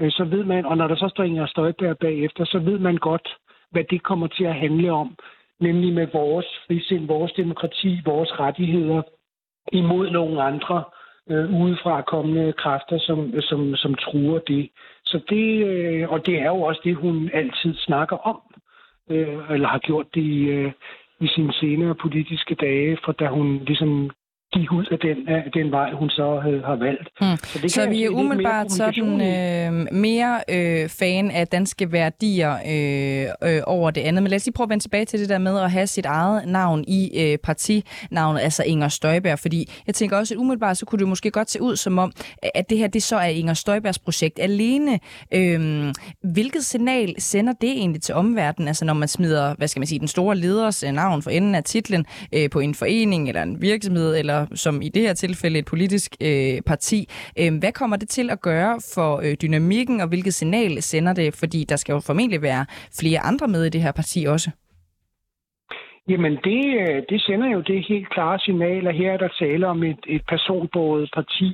Øh, 0.00 0.10
så 0.10 0.24
ved 0.24 0.44
man, 0.44 0.66
og 0.66 0.76
når 0.76 0.88
der 0.88 0.96
så 0.96 1.08
står 1.08 1.24
Inger 1.24 1.46
Støjberg 1.46 1.98
bagefter, 1.98 2.44
så 2.44 2.58
ved 2.58 2.78
man 2.78 2.96
godt, 2.96 3.28
hvad 3.70 3.84
det 3.90 4.02
kommer 4.02 4.26
til 4.26 4.44
at 4.44 4.54
handle 4.54 4.92
om. 4.92 5.16
Nemlig 5.60 5.92
med 5.92 6.06
vores 6.12 6.46
frisind, 6.66 7.06
vores 7.06 7.32
demokrati, 7.32 8.00
vores 8.04 8.40
rettigheder 8.40 9.02
imod 9.72 10.10
nogle 10.10 10.42
andre 10.42 10.84
øh, 11.30 11.60
udefra 11.60 12.02
kommende 12.02 12.52
kræfter, 12.52 12.98
som, 12.98 13.40
som, 13.40 13.76
som 13.76 13.94
truer 13.94 14.38
det. 14.38 14.70
Så 15.04 15.20
det, 15.28 15.66
øh, 15.66 16.10
og 16.10 16.26
det 16.26 16.38
er 16.38 16.46
jo 16.46 16.62
også 16.62 16.80
det, 16.84 16.96
hun 16.96 17.30
altid 17.32 17.74
snakker 17.76 18.16
om, 18.16 18.40
øh, 19.10 19.38
eller 19.50 19.68
har 19.68 19.78
gjort 19.78 20.06
det 20.14 20.20
i, 20.20 20.42
øh, 20.42 20.72
i 21.20 21.26
sine 21.26 21.52
senere 21.52 21.94
politiske 21.94 22.54
dage, 22.54 22.98
for 23.04 23.12
da 23.12 23.26
hun 23.28 23.64
ligesom 23.64 24.10
gik 24.52 24.72
ud 24.72 24.86
af 24.90 24.98
den, 24.98 25.28
af 25.28 25.50
den 25.54 25.70
vej, 25.70 25.92
hun 25.92 26.10
så 26.10 26.40
havde, 26.42 26.62
har 26.64 26.76
valgt. 26.76 27.08
Mm. 27.20 27.36
Så, 27.36 27.58
det 27.62 27.72
så 27.72 27.88
vi 27.88 28.04
er 28.04 28.10
umiddelbart 28.10 28.72
sådan 28.72 29.20
øh, 29.20 29.86
mere 29.92 30.40
øh, 30.48 30.88
fan 30.88 31.30
af 31.30 31.48
danske 31.48 31.92
værdier 31.92 32.52
øh, 32.52 33.54
øh, 33.54 33.62
over 33.66 33.90
det 33.90 34.00
andet. 34.00 34.22
Men 34.22 34.30
lad 34.30 34.36
os 34.36 34.46
lige 34.46 34.52
prøve 34.52 34.64
at 34.64 34.70
vende 34.70 34.84
tilbage 34.84 35.04
til 35.04 35.20
det 35.20 35.28
der 35.28 35.38
med 35.38 35.60
at 35.60 35.70
have 35.70 35.86
sit 35.86 36.06
eget 36.06 36.48
navn 36.48 36.84
i 36.88 37.22
øh, 37.22 37.38
partinavnet, 37.38 38.40
altså 38.40 38.62
Inger 38.62 38.88
Støjberg. 38.88 39.38
Fordi 39.38 39.68
jeg 39.86 39.94
tænker 39.94 40.16
også, 40.16 40.34
at 40.34 40.38
umiddelbart 40.38 40.76
så 40.76 40.86
kunne 40.86 40.98
det 40.98 41.08
måske 41.08 41.30
godt 41.30 41.50
se 41.50 41.62
ud 41.62 41.76
som 41.76 41.98
om, 41.98 42.12
at 42.54 42.70
det 42.70 42.78
her 42.78 42.86
det 42.86 43.02
så 43.02 43.16
er 43.16 43.26
Inger 43.26 43.54
Støjbergs 43.54 43.98
projekt 43.98 44.38
alene. 44.38 44.98
Øh, 45.34 45.92
hvilket 46.32 46.64
signal 46.64 47.14
sender 47.18 47.52
det 47.52 47.70
egentlig 47.70 48.02
til 48.02 48.14
omverdenen? 48.14 48.68
Altså 48.68 48.84
når 48.84 48.94
man 48.94 49.08
smider, 49.08 49.54
hvad 49.54 49.68
skal 49.68 49.80
man 49.80 49.86
sige, 49.86 49.98
den 49.98 50.08
store 50.08 50.36
leders 50.36 50.82
øh, 50.82 50.92
navn 50.92 51.22
for 51.22 51.30
enden 51.30 51.54
af 51.54 51.64
titlen 51.64 52.06
øh, 52.34 52.50
på 52.50 52.60
en 52.60 52.74
forening 52.74 53.28
eller 53.28 53.42
en 53.42 53.62
virksomhed 53.62 54.16
eller 54.16 54.39
som 54.54 54.82
i 54.82 54.88
det 54.88 55.02
her 55.02 55.14
tilfælde 55.14 55.58
et 55.58 55.64
politisk 55.64 56.16
øh, 56.20 56.62
parti. 56.66 57.08
Øh, 57.40 57.58
hvad 57.60 57.72
kommer 57.72 57.96
det 57.96 58.08
til 58.08 58.30
at 58.30 58.40
gøre 58.40 58.80
for 58.94 59.20
øh, 59.24 59.34
dynamikken, 59.42 60.00
og 60.00 60.08
hvilket 60.08 60.34
signal 60.34 60.82
sender 60.82 61.12
det? 61.12 61.34
Fordi 61.34 61.64
der 61.64 61.76
skal 61.76 61.92
jo 61.92 62.00
formentlig 62.00 62.42
være 62.42 62.66
flere 63.00 63.20
andre 63.20 63.48
med 63.48 63.64
i 63.64 63.68
det 63.68 63.82
her 63.82 63.92
parti 63.92 64.24
også. 64.28 64.50
Jamen, 66.08 66.32
det, 66.44 66.62
øh, 66.80 67.02
det 67.08 67.22
sender 67.22 67.48
jo 67.50 67.60
det 67.60 67.86
helt 67.88 68.10
klare 68.10 68.38
signal, 68.38 68.86
at 68.86 68.94
her 68.94 69.12
er 69.12 69.16
der 69.16 69.28
tale 69.38 69.66
om 69.66 69.82
et, 69.82 70.02
et 70.08 70.22
personbåret 70.28 71.10
parti, 71.14 71.50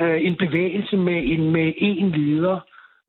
øh, 0.00 0.26
en 0.26 0.36
bevægelse 0.36 0.96
med 0.96 1.20
en 1.32 1.50
med 1.50 1.72
en 1.76 2.10
leder, 2.10 2.60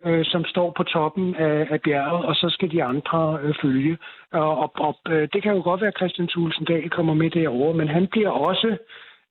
øh, 0.05 0.25
som 0.25 0.45
står 0.45 0.73
på 0.77 0.83
toppen 0.83 1.35
af, 1.35 1.67
af 1.69 1.81
bjerget, 1.81 2.25
og 2.25 2.35
så 2.35 2.49
skal 2.49 2.71
de 2.71 2.83
andre 2.83 3.39
øh, 3.43 3.55
følge. 3.61 3.97
Og, 4.31 4.57
og, 4.57 4.71
og 4.75 4.95
øh, 5.09 5.27
det 5.33 5.43
kan 5.43 5.55
jo 5.55 5.61
godt 5.63 5.81
være, 5.81 5.87
at 5.87 5.97
Christian 5.97 6.27
Thulsen 6.27 6.65
Dahl 6.65 6.89
kommer 6.89 7.13
med 7.13 7.29
derover, 7.29 7.73
men 7.73 7.87
han 7.87 8.07
bliver 8.07 8.29
også 8.29 8.77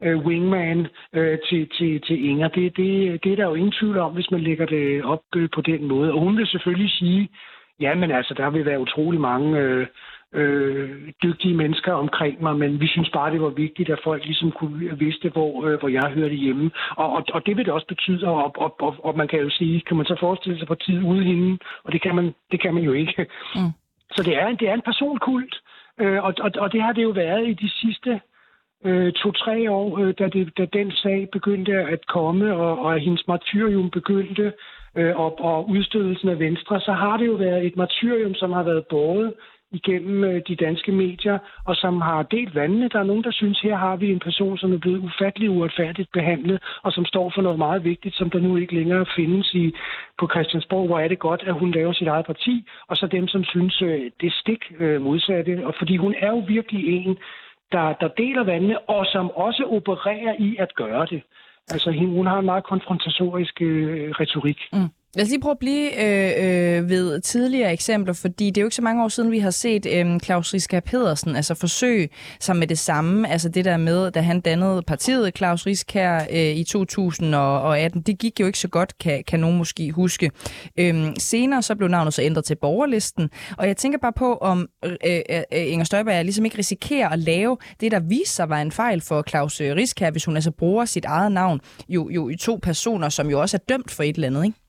øh, 0.02 0.18
wingman 0.18 0.86
øh, 1.12 1.38
til, 1.48 1.68
til, 1.78 2.00
til 2.00 2.28
Inger. 2.28 2.48
Det, 2.48 2.76
det, 2.76 3.24
det 3.24 3.32
er 3.32 3.36
der 3.36 3.48
jo 3.48 3.54
ingen 3.54 3.72
tvivl 3.80 3.98
om, 3.98 4.12
hvis 4.12 4.30
man 4.30 4.40
lægger 4.40 4.66
det 4.66 5.04
op 5.04 5.22
øh, 5.36 5.48
på 5.54 5.60
den 5.60 5.88
måde. 5.88 6.12
Og 6.12 6.20
hun 6.20 6.36
vil 6.36 6.46
selvfølgelig 6.46 6.90
sige, 6.90 7.28
ja, 7.80 7.94
men 7.94 8.10
altså, 8.10 8.34
der 8.34 8.50
vil 8.50 8.64
være 8.64 8.80
utrolig 8.80 9.20
mange 9.20 9.58
øh, 9.58 9.86
øh, 10.36 10.90
dygtige 11.22 11.56
mennesker 11.56 11.92
omkring 11.92 12.42
mig, 12.42 12.56
men 12.56 12.80
vi 12.80 12.86
synes 12.86 13.10
bare, 13.10 13.32
det 13.32 13.40
var 13.40 13.48
vigtigt, 13.48 13.90
at 13.90 14.00
folk 14.04 14.24
ligesom 14.24 14.50
kunne 14.50 14.98
vidste, 14.98 15.28
hvor, 15.28 15.66
øh, 15.66 15.78
hvor 15.80 15.88
jeg 15.88 16.12
hørte 16.14 16.34
hjemme. 16.34 16.70
Og, 16.96 17.08
og, 17.12 17.24
og 17.32 17.46
det 17.46 17.56
vil 17.56 17.64
det 17.64 17.72
også 17.72 17.86
betyde, 17.86 18.26
og, 18.26 18.52
og, 18.56 18.80
og, 18.80 18.94
og 18.98 19.16
man 19.16 19.28
kan 19.28 19.40
jo 19.40 19.50
sige, 19.50 19.80
kan 19.80 19.96
man 19.96 20.06
så 20.06 20.16
forestille 20.20 20.58
sig 20.58 20.78
tid 20.78 21.02
ude 21.02 21.24
hende, 21.24 21.58
og 21.84 21.92
det 21.92 22.02
kan 22.02 22.14
man, 22.14 22.34
det 22.50 22.60
kan 22.60 22.74
man 22.74 22.82
jo 22.82 22.92
ikke. 22.92 23.26
Mm. 23.54 23.72
Så 24.10 24.22
det 24.22 24.36
er, 24.42 24.52
det 24.52 24.68
er 24.68 24.74
en 24.74 24.88
personkult, 24.90 25.54
øh, 26.00 26.24
og, 26.24 26.34
og, 26.40 26.50
og 26.58 26.72
det 26.72 26.82
har 26.82 26.92
det 26.92 27.02
jo 27.02 27.10
været 27.10 27.48
i 27.48 27.52
de 27.52 27.70
sidste 27.70 28.20
øh, 28.84 29.12
to-tre 29.12 29.70
år, 29.70 29.98
øh, 29.98 30.14
da, 30.18 30.28
det, 30.28 30.58
da 30.58 30.64
den 30.72 30.92
sag 30.92 31.28
begyndte 31.32 31.72
at 31.72 32.06
komme, 32.06 32.56
og, 32.56 32.78
og 32.78 32.98
hendes 32.98 33.28
martyrium 33.28 33.90
begyndte, 33.90 34.52
øh, 34.96 35.16
og, 35.16 35.40
og 35.40 35.68
udstødelsen 35.68 36.28
af 36.28 36.38
Venstre, 36.38 36.80
så 36.80 36.92
har 36.92 37.16
det 37.16 37.26
jo 37.26 37.32
været 37.32 37.66
et 37.66 37.76
martyrium, 37.76 38.34
som 38.34 38.52
har 38.52 38.62
været 38.62 38.86
båret 38.86 39.32
igennem 39.72 40.24
øh, 40.24 40.42
de 40.48 40.56
danske 40.56 40.92
medier, 40.92 41.38
og 41.64 41.76
som 41.76 42.00
har 42.00 42.22
delt 42.22 42.54
vandene. 42.54 42.88
Der 42.88 42.98
er 42.98 43.10
nogen, 43.10 43.24
der 43.24 43.32
synes, 43.32 43.60
her 43.60 43.76
har 43.76 43.96
vi 43.96 44.12
en 44.12 44.20
person, 44.20 44.58
som 44.58 44.72
er 44.72 44.78
blevet 44.78 44.98
ufattelig 44.98 45.50
uretfærdigt 45.50 46.12
behandlet, 46.12 46.62
og 46.82 46.92
som 46.92 47.04
står 47.04 47.32
for 47.34 47.42
noget 47.42 47.58
meget 47.58 47.84
vigtigt, 47.84 48.16
som 48.16 48.30
der 48.30 48.38
nu 48.38 48.56
ikke 48.56 48.74
længere 48.74 49.06
findes 49.16 49.54
i, 49.54 49.72
på 50.18 50.28
Christiansborg. 50.32 50.86
Hvor 50.86 50.98
er 50.98 51.08
det 51.08 51.18
godt, 51.18 51.42
at 51.46 51.54
hun 51.54 51.70
laver 51.70 51.92
sit 51.92 52.08
eget 52.08 52.26
parti, 52.26 52.64
og 52.88 52.96
så 52.96 53.06
dem, 53.06 53.28
som 53.28 53.44
synes, 53.44 53.82
øh, 53.82 54.10
det 54.20 54.32
stik 54.32 54.62
øh, 54.78 55.02
modsatte. 55.02 55.66
Og 55.66 55.74
fordi 55.78 55.96
hun 55.96 56.14
er 56.18 56.30
jo 56.30 56.38
virkelig 56.48 56.82
en, 56.96 57.16
der, 57.72 57.92
der 57.92 58.08
deler 58.08 58.44
vandene, 58.44 58.78
og 58.78 59.06
som 59.06 59.30
også 59.30 59.64
opererer 59.64 60.34
i 60.38 60.56
at 60.58 60.74
gøre 60.74 61.06
det. 61.10 61.22
Altså, 61.70 61.90
hun 61.92 62.26
har 62.26 62.38
en 62.38 62.44
meget 62.44 62.64
konfrontatorisk 62.64 63.62
øh, 63.62 64.10
retorik. 64.10 64.58
Mm. 64.72 64.90
Lad 65.14 65.24
os 65.24 65.28
lige 65.28 65.40
prøve 65.40 65.52
at 65.52 65.58
blive 65.58 66.04
øh, 66.04 66.78
øh, 66.78 66.88
ved 66.88 67.20
tidligere 67.20 67.72
eksempler, 67.72 68.14
fordi 68.14 68.50
det 68.50 68.58
er 68.58 68.62
jo 68.62 68.66
ikke 68.66 68.76
så 68.76 68.82
mange 68.82 69.04
år 69.04 69.08
siden, 69.08 69.30
vi 69.30 69.38
har 69.38 69.50
set 69.50 69.86
øh, 69.86 70.20
Claus 70.20 70.54
Riska 70.54 70.80
Pedersen 70.80 71.36
altså 71.36 71.54
forsøge 71.54 72.08
sig 72.40 72.56
med 72.56 72.66
det 72.66 72.78
samme. 72.78 73.28
Altså 73.28 73.48
det 73.48 73.64
der 73.64 73.76
med, 73.76 74.10
da 74.10 74.20
han 74.20 74.40
dannede 74.40 74.82
partiet, 74.82 75.36
Claus 75.36 75.66
Riskær, 75.66 76.26
øh, 76.30 76.56
i 76.56 76.64
2018. 76.64 78.02
Det 78.02 78.18
gik 78.18 78.40
jo 78.40 78.46
ikke 78.46 78.58
så 78.58 78.68
godt, 78.68 78.98
kan, 78.98 79.24
kan 79.26 79.40
nogen 79.40 79.58
måske 79.58 79.92
huske. 79.92 80.30
Øh, 80.78 81.06
senere 81.18 81.62
så 81.62 81.74
blev 81.74 81.88
navnet 81.88 82.14
så 82.14 82.22
ændret 82.22 82.44
til 82.44 82.54
borgerlisten, 82.54 83.30
og 83.58 83.66
jeg 83.66 83.76
tænker 83.76 83.98
bare 83.98 84.12
på, 84.12 84.34
om 84.34 84.68
øh, 84.84 84.92
øh, 85.06 85.20
øh 85.30 85.42
Inger 85.52 85.84
Støjberg 85.84 86.24
ligesom 86.24 86.44
ikke 86.44 86.58
risikerer 86.58 87.08
at 87.08 87.18
lave 87.18 87.56
det, 87.80 87.92
der 87.92 88.00
viser 88.00 88.32
sig 88.32 88.48
var 88.48 88.60
en 88.60 88.72
fejl 88.72 89.00
for 89.00 89.24
Claus 89.28 89.60
øh, 89.60 89.76
Riskær, 89.76 90.10
hvis 90.10 90.24
hun 90.24 90.34
altså 90.34 90.50
bruger 90.50 90.84
sit 90.84 91.04
eget 91.04 91.32
navn 91.32 91.60
jo, 91.88 92.10
jo 92.10 92.28
i 92.28 92.36
to 92.36 92.58
personer, 92.62 93.08
som 93.08 93.30
jo 93.30 93.40
også 93.40 93.56
er 93.56 93.64
dømt 93.68 93.90
for 93.90 94.02
et 94.02 94.14
eller 94.14 94.26
andet, 94.26 94.44
ikke? 94.44 94.65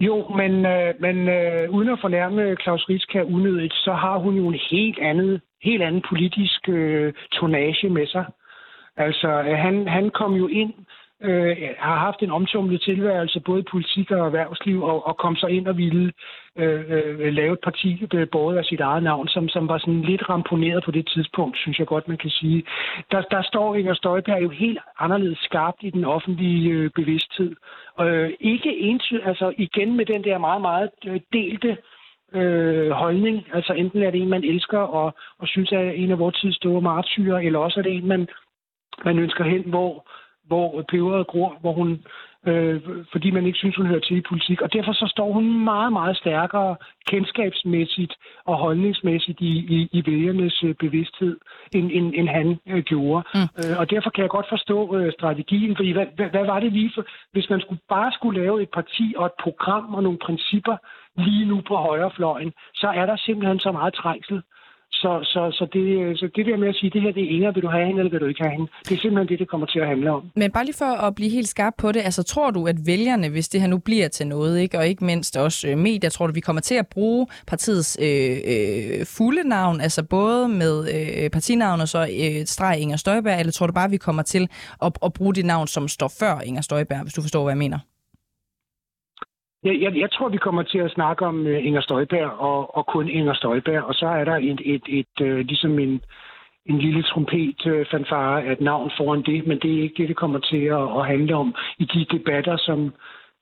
Jo, 0.00 0.28
men, 0.28 0.66
øh, 0.66 0.94
men 1.00 1.28
øh, 1.28 1.70
uden 1.70 1.88
at 1.88 1.98
fornærme 2.00 2.56
Claus 2.62 2.88
Ritzka 2.88 3.22
unødigt, 3.22 3.74
så 3.74 3.92
har 3.92 4.18
hun 4.18 4.34
jo 4.36 4.48
en 4.48 4.60
helt 4.70 4.98
anden, 4.98 5.40
helt 5.62 5.82
anden 5.82 6.02
politisk 6.08 6.68
øh, 6.68 7.12
tonage 7.32 7.88
med 7.88 8.06
sig. 8.06 8.24
Altså, 8.96 9.28
øh, 9.28 9.58
han, 9.58 9.88
han 9.88 10.10
kom 10.10 10.34
jo 10.34 10.46
ind 10.46 10.72
øh, 11.22 11.56
har 11.78 11.96
haft 11.96 12.22
en 12.22 12.30
omtumlet 12.30 12.80
tilværelse, 12.82 13.40
både 13.40 13.60
i 13.60 13.70
politik 13.70 14.10
og 14.10 14.26
erhvervsliv, 14.26 14.82
og, 14.82 15.06
og 15.06 15.16
kom 15.16 15.36
så 15.36 15.46
ind 15.46 15.66
og 15.66 15.76
ville 15.76 16.12
øh, 16.58 16.84
øh, 16.88 17.32
lave 17.32 17.52
et 17.52 17.64
parti 17.64 18.06
øh, 18.14 18.26
både 18.32 18.58
af 18.58 18.64
sit 18.64 18.80
eget 18.80 19.02
navn, 19.02 19.28
som, 19.28 19.48
som 19.48 19.68
var 19.68 19.78
sådan 19.78 20.02
lidt 20.02 20.28
ramponeret 20.30 20.84
på 20.84 20.90
det 20.90 21.06
tidspunkt, 21.14 21.58
synes 21.58 21.78
jeg 21.78 21.86
godt, 21.86 22.08
man 22.08 22.18
kan 22.18 22.30
sige. 22.30 22.64
Der, 23.10 23.22
der 23.22 23.42
står 23.42 23.74
Inger 23.74 23.94
Støjberg 23.94 24.42
jo 24.42 24.48
helt 24.48 24.78
anderledes 24.98 25.38
skarpt 25.38 25.82
i 25.82 25.90
den 25.90 26.04
offentlige 26.04 26.70
øh, 26.70 26.90
bevidsthed. 26.94 27.56
Øh, 28.00 28.30
ikke 28.40 28.78
entydigt, 28.78 29.26
altså 29.26 29.52
igen 29.58 29.96
med 29.96 30.06
den 30.06 30.24
der 30.24 30.38
meget, 30.38 30.60
meget 30.60 30.90
øh, 31.06 31.20
delte 31.32 31.76
øh, 32.34 32.90
holdning. 32.90 33.46
Altså 33.52 33.72
enten 33.72 34.02
er 34.02 34.10
det 34.10 34.22
en, 34.22 34.28
man 34.28 34.44
elsker 34.44 34.78
og, 34.78 35.14
og 35.38 35.48
synes 35.48 35.72
er 35.72 35.80
en 35.80 36.10
af 36.10 36.18
vores 36.18 36.40
tids 36.40 36.56
store 36.56 36.80
martyrer, 36.80 37.38
eller 37.38 37.58
også 37.58 37.80
er 37.80 37.82
det 37.82 37.94
en, 37.94 38.06
man, 38.06 38.28
man 39.04 39.18
ønsker 39.18 39.44
hen, 39.44 39.62
hvor 39.62 40.06
hvor 40.46 40.82
peberet 40.88 41.26
gror, 41.26 41.58
hvor 41.60 41.72
hun, 41.72 42.04
øh, 42.46 42.80
fordi 43.12 43.30
man 43.30 43.46
ikke 43.46 43.58
synes, 43.58 43.76
hun 43.76 43.86
hører 43.86 44.00
til 44.00 44.16
i 44.16 44.28
politik. 44.28 44.60
Og 44.60 44.72
derfor 44.72 44.92
så 44.92 45.06
står 45.14 45.32
hun 45.32 45.64
meget, 45.64 45.92
meget 45.92 46.16
stærkere 46.16 46.76
kendskabsmæssigt 47.06 48.14
og 48.44 48.56
holdningsmæssigt 48.56 49.40
i, 49.40 49.52
i, 49.76 49.88
i 49.92 50.02
vælgernes 50.06 50.62
øh, 50.64 50.74
bevidsthed, 50.74 51.36
end, 51.74 51.90
end, 51.92 52.14
end 52.14 52.28
han 52.28 52.58
øh, 52.68 52.82
gjorde. 52.82 53.24
Mm. 53.34 53.40
Øh, 53.60 53.78
og 53.78 53.90
derfor 53.90 54.10
kan 54.10 54.22
jeg 54.22 54.30
godt 54.30 54.46
forstå 54.48 54.96
øh, 54.96 55.12
strategien, 55.12 55.76
fordi 55.76 55.92
hvad, 55.92 56.06
hvad, 56.16 56.28
hvad 56.30 56.44
var 56.46 56.60
det 56.60 56.72
lige 56.72 56.90
for, 56.94 57.04
hvis 57.32 57.50
man 57.50 57.60
skulle 57.60 57.80
bare 57.88 58.12
skulle 58.12 58.40
lave 58.40 58.62
et 58.62 58.68
parti 58.68 59.14
og 59.16 59.26
et 59.26 59.36
program 59.42 59.94
og 59.94 60.02
nogle 60.02 60.18
principper 60.18 60.76
lige 61.16 61.46
nu 61.46 61.60
på 61.68 61.76
højrefløjen, 61.76 62.52
så 62.74 62.86
er 62.86 63.06
der 63.06 63.16
simpelthen 63.16 63.58
så 63.58 63.72
meget 63.72 63.94
trængsel. 63.94 64.42
Så, 65.04 65.12
så, 65.22 65.42
så, 65.58 65.64
det, 65.72 65.86
øh, 66.02 66.16
så 66.16 66.26
det 66.36 66.46
der 66.46 66.56
med 66.56 66.68
at 66.68 66.76
sige, 66.80 66.90
det 66.90 67.02
her 67.02 67.12
det 67.12 67.24
er 67.24 67.30
Inger, 67.36 67.52
vil 67.52 67.62
du 67.62 67.68
have 67.68 67.86
hende, 67.86 67.98
eller 68.00 68.10
vil 68.10 68.20
du 68.20 68.26
ikke 68.26 68.42
have 68.44 68.52
hende? 68.56 68.68
Det 68.88 68.92
er 68.96 69.00
simpelthen 69.04 69.28
det, 69.28 69.38
det 69.38 69.48
kommer 69.48 69.66
til 69.66 69.78
at 69.78 69.88
handle 69.88 70.10
om. 70.10 70.22
Men 70.36 70.50
bare 70.50 70.64
lige 70.64 70.80
for 70.84 70.92
at 71.06 71.14
blive 71.14 71.30
helt 71.30 71.48
skarp 71.48 71.74
på 71.78 71.92
det, 71.92 72.00
altså 72.00 72.22
tror 72.22 72.50
du, 72.50 72.66
at 72.66 72.76
vælgerne, 72.86 73.28
hvis 73.28 73.48
det 73.48 73.60
her 73.60 73.68
nu 73.68 73.78
bliver 73.78 74.08
til 74.08 74.26
noget, 74.26 74.60
ikke, 74.60 74.78
og 74.78 74.86
ikke 74.88 75.04
mindst 75.04 75.36
også 75.36 75.68
øh, 75.68 75.78
medier, 75.78 76.10
tror 76.10 76.26
du, 76.26 76.32
vi 76.32 76.40
kommer 76.40 76.62
til 76.62 76.74
at 76.74 76.86
bruge 76.86 77.26
partiets 77.46 77.98
øh, 78.02 78.36
øh, 78.52 79.06
fulde 79.06 79.48
navn, 79.48 79.80
altså 79.80 80.02
både 80.02 80.48
med 80.48 80.74
øh, 80.94 81.30
partinavn 81.30 81.80
og 81.80 81.88
så 81.88 82.00
øh, 82.02 82.46
streg 82.46 82.78
Inger 82.80 82.96
Støjberg, 82.96 83.40
eller 83.40 83.52
tror 83.52 83.66
du 83.66 83.72
bare, 83.72 83.90
vi 83.90 83.96
kommer 83.96 84.22
til 84.22 84.48
at, 84.82 84.98
at 85.04 85.12
bruge 85.12 85.34
det 85.34 85.44
navn, 85.44 85.66
som 85.66 85.88
står 85.88 86.10
før 86.20 86.40
Inger 86.40 86.62
Støjberg, 86.62 87.02
hvis 87.02 87.14
du 87.14 87.22
forstår, 87.22 87.42
hvad 87.42 87.52
jeg 87.52 87.58
mener? 87.58 87.78
Jeg, 89.64 89.80
jeg, 89.80 89.96
jeg 89.96 90.10
tror, 90.10 90.28
vi 90.28 90.36
kommer 90.36 90.62
til 90.62 90.78
at 90.78 90.90
snakke 90.90 91.26
om 91.26 91.46
øh, 91.46 91.66
Inger 91.66 91.80
Støjberg 91.80 92.30
og, 92.30 92.76
og 92.76 92.86
kun 92.86 93.08
Inger 93.08 93.34
Støjberg, 93.34 93.82
og 93.82 93.94
så 93.94 94.06
er 94.06 94.24
der 94.24 94.36
et, 94.36 94.60
et, 94.64 94.82
et, 94.88 95.20
øh, 95.20 95.38
ligesom 95.38 95.78
en, 95.78 96.02
en 96.66 96.78
lille 96.78 97.02
trompet-fanfare 97.02 98.42
øh, 98.42 98.48
af 98.48 98.52
et 98.52 98.60
navn 98.60 98.90
foran 98.96 99.22
det, 99.22 99.46
men 99.46 99.58
det 99.58 99.78
er 99.78 99.82
ikke 99.82 99.94
det, 99.98 100.08
det 100.08 100.16
kommer 100.16 100.38
til 100.38 100.64
at, 100.64 100.86
at 100.98 101.06
handle 101.06 101.36
om 101.36 101.54
i 101.78 101.84
de 101.84 102.06
debatter, 102.18 102.56
som, 102.56 102.92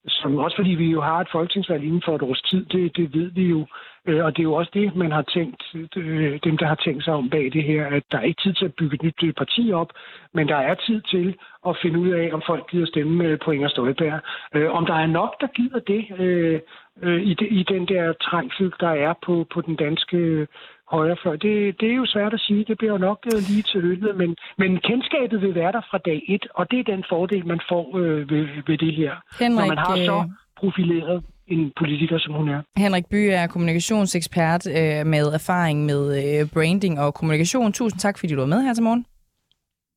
som 0.09 0.39
også 0.39 0.57
fordi 0.57 0.71
vi 0.71 0.91
jo 0.91 1.01
har 1.01 1.21
et 1.21 1.29
folketingsvalg 1.33 1.85
inden 1.85 2.03
for 2.05 2.15
et 2.15 2.23
års 2.23 2.43
tid, 2.43 2.65
det, 2.65 2.97
det 2.97 3.15
ved 3.15 3.31
vi 3.31 3.47
jo. 3.47 3.67
Øh, 4.07 4.25
og 4.25 4.37
det 4.37 4.39
er 4.39 4.51
jo 4.51 4.55
også 4.55 4.71
det, 4.75 4.97
man 4.97 5.13
har 5.13 5.23
tænkt, 5.23 5.63
øh, 5.97 6.41
dem 6.45 6.57
der 6.57 6.67
har 6.67 6.75
tænkt 6.75 7.05
sig 7.05 7.15
om 7.15 7.31
bag 7.31 7.51
det 7.53 7.65
her, 7.65 7.87
at 7.87 8.03
der 8.13 8.19
er 8.19 8.23
ikke 8.23 8.43
tid 8.43 8.55
til 8.55 8.65
at 8.65 8.75
bygge 8.75 8.95
et 8.95 9.03
nyt 9.03 9.23
øh, 9.25 9.33
parti 9.33 9.73
op, 9.73 9.91
men 10.35 10.49
der 10.49 10.57
er 10.57 10.75
tid 10.75 11.01
til 11.01 11.35
at 11.67 11.77
finde 11.83 11.99
ud 11.99 12.09
af, 12.09 12.31
om 12.33 12.43
folk 12.47 12.71
gider 12.71 12.87
stemme 12.87 13.39
på 13.45 13.51
Inger 13.51 13.69
Støjberg. 13.69 14.21
Øh, 14.55 14.71
om 14.71 14.87
der 14.87 14.95
er 14.95 15.07
nok, 15.07 15.41
der 15.41 15.47
gider 15.47 15.79
det 15.79 16.21
øh, 16.21 16.61
øh, 17.03 17.23
i, 17.23 17.37
i 17.51 17.63
den 17.63 17.89
der 17.89 18.13
trængsel, 18.13 18.73
der 18.81 18.91
er 18.91 19.15
på, 19.27 19.47
på 19.55 19.61
den 19.61 19.77
danske 19.77 20.47
højrefløj. 20.97 21.37
Det, 21.47 21.55
det 21.81 21.89
er 21.93 21.97
jo 22.03 22.07
svært 22.15 22.33
at 22.35 22.41
sige. 22.41 22.65
Det 22.69 22.79
bliver 22.79 22.93
jo 22.93 22.99
nok 23.09 23.19
øh, 23.33 23.39
lige 23.49 23.65
til 23.71 23.81
hyldet, 23.81 24.17
men, 24.17 24.31
men 24.59 24.71
kendskabet 24.89 25.39
vil 25.45 25.55
være 25.55 25.73
der 25.73 25.83
fra 25.91 25.99
dag 25.99 26.19
et, 26.29 26.45
og 26.55 26.65
det 26.71 26.79
er 26.79 26.87
den 26.95 27.05
fordel, 27.13 27.47
man 27.47 27.61
får 27.71 27.85
øh, 28.01 28.31
ved, 28.31 28.45
ved 28.67 28.79
det 28.79 28.93
her. 29.01 29.13
Henrik, 29.41 29.59
når 29.59 29.75
man 29.75 29.79
har 29.87 29.97
så 30.11 30.17
øh, 30.17 30.31
profileret 30.61 31.23
en 31.49 31.73
politiker, 31.81 32.19
som 32.19 32.33
hun 32.35 32.49
er. 32.49 32.61
Henrik 32.77 33.07
By 33.07 33.23
er 33.41 33.47
kommunikationsekspert 33.47 34.67
øh, 34.67 35.07
med 35.07 35.27
erfaring 35.39 35.87
med 35.91 36.03
øh, 36.21 36.49
branding 36.55 37.01
og 37.01 37.15
kommunikation. 37.15 37.73
Tusind 37.73 38.01
tak, 38.01 38.19
fordi 38.19 38.33
du 38.35 38.41
var 38.41 38.47
med 38.47 38.63
her 38.63 38.75
til 38.75 38.83
morgen. 38.83 39.05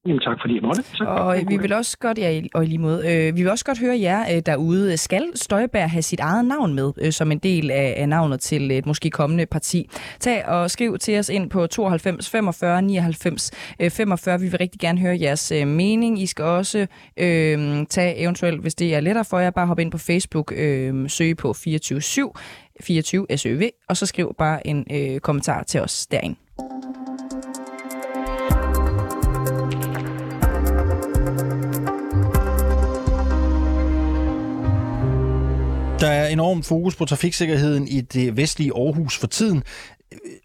Jamen 0.06 0.20
tak 0.20 0.38
fordi 0.42 0.56
jeg 0.56 0.64
måtte. 0.64 0.84
Tak. 0.98 1.08
Og 1.08 1.38
vi 1.48 1.58
vil 1.58 1.74
også 1.74 1.98
godt, 1.98 2.18
ja, 2.18 2.42
og 2.54 2.64
i 2.64 2.68
lige 2.68 2.78
måde, 2.78 3.14
øh, 3.14 3.36
vi 3.36 3.42
vil 3.42 3.52
også 3.52 3.66
godt 3.66 3.80
høre 3.80 4.00
jer 4.00 4.36
øh, 4.36 4.42
derude. 4.46 4.98
Skal 4.98 5.24
Støjberg 5.36 5.90
have 5.90 6.02
sit 6.02 6.20
eget 6.20 6.46
navn 6.46 6.74
med 6.74 6.92
øh, 7.02 7.12
som 7.12 7.32
en 7.32 7.40
del 7.40 7.72
af, 7.72 7.94
af 7.98 8.10
navnet 8.10 8.40
til 8.40 8.72
et 8.72 8.86
måske 8.86 9.10
kommende 9.10 9.46
parti? 9.46 9.90
Tag 10.20 10.46
og 10.48 10.72
skriv 10.72 10.98
til 10.98 11.20
os 11.20 11.30
ind 11.30 11.50
på 11.50 11.68
92 11.68 12.30
45 12.30 12.82
99 12.82 13.52
øh, 13.80 13.92
45. 13.92 14.40
Vi 14.40 14.48
vil 14.48 14.58
rigtig 14.58 14.82
gerne 14.82 15.00
høre 15.00 15.18
jeres 15.22 15.52
øh, 15.52 15.68
mening. 15.68 16.22
I 16.22 16.26
skal 16.26 16.46
også 16.46 16.88
øh, 17.18 17.86
tage 17.90 18.18
eventuelt, 18.18 18.62
hvis 18.62 18.76
det 18.76 18.96
er 18.96 19.00
lettere 19.00 19.26
for 19.26 19.40
jer, 19.40 19.50
bare 19.50 19.68
hoppe 19.68 19.82
ind 19.82 19.92
på 19.92 19.98
Facebook, 19.98 20.54
øh, 20.58 21.10
søge 21.10 21.36
på 21.36 21.54
24 21.54 22.02
24 22.82 23.26
SØV, 23.36 23.62
og 23.90 23.98
så 23.98 24.06
skriv 24.06 24.36
bare 24.38 24.68
en 24.68 24.86
øh, 24.92 25.20
kommentar 25.20 25.64
til 25.64 25.82
os 25.82 26.08
derinde. 26.08 26.36
Der 36.00 36.08
er 36.08 36.28
enorm 36.28 36.64
fokus 36.64 36.96
på 36.96 37.06
trafiksikkerheden 37.06 37.88
i 37.88 38.02
det 38.02 38.38
vestlige 38.38 38.72
Aarhus 38.76 39.18
for 39.18 39.28
tiden 39.28 39.64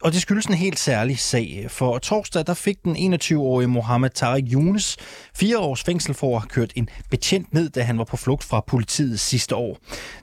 og 0.02 0.12
det 0.12 0.22
skyldes 0.22 0.46
en 0.46 0.54
helt 0.54 0.78
særlig 0.78 1.18
sag. 1.18 1.66
For 1.68 1.98
torsdag 1.98 2.46
der 2.46 2.54
fik 2.54 2.84
den 2.84 3.14
21-årige 3.14 3.68
Mohammed 3.68 4.10
Tariq 4.10 4.44
Younes 4.52 4.96
fire 5.34 5.58
års 5.58 5.82
fængsel 5.82 6.14
for 6.14 6.36
at 6.36 6.42
have 6.42 6.48
kørt 6.48 6.72
en 6.76 6.88
betjent 7.10 7.54
ned, 7.54 7.70
da 7.70 7.82
han 7.82 7.98
var 7.98 8.04
på 8.04 8.16
flugt 8.16 8.44
fra 8.44 8.64
politiet 8.66 9.20
sidste 9.20 9.56
år. 9.56 9.78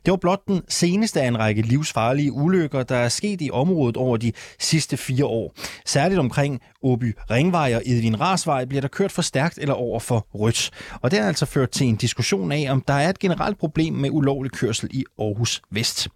Det 0.06 0.12
var 0.12 0.18
blot 0.18 0.48
den 0.48 0.62
seneste 0.70 1.22
af 1.22 1.28
en 1.28 1.40
række 1.40 1.62
livsfarlige 1.62 2.32
ulykker, 2.32 2.84
der 2.84 2.96
er 2.96 3.10
sket 3.10 3.42
i 3.42 3.50
området 3.52 3.98
over 3.98 4.18
de 4.18 4.32
sidste 4.60 4.98
fire 4.98 5.26
år. 5.26 5.54
Særligt 5.86 6.20
omkring 6.20 6.62
Åby 6.84 7.16
Ringvej 7.32 7.76
og 7.76 7.82
Edvin 7.86 8.22
Rasvej 8.22 8.66
bliver 8.66 8.82
der 8.82 8.88
kørt 8.88 9.12
for 9.12 9.22
stærkt 9.22 9.58
eller 9.58 9.74
over 9.74 10.00
for 10.00 10.28
rødt. 10.34 10.72
Og 11.02 11.12
det 11.12 11.20
har 11.20 11.28
altså 11.28 11.46
ført 11.46 11.70
til 11.70 11.88
en 11.88 11.96
diskussion 11.96 12.52
af, 12.52 12.68
om 12.70 12.82
der 12.88 12.94
er 12.94 13.10
et 13.10 13.20
generelt 13.20 13.60
problem 13.60 13.94
med 13.94 14.10
ulovlig 14.12 14.52
kørsel 14.52 14.90
i 14.92 15.04
Aarhus 15.20 15.62
Vest. 15.72 16.08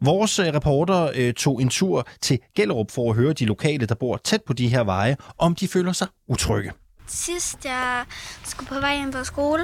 Vores 0.00 0.38
øh, 0.38 0.46
reporter 0.46 1.10
øh, 1.14 1.34
tog 1.34 1.62
en 1.62 1.68
tur 1.68 2.08
til 2.20 2.38
Gellerup 2.56 2.79
for 2.90 3.10
at 3.10 3.16
høre 3.16 3.32
de 3.32 3.44
lokale, 3.44 3.86
der 3.86 3.94
bor 3.94 4.20
tæt 4.24 4.42
på 4.46 4.52
de 4.52 4.68
her 4.68 4.84
veje, 4.84 5.16
om 5.38 5.54
de 5.54 5.68
føler 5.68 5.92
sig 5.92 6.06
utrygge. 6.28 6.72
sidst 7.08 7.64
jeg 7.64 8.04
skulle 8.44 8.68
på 8.68 8.80
vej 8.80 8.94
ind 8.94 9.12
på 9.12 9.24
skole, 9.24 9.62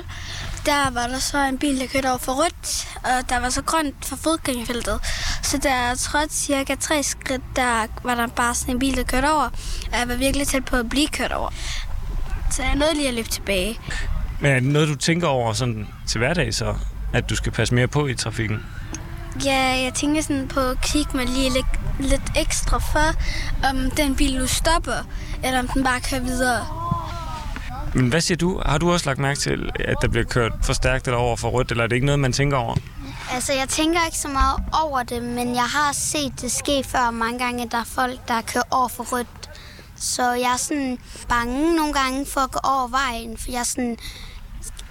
der 0.67 0.91
var 0.91 1.07
der 1.07 1.19
så 1.19 1.39
en 1.39 1.59
bil, 1.59 1.81
der 1.81 1.87
kørte 1.87 2.09
over 2.09 2.19
for 2.19 2.33
rødt, 2.33 2.89
og 3.05 3.29
der 3.31 3.41
var 3.41 3.51
så 3.51 3.63
grønt 3.63 4.05
for 4.05 4.17
fodgængerfeltet. 4.17 5.01
Så 5.43 5.59
da 5.59 5.75
jeg 5.75 5.99
trådte 5.99 6.35
cirka 6.35 6.75
tre 6.75 7.03
skridt, 7.03 7.43
der 7.57 7.87
var 8.03 8.15
der 8.15 8.27
bare 8.27 8.55
sådan 8.55 8.75
en 8.75 8.79
bil, 8.79 8.97
der 8.97 9.03
kørte 9.03 9.31
over, 9.33 9.49
og 9.93 9.99
jeg 9.99 10.09
var 10.09 10.15
virkelig 10.15 10.47
tæt 10.47 10.65
på 10.65 10.77
at 10.77 10.89
blive 10.89 11.09
kørt 11.09 11.33
over. 11.33 11.51
Så 12.53 12.63
jeg 12.63 12.75
nåede 12.75 12.95
lige 12.95 13.09
at 13.09 13.15
løbe 13.15 13.29
tilbage. 13.29 13.79
Men 14.41 14.51
er 14.51 14.61
det 14.61 14.69
noget, 14.69 14.89
du 14.89 14.95
tænker 14.95 15.27
over 15.29 15.53
sådan 15.53 15.87
til 16.09 16.19
hverdag 16.19 16.55
så, 16.55 16.75
at 17.13 17.31
du 17.31 17.37
skal 17.37 17.53
passe 17.53 17.75
mere 17.75 17.89
på 17.89 18.07
i 18.07 18.15
trafikken? 18.15 18.67
Ja, 19.45 19.83
jeg 19.85 19.95
tænker 19.95 20.23
sådan 20.23 20.49
på 20.49 20.61
at 20.61 20.81
kigge 20.83 21.17
mig 21.17 21.27
lige 21.27 21.51
lidt, 21.51 21.67
lidt 22.01 22.23
ekstra 22.37 22.79
for, 22.79 23.15
om 23.69 23.91
den 23.91 24.17
bil 24.17 24.39
nu 24.39 24.47
stopper, 24.47 25.07
eller 25.45 25.59
om 25.59 25.69
den 25.69 25.85
bare 25.85 26.01
kører 26.01 26.21
videre. 26.21 26.67
Men 27.95 28.09
hvad 28.09 28.21
siger 28.21 28.39
du? 28.39 28.63
Har 28.67 28.79
du 28.79 28.93
også 28.93 29.07
lagt 29.07 29.19
mærke 29.19 29.41
til, 29.41 29.71
at 29.85 29.97
der 30.03 30.09
bliver 30.09 30.25
kørt 30.25 30.53
for 30.63 30.73
stærkt 30.73 31.07
eller 31.07 31.19
over 31.19 31.37
for 31.37 31.49
rødt, 31.49 31.71
eller 31.71 31.85
er 31.85 31.89
det 31.89 31.97
ikke 31.97 32.07
noget, 32.07 32.19
man 32.19 32.33
tænker 32.33 32.57
over? 32.57 32.77
Altså, 33.33 33.53
jeg 33.53 33.69
tænker 33.69 34.01
ikke 34.07 34.19
så 34.19 34.29
meget 34.29 34.57
over 34.85 35.03
det, 35.03 35.23
men 35.23 35.55
jeg 35.55 35.65
har 35.65 35.93
set 35.93 36.41
det 36.41 36.53
ske 36.53 36.85
før 36.85 37.11
mange 37.11 37.39
gange, 37.39 37.65
at 37.65 37.73
der 37.73 37.79
er 37.79 37.85
folk, 37.85 38.29
der 38.29 38.41
kører 38.43 38.65
over 38.71 38.89
for 38.89 39.05
rødt. 39.13 39.51
Så 39.97 40.33
jeg 40.33 40.53
er 40.53 40.57
sådan 40.57 40.99
bange 41.29 41.77
nogle 41.77 41.93
gange 41.93 42.27
for 42.27 42.41
at 42.41 42.51
gå 42.51 42.59
over 42.65 42.89
vejen, 42.89 43.39
for 43.39 43.51
jeg 43.51 43.67
sådan 43.67 43.97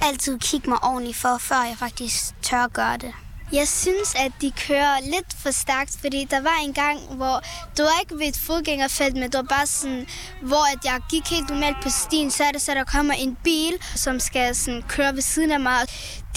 altid 0.02 0.40
kigge 0.40 0.70
mig 0.70 0.84
ordentligt 0.84 1.18
for, 1.18 1.38
før 1.40 1.64
jeg 1.64 1.76
faktisk 1.80 2.42
tør 2.42 2.64
at 2.64 2.74
gøre 2.74 2.98
det. 2.98 3.12
Jeg 3.52 3.68
synes, 3.68 4.16
at 4.16 4.32
de 4.42 4.52
kører 4.68 5.00
lidt 5.02 5.36
for 5.44 5.52
stærkt, 5.52 5.98
fordi 6.02 6.28
der 6.30 6.42
var 6.42 6.60
en 6.64 6.74
gang, 6.74 7.00
hvor 7.00 7.44
du 7.78 7.84
var 7.84 8.00
ikke 8.02 8.16
ved 8.16 8.28
et 8.28 8.38
fodgængerfelt, 8.38 9.16
men 9.16 9.32
du 9.32 9.38
var 9.38 9.44
bare 9.44 9.68
sådan, 9.68 10.08
hvor 10.42 10.74
at 10.74 10.86
jeg 10.86 11.00
gik 11.10 11.30
helt 11.30 11.50
normalt 11.50 11.78
på 11.84 11.90
stien, 11.90 12.32
så 12.32 12.44
er 12.44 12.52
det 12.52 12.62
så, 12.62 12.74
der 12.74 12.84
kommer 12.84 13.14
en 13.14 13.38
bil, 13.44 13.74
som 13.96 14.20
skal 14.20 14.56
sådan 14.56 14.82
køre 14.82 15.14
ved 15.14 15.22
siden 15.22 15.52
af 15.52 15.60
mig. 15.60 15.88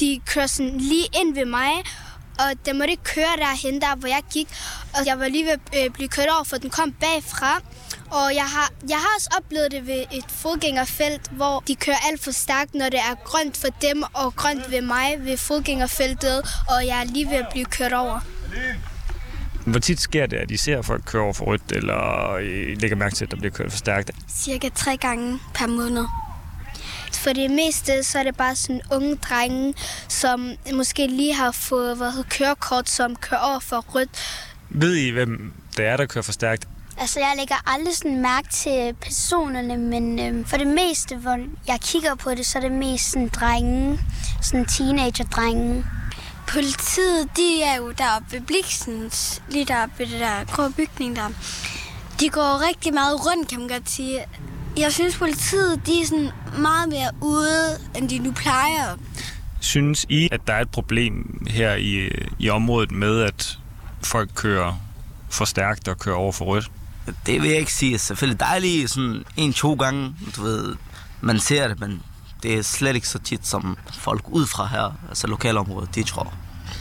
De 0.01 0.21
kører 0.27 0.47
sådan 0.47 0.79
lige 0.79 1.07
ind 1.21 1.35
ved 1.35 1.45
mig, 1.45 1.73
og 2.39 2.67
den 2.67 2.79
måtte 2.79 2.91
ikke 2.91 3.05
køre 3.05 3.37
derhen, 3.39 3.81
der 3.81 3.97
hvor 3.97 4.09
jeg 4.09 4.23
gik. 4.33 4.49
Og 4.95 5.07
jeg 5.07 5.19
var 5.19 5.29
lige 5.29 5.45
ved 5.45 5.53
at 5.53 5.85
øh, 5.85 5.91
blive 5.91 6.09
kørt 6.09 6.29
over, 6.29 6.45
for 6.45 6.57
den 6.57 6.71
kom 6.71 6.93
bagfra. 6.93 7.61
Og 8.11 8.35
jeg 8.35 8.45
har, 8.45 8.73
jeg 8.89 8.97
har 8.97 9.09
også 9.17 9.31
oplevet 9.39 9.73
det 9.73 9.87
ved 9.87 10.05
et 10.13 10.25
fodgængerfelt, 10.29 11.29
hvor 11.31 11.63
de 11.69 11.75
kører 11.75 11.97
alt 12.09 12.25
for 12.25 12.31
stærkt, 12.31 12.75
når 12.75 12.89
det 12.89 12.99
er 12.99 13.15
grønt 13.25 13.57
for 13.57 13.69
dem 13.83 14.03
og 14.13 14.37
grønt 14.37 14.71
ved 14.71 14.81
mig 14.81 15.17
ved 15.19 15.37
fodgængerfeltet, 15.37 16.39
og 16.69 16.87
jeg 16.87 17.01
er 17.01 17.05
lige 17.05 17.27
ved 17.27 17.37
at 17.37 17.47
blive 17.53 17.65
kørt 17.65 17.93
over. 17.93 18.21
Hvor 19.67 19.81
tit 19.81 20.01
sker 20.01 20.27
det, 20.27 20.37
at 20.37 20.51
I 20.51 20.57
ser 20.57 20.83
folk 20.83 21.05
køre 21.05 21.23
over 21.23 21.33
for 21.33 21.45
rødt, 21.45 21.73
eller 21.73 22.39
I 22.39 22.75
lægger 22.75 22.97
mærke 22.97 23.15
til, 23.15 23.25
at 23.25 23.31
der 23.31 23.37
bliver 23.37 23.53
kørt 23.53 23.71
for 23.71 23.79
stærkt? 23.79 24.11
Cirka 24.39 24.69
tre 24.75 24.97
gange 24.97 25.41
per 25.55 25.67
måned. 25.67 26.07
For 27.13 27.33
det 27.33 27.51
meste, 27.51 28.03
så 28.05 28.19
er 28.19 28.23
det 28.23 28.37
bare 28.37 28.57
sådan 28.57 28.81
unge 28.93 29.17
drenge, 29.17 29.75
som 30.09 30.53
måske 30.75 31.07
lige 31.07 31.35
har 31.35 31.51
fået 31.51 31.97
hvad 31.97 32.11
hedder, 32.11 32.29
kørekort, 32.31 32.89
som 32.91 33.17
kører 33.17 33.41
over 33.41 33.61
for 33.61 33.85
rødt. 33.95 34.11
Ved 34.71 34.95
I, 34.97 35.11
hvem 35.11 35.53
det 35.77 35.87
er, 35.87 35.97
der 35.97 36.07
kører 36.07 36.23
for 36.23 36.33
stærkt? 36.33 36.69
Altså, 37.01 37.21
jeg 37.21 37.35
lægger 37.37 37.55
aldrig 37.67 37.97
sådan 37.97 38.23
mærke 38.23 38.49
til 38.49 38.95
personerne, 39.03 39.77
men 39.77 40.19
øhm, 40.19 40.45
for 40.45 40.57
det 40.57 40.67
meste, 40.67 41.17
hvor 41.17 41.39
jeg 41.69 41.79
kigger 41.81 42.15
på 42.15 42.31
det, 42.31 42.47
så 42.47 42.59
er 42.59 42.63
det 42.63 42.73
mest 42.73 43.11
sådan 43.11 43.29
drenge, 43.29 44.01
sådan 44.43 44.67
teenager-drenge. 44.67 45.85
Politiet, 46.49 47.29
de 47.37 47.63
er 47.63 47.77
jo 47.77 47.91
deroppe 47.91 48.33
ved 48.33 48.41
Bliksens, 48.41 49.43
lige 49.51 49.65
deroppe 49.65 49.99
ved 49.99 50.07
det 50.07 50.21
der 50.21 50.45
grå 50.45 50.69
bygning 50.69 51.17
der. 51.17 51.29
De 52.21 52.29
går 52.29 52.69
rigtig 52.69 52.95
meget 52.95 53.27
rundt, 53.27 53.49
kan 53.49 53.59
man 53.59 53.69
godt 53.69 53.91
sige. 53.91 54.25
Jeg 54.77 54.93
synes, 54.93 55.17
politiet, 55.19 55.87
de 55.87 56.01
er 56.01 56.07
sådan 56.07 56.31
meget 56.59 56.89
mere 56.89 57.11
ude, 57.21 57.79
end 57.97 58.09
de 58.09 58.19
nu 58.19 58.33
plejer. 58.33 58.97
Synes 59.61 60.07
I, 60.09 60.29
at 60.33 60.41
der 60.47 60.53
er 60.53 60.61
et 60.61 60.71
problem 60.71 61.47
her 61.51 61.75
i, 61.75 61.95
øh, 61.95 62.29
i 62.39 62.51
området 62.51 62.91
med, 62.91 63.21
at 63.23 63.59
folk 64.03 64.31
kører 64.35 64.81
for 65.31 65.45
stærkt 65.45 65.89
og 65.89 65.99
kører 65.99 66.17
over 66.17 66.33
for 66.33 66.45
rødt? 66.45 66.71
Det 67.27 67.43
vil 67.43 67.51
jeg 67.51 67.59
ikke 67.59 67.73
sige. 67.73 67.99
Selvfølgelig, 67.99 68.41
dejligt 68.41 68.91
sådan 68.91 69.25
en-to 69.37 69.75
gange, 69.75 70.15
du 70.37 70.43
ved, 70.43 70.77
man 71.21 71.41
ser 71.41 71.69
det, 71.69 71.81
men 71.81 72.03
det 72.43 72.59
er 72.59 72.63
slet 72.63 72.95
ikke 72.95 73.09
så 73.09 73.19
tit, 73.19 73.47
som 73.47 73.79
folk 73.95 74.23
ud 74.29 74.47
fra 74.47 74.67
her, 74.67 74.93
altså 75.09 75.27
lokalområdet, 75.27 75.95
de 75.95 76.03
tror. 76.03 76.35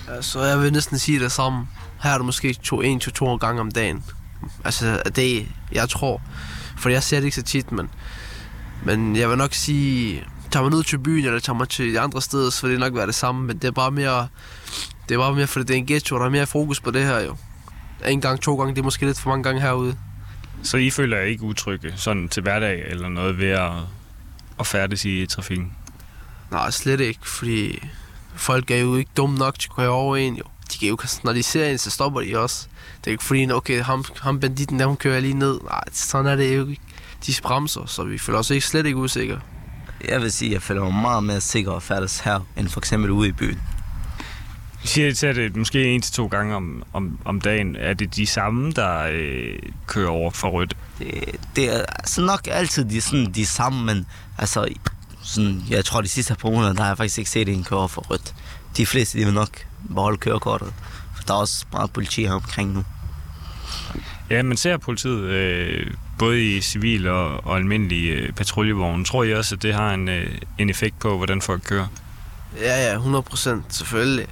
Altså, 0.10 0.44
jeg 0.44 0.62
vil 0.62 0.74
næsten 0.74 1.00
sige 1.00 1.20
det 1.20 1.32
samme. 1.32 1.68
Her 2.04 2.12
er 2.12 2.18
det 2.18 2.26
måske 2.26 2.54
to, 2.54 2.82
en 2.82 3.00
til 3.00 3.14
to 3.14 3.36
gange 3.36 3.62
om 3.62 3.72
dagen. 3.72 4.04
Altså, 4.66 5.02
det 5.16 5.48
jeg 5.72 5.90
tror. 5.90 6.22
For 6.78 6.90
jeg 6.90 7.04
ser 7.04 7.18
det 7.18 7.26
ikke 7.26 7.36
så 7.36 7.44
tit, 7.44 7.72
men, 7.72 7.90
men 8.86 9.16
jeg 9.16 9.30
vil 9.30 9.38
nok 9.38 9.54
sige, 9.54 10.24
tager 10.52 10.64
man 10.64 10.74
ud 10.74 10.84
til 10.84 10.98
byen, 10.98 11.26
eller 11.26 11.40
tager 11.40 11.58
man 11.58 11.68
til 11.68 11.98
andre 11.98 12.22
steder, 12.22 12.50
så 12.50 12.62
vil 12.62 12.72
det 12.72 12.80
nok 12.80 12.96
være 12.96 13.08
det 13.08 13.16
samme. 13.16 13.48
Men 13.48 13.58
det 13.58 13.68
er 13.68 13.72
bare 13.72 13.92
mere, 13.92 14.28
det 15.10 15.16
er 15.16 15.20
bare 15.20 15.36
mere, 15.36 15.48
fordi 15.48 15.66
det 15.66 15.74
er 15.74 15.78
en 15.78 15.86
ghetto, 15.86 16.18
der 16.20 16.26
er 16.26 16.30
mere 16.30 16.48
fokus 16.48 16.80
på 16.80 16.92
det 16.92 17.06
her 17.06 17.20
jo. 17.20 17.36
En 18.06 18.22
gang, 18.22 18.42
to 18.42 18.56
gange, 18.56 18.76
det 18.76 18.80
er 18.82 18.84
måske 18.84 19.06
lidt 19.06 19.20
for 19.20 19.30
mange 19.30 19.44
gange 19.44 19.62
herude. 19.62 19.96
Så 20.64 20.78
I 20.78 20.90
føler 20.90 21.18
jer 21.18 21.24
ikke 21.24 21.44
utrygge 21.44 21.94
sådan 21.96 22.30
til 22.30 22.44
hverdag 22.44 22.84
eller 22.88 23.10
noget 23.10 23.38
ved 23.38 23.50
at, 23.50 23.72
at 24.60 24.68
færdes 24.68 25.06
i 25.06 25.26
trafikken? 25.26 25.74
Nej, 26.52 26.72
slet 26.72 27.00
ikke, 27.00 27.30
fordi 27.30 27.84
folk 28.36 28.72
er 28.72 28.78
jo 28.78 28.96
ikke 28.96 29.12
dumme 29.18 29.38
nok 29.38 29.60
til 29.60 29.70
at 29.72 29.76
køre 29.76 29.90
over 29.90 30.18
en 30.18 30.36
jo. 30.36 30.44
De 30.74 30.78
kan 30.78 30.88
jo, 30.88 30.98
når 31.24 31.34
de 31.34 31.44
ser 31.44 31.70
en, 31.70 31.78
så 31.78 31.90
stopper 31.90 32.22
de 32.22 32.40
også. 32.40 32.68
Det 33.00 33.08
er 33.08 33.12
ikke 33.12 33.24
fordi, 33.24 33.52
okay, 33.52 33.82
ham, 33.82 34.06
ham 34.22 34.40
banditten 34.40 34.80
der, 34.80 34.86
hun 34.86 34.98
kører 34.98 35.20
lige 35.20 35.34
ned. 35.34 35.60
Nej, 35.64 35.84
sådan 35.92 36.32
er 36.32 36.36
det 36.36 36.58
jo 36.58 36.68
ikke. 36.68 36.82
De 37.28 37.34
bremser, 37.44 37.86
så 37.86 38.04
vi 38.04 38.18
føler 38.18 38.40
os 38.40 38.50
ikke 38.50 38.66
slet 38.66 38.86
ikke 38.86 38.98
usikre. 38.98 39.40
Jeg 40.08 40.22
vil 40.22 40.32
sige, 40.32 40.50
at 40.50 40.54
jeg 40.54 40.62
føler 40.62 40.84
mig 40.84 40.94
meget 40.94 41.24
mere 41.24 41.42
sikker 41.42 41.72
at 41.72 41.84
færdes 41.84 42.20
her, 42.20 42.40
end 42.58 42.68
for 42.70 42.80
eksempel 42.80 43.12
ude 43.12 43.30
i 43.30 43.32
byen. 43.32 43.62
I 44.88 44.90
siger 44.90 45.14
til, 45.14 45.28
at 45.28 45.36
det 45.36 45.56
måske 45.56 45.86
en 45.86 46.02
til 46.02 46.14
to 46.14 46.28
gange 46.28 46.56
om, 46.56 46.84
om, 46.94 47.20
om 47.26 47.42
dagen. 47.42 47.76
Er 47.76 47.94
det 47.94 48.16
de 48.16 48.26
samme, 48.26 48.72
der 48.72 49.08
øh, 49.12 49.60
kører 49.88 50.10
over 50.10 50.32
for 50.32 50.50
rødt? 50.50 50.78
Det, 51.00 51.36
det 51.56 51.76
er 51.76 51.86
altså 52.00 52.22
nok 52.22 52.48
altid 52.52 52.86
de, 52.86 53.02
sådan, 53.02 53.32
de 53.36 53.46
samme, 53.46 53.86
men 53.86 54.06
altså, 54.38 54.68
sådan, 55.24 55.64
jeg 55.70 55.86
tror, 55.86 56.02
de 56.02 56.08
sidste 56.08 56.36
par 56.36 56.50
måneder, 56.50 56.74
der 56.74 56.82
har 56.82 56.90
jeg 56.90 56.98
faktisk 56.98 57.18
ikke 57.18 57.30
set 57.30 57.50
en 57.50 57.64
køre 57.64 57.80
over 57.80 57.88
for 57.88 58.02
rødt. 58.02 58.36
De 58.78 58.86
fleste, 58.86 59.20
de 59.20 59.26
vil 59.26 59.34
nok 59.34 59.66
beholde 59.88 60.18
kørekortet. 60.18 60.74
For 61.16 61.24
der 61.24 61.34
er 61.34 61.38
også 61.38 61.66
meget 61.72 61.92
politi 61.92 62.26
her 62.26 62.34
omkring 62.34 62.74
nu. 62.74 62.84
Ja, 64.30 64.44
man 64.44 64.58
ser 64.58 64.78
politiet 64.78 65.22
øh, 65.22 65.92
både 66.20 66.44
i 66.44 66.62
civil 66.62 67.08
og, 67.08 67.46
og 67.46 67.58
almindelig 67.58 68.10
øh, 68.10 68.32
patruljevogne. 68.34 69.06
Tror 69.06 69.24
I 69.24 69.34
også, 69.34 69.56
at 69.56 69.64
det 69.64 69.74
har 69.74 69.94
en, 69.94 70.10
øh, 70.10 70.38
en 70.58 70.70
effekt 70.70 71.00
på, 71.00 71.18
hvordan 71.18 71.42
folk 71.42 71.64
kører? 71.66 71.88
Ja, 72.56 72.90
ja, 72.90 72.94
100 72.94 73.24
procent, 73.24 73.76
selvfølgelig. 73.76 74.28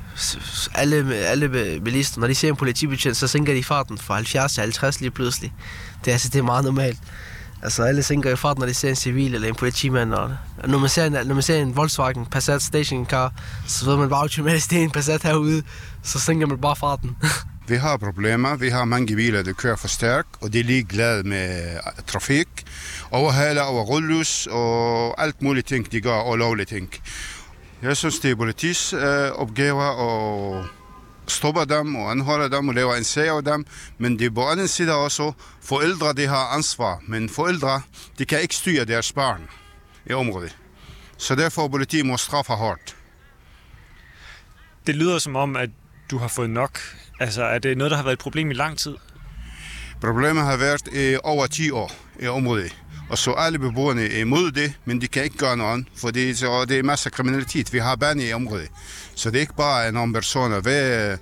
Alle, 0.75 1.15
alle 1.15 1.49
bilister, 1.79 2.19
når 2.19 2.27
de 2.27 2.35
ser 2.35 2.49
en 2.49 2.55
politibetjent, 2.55 3.17
så 3.17 3.27
sænker 3.27 3.53
de 3.53 3.63
farten 3.63 3.97
fra 3.97 4.15
70 4.15 4.53
til 4.53 4.61
50 4.61 5.01
lige 5.01 5.11
pludselig. 5.11 5.53
Det, 6.05 6.11
altså, 6.11 6.29
det 6.29 6.39
er 6.39 6.43
meget 6.43 6.65
normalt. 6.65 6.99
Altså, 7.63 7.83
alle 7.83 8.03
sænker 8.03 8.33
i 8.33 8.35
farten, 8.35 8.59
når 8.61 8.67
de 8.67 8.73
ser 8.73 8.89
en 8.89 8.95
civil 8.95 9.35
eller 9.35 9.47
en 9.47 9.55
politimand. 9.55 10.13
Og 10.13 10.31
når 10.67 10.77
man 10.77 10.89
ser 10.89 11.05
en, 11.05 11.11
når 11.11 11.33
man 11.33 11.43
ser 11.43 11.61
en 11.61 11.75
Volkswagen 11.75 12.25
Passat 12.25 12.61
station 12.61 13.05
car, 13.05 13.33
så 13.67 13.85
ved 13.85 13.97
man 13.97 14.09
bare 14.09 14.21
automatisk, 14.21 14.69
det 14.69 14.79
er 14.79 14.83
en 14.83 14.91
Passat 14.91 15.23
herude. 15.23 15.63
Så 16.03 16.19
sænker 16.19 16.47
man 16.47 16.57
bare 16.57 16.75
farten. 16.75 17.17
Vi 17.67 17.75
har 17.75 17.97
problemer. 17.97 18.55
Vi 18.55 18.69
har 18.69 18.85
mange 18.85 19.15
biler, 19.15 19.43
der 19.43 19.53
kører 19.53 19.75
for 19.75 19.87
stærkt, 19.87 20.27
og 20.41 20.53
de 20.53 20.59
er 20.59 20.63
ligeglade 20.63 21.23
med 21.23 21.73
øh, 21.73 21.79
trafik. 22.07 22.47
Overhaler, 23.11 23.61
over 23.61 23.83
rullus 23.83 24.47
og 24.51 25.23
alt 25.23 25.41
muligt 25.41 25.67
ting, 25.67 25.91
de 25.91 26.01
gør, 26.01 26.15
og 26.15 26.37
lovlige 26.37 26.65
ting. 26.65 26.89
Jeg 27.81 27.97
synes, 27.97 28.19
det 28.19 28.31
er 28.31 28.35
politis 28.35 28.93
øh, 28.93 29.31
opgaver 29.31 29.89
at 30.07 30.65
stoppe 31.27 31.65
dem 31.65 31.95
og 31.95 32.11
anholde 32.11 32.55
dem 32.55 32.67
og 32.67 32.73
lave 32.75 32.97
en 32.97 33.03
sag 33.03 33.27
af 33.27 33.43
dem. 33.43 33.65
Men 33.97 34.19
det 34.19 34.25
er 34.25 34.29
på 34.29 34.47
anden 34.47 34.67
side 34.67 34.93
også, 34.93 35.31
forældre 35.61 36.13
de 36.13 36.27
har 36.27 36.55
ansvar. 36.55 36.99
Men 37.07 37.29
forældre 37.29 37.81
de 38.19 38.25
kan 38.25 38.41
ikke 38.41 38.55
styre 38.55 38.85
deres 38.85 39.13
børn 39.13 39.49
i 40.05 40.13
området. 40.13 40.57
Så 41.17 41.35
derfor 41.35 41.67
politiet 41.67 42.05
må 42.05 42.17
straffe 42.17 42.53
hårdt. 42.53 42.95
Det 44.87 44.95
lyder 44.95 45.19
som 45.19 45.35
om, 45.35 45.55
at 45.55 45.69
du 46.11 46.17
har 46.17 46.27
fået 46.27 46.49
nok. 46.49 46.79
Altså, 47.19 47.43
er 47.43 47.59
det 47.59 47.77
noget, 47.77 47.91
der 47.91 47.97
har 47.97 48.03
været 48.03 48.13
et 48.13 48.19
problem 48.19 48.51
i 48.51 48.53
lang 48.53 48.77
tid? 48.77 48.95
Problemet 50.01 50.43
har 50.43 50.57
været 50.57 50.87
i 50.93 51.17
over 51.23 51.47
10 51.47 51.71
år 51.71 51.91
i 52.19 52.27
området. 52.27 52.75
Og 53.09 53.17
så 53.17 53.31
alle 53.31 53.59
beboerne 53.59 54.01
er 54.01 54.21
imod 54.21 54.51
det, 54.51 54.73
men 54.85 55.01
de 55.01 55.07
kan 55.07 55.23
ikke 55.23 55.37
gøre 55.37 55.57
noget, 55.57 55.87
for 55.95 56.11
det, 56.11 56.37
så 56.37 56.65
det 56.65 56.79
er 56.79 56.83
masser 56.83 57.09
af 57.09 57.11
kriminalitet. 57.11 57.73
Vi 57.73 57.79
har 57.79 57.95
bane 57.95 58.23
i 58.23 58.33
området, 58.33 58.69
så 59.15 59.31
det 59.31 59.37
er 59.37 59.41
ikke 59.41 59.55
bare 59.55 59.91
nogle 59.91 60.13
personer. 60.13 60.59
Vi, 60.59 61.17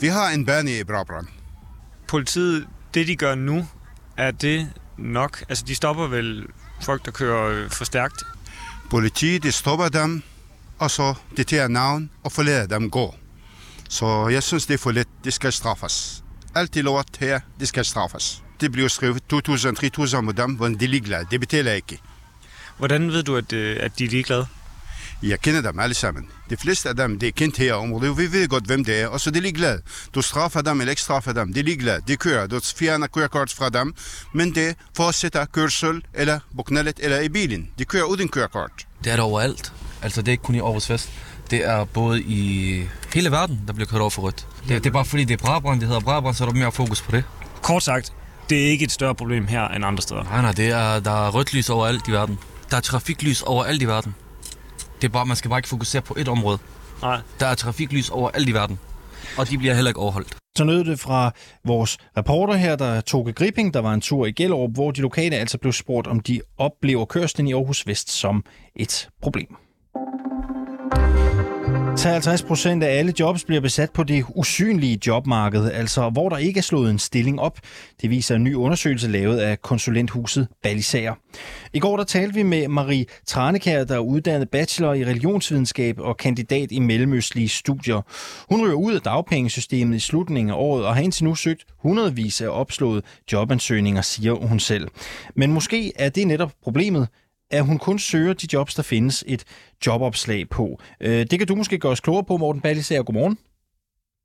vi 0.00 0.06
har 0.06 0.30
en 0.30 0.46
bane 0.46 0.78
i 0.78 0.84
Brabrand. 0.84 1.26
Politiet, 2.08 2.66
det 2.94 3.06
de 3.06 3.16
gør 3.16 3.34
nu, 3.34 3.66
er 4.16 4.30
det 4.30 4.68
nok? 4.98 5.44
Altså, 5.48 5.64
de 5.68 5.74
stopper 5.74 6.06
vel 6.06 6.46
folk, 6.82 7.04
der 7.04 7.10
kører 7.10 7.68
for 7.68 7.84
stærkt? 7.84 8.22
Politiet, 8.90 9.42
de 9.42 9.52
stopper 9.52 9.88
dem, 9.88 10.22
og 10.78 10.90
så 10.90 11.14
de 11.36 11.44
tager 11.44 11.68
navn 11.68 12.10
og 12.24 12.32
forlader 12.32 12.66
dem 12.66 12.90
gå. 12.90 13.14
Så 13.88 14.28
jeg 14.28 14.42
synes, 14.42 14.66
det 14.66 14.74
er 14.74 14.78
for 14.78 14.90
lidt. 14.90 15.08
Det 15.24 15.32
skal 15.32 15.52
straffes. 15.52 16.24
Alt 16.54 16.74
det 16.74 16.84
lort 16.84 17.06
her, 17.18 17.40
det 17.60 17.68
skal 17.68 17.84
straffes 17.84 18.42
det 18.60 18.72
bliver 18.72 18.88
skrevet 18.88 19.22
2.000-3.000 19.32 20.20
med 20.20 20.34
dem, 20.34 20.50
men 20.60 20.80
de 20.80 20.84
er 20.84 20.88
ligeglade. 20.88 21.26
Det 21.30 21.40
betaler 21.40 21.72
ikke. 21.72 21.98
Hvordan 22.78 23.12
ved 23.12 23.22
du, 23.22 23.36
at, 23.36 23.52
øh, 23.52 23.76
at 23.80 23.98
de 23.98 24.04
er 24.04 24.08
ligeglade? 24.08 24.46
Jeg 25.22 25.40
kender 25.40 25.60
dem 25.60 25.78
alle 25.78 25.94
sammen. 25.94 26.28
De 26.50 26.56
fleste 26.56 26.88
af 26.88 26.96
dem, 26.96 27.18
det 27.18 27.26
er 27.26 27.32
kendt 27.32 27.56
her 27.56 27.66
i 27.66 27.70
området. 27.70 28.18
Vi 28.18 28.32
ved 28.32 28.48
godt, 28.48 28.64
hvem 28.64 28.84
det 28.84 29.00
er, 29.00 29.06
og 29.06 29.20
så 29.20 29.30
er 29.30 29.34
de 29.34 29.40
ligeglade. 29.40 29.82
Du 30.14 30.22
straffer 30.22 30.60
dem 30.62 30.80
eller 30.80 30.90
ikke 30.90 31.02
straffer 31.02 31.32
dem. 31.32 31.52
De 31.52 31.60
er 31.60 31.64
ligeglade. 31.64 32.00
De 32.08 32.16
kører. 32.16 32.46
Du 32.46 32.60
fjerner 32.76 33.06
kørekort 33.06 33.50
fra 33.50 33.68
dem, 33.68 33.94
men 34.34 34.54
det 34.54 34.76
fortsætter 34.96 35.44
kørsel 35.44 36.04
eller 36.14 36.38
på 36.56 36.62
knallet 36.62 37.00
eller 37.02 37.20
i 37.20 37.28
bilen. 37.28 37.70
De 37.78 37.84
kører 37.84 38.04
uden 38.04 38.28
kørekort. 38.28 38.86
Det 39.04 39.12
er 39.12 39.16
der 39.16 39.22
overalt. 39.22 39.72
Altså, 40.02 40.22
det 40.22 40.28
er 40.28 40.32
ikke 40.32 40.44
kun 40.44 40.54
i 40.54 40.58
Aarhus 40.60 40.90
Vest. 40.90 41.10
Det 41.50 41.64
er 41.64 41.84
både 41.84 42.22
i 42.22 42.82
hele 43.14 43.30
verden, 43.30 43.60
der 43.66 43.72
bliver 43.72 43.86
kørt 43.86 44.00
over 44.00 44.10
for 44.10 44.22
rødt. 44.22 44.46
Det, 44.68 44.84
det 44.84 44.86
er 44.86 44.92
bare 44.92 45.04
fordi, 45.04 45.24
det 45.24 45.40
er 45.40 45.44
Brabrand, 45.44 45.80
det 45.80 45.88
hedder 45.88 46.00
Brabrand, 46.00 46.34
så 46.36 46.44
er 46.44 46.48
der 46.48 46.54
mere 46.54 46.72
fokus 46.72 47.02
på 47.02 47.12
det. 47.12 47.24
Kort 47.62 47.82
sagt, 47.82 48.12
det 48.50 48.66
er 48.66 48.70
ikke 48.70 48.84
et 48.84 48.92
større 48.92 49.14
problem 49.14 49.46
her 49.46 49.68
end 49.68 49.84
andre 49.84 50.02
steder. 50.02 50.22
Nej, 50.22 50.42
nej, 50.42 50.52
det 50.52 50.68
er, 50.68 51.00
der 51.00 51.26
er 51.26 51.30
rødt 51.30 51.54
lys 51.54 51.70
overalt 51.70 52.08
i 52.08 52.12
verden. 52.12 52.38
Der 52.70 52.76
er 52.76 52.80
trafiklys 52.80 53.42
overalt 53.42 53.82
i 53.82 53.84
verden. 53.84 54.14
Det 55.02 55.08
er 55.08 55.12
bare, 55.12 55.26
man 55.26 55.36
skal 55.36 55.48
bare 55.48 55.58
ikke 55.58 55.68
fokusere 55.68 56.02
på 56.02 56.14
et 56.18 56.28
område. 56.28 56.58
Nej. 57.02 57.20
Der 57.40 57.46
er 57.46 57.54
trafiklys 57.54 58.10
overalt 58.10 58.48
i 58.48 58.52
verden. 58.52 58.78
Og 59.38 59.50
de 59.50 59.58
bliver 59.58 59.74
heller 59.74 59.90
ikke 59.90 60.00
overholdt. 60.00 60.36
Så 60.58 60.64
nød 60.64 60.84
det 60.84 61.00
fra 61.00 61.32
vores 61.64 61.98
reporter 62.16 62.54
her, 62.54 62.76
der 62.76 63.00
tog 63.00 63.28
Gripping, 63.34 63.74
der 63.74 63.80
var 63.80 63.94
en 63.94 64.00
tur 64.00 64.26
i 64.26 64.32
Gellerup, 64.32 64.70
hvor 64.74 64.90
de 64.90 65.00
lokale 65.00 65.36
altså 65.36 65.58
blev 65.58 65.72
spurgt, 65.72 66.06
om 66.06 66.20
de 66.20 66.40
oplever 66.58 67.04
kørslen 67.04 67.48
i 67.48 67.52
Aarhus 67.52 67.86
Vest 67.86 68.10
som 68.10 68.44
et 68.76 69.08
problem. 69.22 69.56
53 72.00 72.42
procent 72.42 72.82
af 72.82 72.98
alle 72.98 73.12
jobs 73.20 73.44
bliver 73.44 73.60
besat 73.60 73.90
på 73.90 74.04
det 74.04 74.24
usynlige 74.34 74.98
jobmarked, 75.06 75.72
altså 75.72 76.10
hvor 76.10 76.28
der 76.28 76.36
ikke 76.36 76.58
er 76.58 76.62
slået 76.62 76.90
en 76.90 76.98
stilling 76.98 77.40
op. 77.40 77.58
Det 78.02 78.10
viser 78.10 78.36
en 78.36 78.44
ny 78.44 78.54
undersøgelse 78.54 79.08
lavet 79.08 79.38
af 79.38 79.62
konsulenthuset 79.62 80.48
Balisager. 80.62 81.14
I 81.72 81.78
går 81.78 81.96
der 81.96 82.04
talte 82.04 82.34
vi 82.34 82.42
med 82.42 82.68
Marie 82.68 83.06
Tranekær, 83.26 83.84
der 83.84 83.94
er 83.94 83.98
uddannet 83.98 84.50
bachelor 84.50 84.94
i 84.94 85.04
religionsvidenskab 85.04 85.98
og 85.98 86.16
kandidat 86.16 86.72
i 86.72 86.78
mellemøstlige 86.78 87.48
studier. 87.48 88.00
Hun 88.50 88.64
ryger 88.64 88.74
ud 88.74 88.94
af 88.94 89.00
dagpengesystemet 89.00 89.96
i 89.96 90.00
slutningen 90.00 90.50
af 90.50 90.56
året 90.56 90.84
og 90.84 90.94
har 90.94 91.02
indtil 91.02 91.24
nu 91.24 91.34
søgt 91.34 91.64
hundredvis 91.78 92.40
af 92.40 92.48
opslået 92.48 93.04
jobansøgninger, 93.32 94.02
siger 94.02 94.34
hun 94.34 94.60
selv. 94.60 94.88
Men 95.34 95.52
måske 95.52 95.92
er 95.96 96.08
det 96.08 96.26
netop 96.26 96.52
problemet, 96.62 97.08
at 97.50 97.64
hun 97.64 97.78
kun 97.78 97.98
søger 97.98 98.32
de 98.32 98.46
jobs, 98.52 98.74
der 98.74 98.82
findes 98.82 99.24
et 99.26 99.44
jobopslag 99.86 100.48
på. 100.48 100.80
Øh, 101.00 101.26
det 101.30 101.38
kan 101.38 101.48
du 101.48 101.54
måske 101.54 101.78
gøre 101.78 101.92
os 101.92 102.00
klogere 102.00 102.24
på, 102.24 102.36
Morten 102.36 102.60
Ballisager. 102.60 103.02
Godmorgen. 103.02 103.38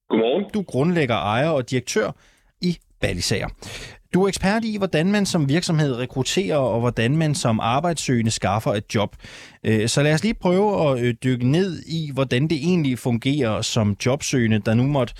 Godmorgen. 0.09 0.45
Du 0.53 0.59
er 0.59 0.63
grundlægger, 0.63 1.15
ejer 1.15 1.49
og 1.49 1.69
direktør 1.69 2.11
i 2.61 2.77
Ballisager. 3.01 3.47
Du 4.13 4.23
er 4.23 4.27
ekspert 4.27 4.63
i, 4.63 4.77
hvordan 4.77 5.11
man 5.11 5.25
som 5.25 5.49
virksomhed 5.49 5.95
rekrutterer, 5.95 6.57
og 6.57 6.79
hvordan 6.79 7.17
man 7.17 7.35
som 7.35 7.59
arbejdssøgende 7.59 8.31
skaffer 8.31 8.73
et 8.73 8.95
job. 8.95 9.15
Øh, 9.63 9.87
så 9.87 10.03
lad 10.03 10.13
os 10.13 10.23
lige 10.23 10.33
prøve 10.33 10.89
at 10.89 10.99
øh, 10.99 11.13
dykke 11.23 11.51
ned 11.51 11.81
i, 11.87 12.11
hvordan 12.13 12.43
det 12.47 12.57
egentlig 12.57 12.99
fungerer 12.99 13.61
som 13.61 13.95
jobsøgende, 14.05 14.59
der 14.59 14.73
nu 14.73 14.83
måtte 14.83 15.13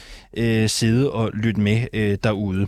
sidde 0.68 1.12
og 1.12 1.32
lytte 1.34 1.62
med 1.62 2.18
derude. 2.18 2.68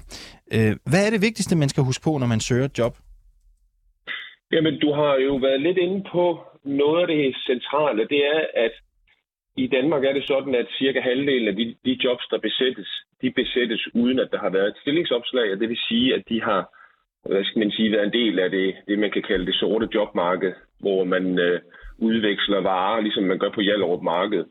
Hvad 0.85 1.05
er 1.05 1.09
det 1.09 1.21
vigtigste, 1.21 1.55
man 1.55 1.69
skal 1.69 1.83
huske 1.83 2.03
på, 2.03 2.17
når 2.17 2.27
man 2.27 2.39
søger 2.39 2.65
et 2.65 2.77
job? 2.77 2.97
Jamen, 4.51 4.79
du 4.79 4.91
har 4.91 5.15
jo 5.15 5.35
været 5.35 5.61
lidt 5.61 5.77
inde 5.77 6.03
på 6.11 6.39
noget 6.63 7.01
af 7.01 7.07
det 7.07 7.35
centrale. 7.45 8.07
Det 8.07 8.25
er, 8.25 8.41
at 8.53 8.71
i 9.57 9.67
Danmark 9.67 10.03
er 10.03 10.13
det 10.13 10.27
sådan, 10.27 10.55
at 10.55 10.67
cirka 10.79 10.99
halvdelen 11.01 11.47
af 11.47 11.55
de, 11.55 11.75
de 11.85 11.99
jobs, 12.03 12.27
der 12.31 12.37
besættes, 12.37 12.89
de 13.21 13.31
besættes 13.31 13.95
uden, 13.95 14.19
at 14.19 14.31
der 14.31 14.39
har 14.39 14.49
været 14.49 14.67
et 14.67 14.77
stillingsopslag, 14.81 15.51
og 15.51 15.59
det 15.59 15.69
vil 15.69 15.77
sige, 15.89 16.15
at 16.15 16.23
de 16.29 16.41
har 16.41 16.69
hvad 17.25 17.43
skal 17.43 17.59
man 17.59 17.71
sige, 17.71 17.91
været 17.91 18.05
en 18.05 18.19
del 18.21 18.39
af 18.39 18.49
det, 18.51 18.75
det 18.87 18.99
man 18.99 19.11
kan 19.11 19.23
kalde 19.23 19.45
det 19.45 19.55
sorte 19.55 19.89
jobmarked, 19.93 20.53
hvor 20.79 21.03
man 21.03 21.39
øh, 21.39 21.61
udveksler 21.97 22.61
varer, 22.61 23.01
ligesom 23.01 23.23
man 23.23 23.39
gør 23.39 23.49
på 23.49 23.61
Hjallerup 23.61 24.03
Marked. 24.03 24.45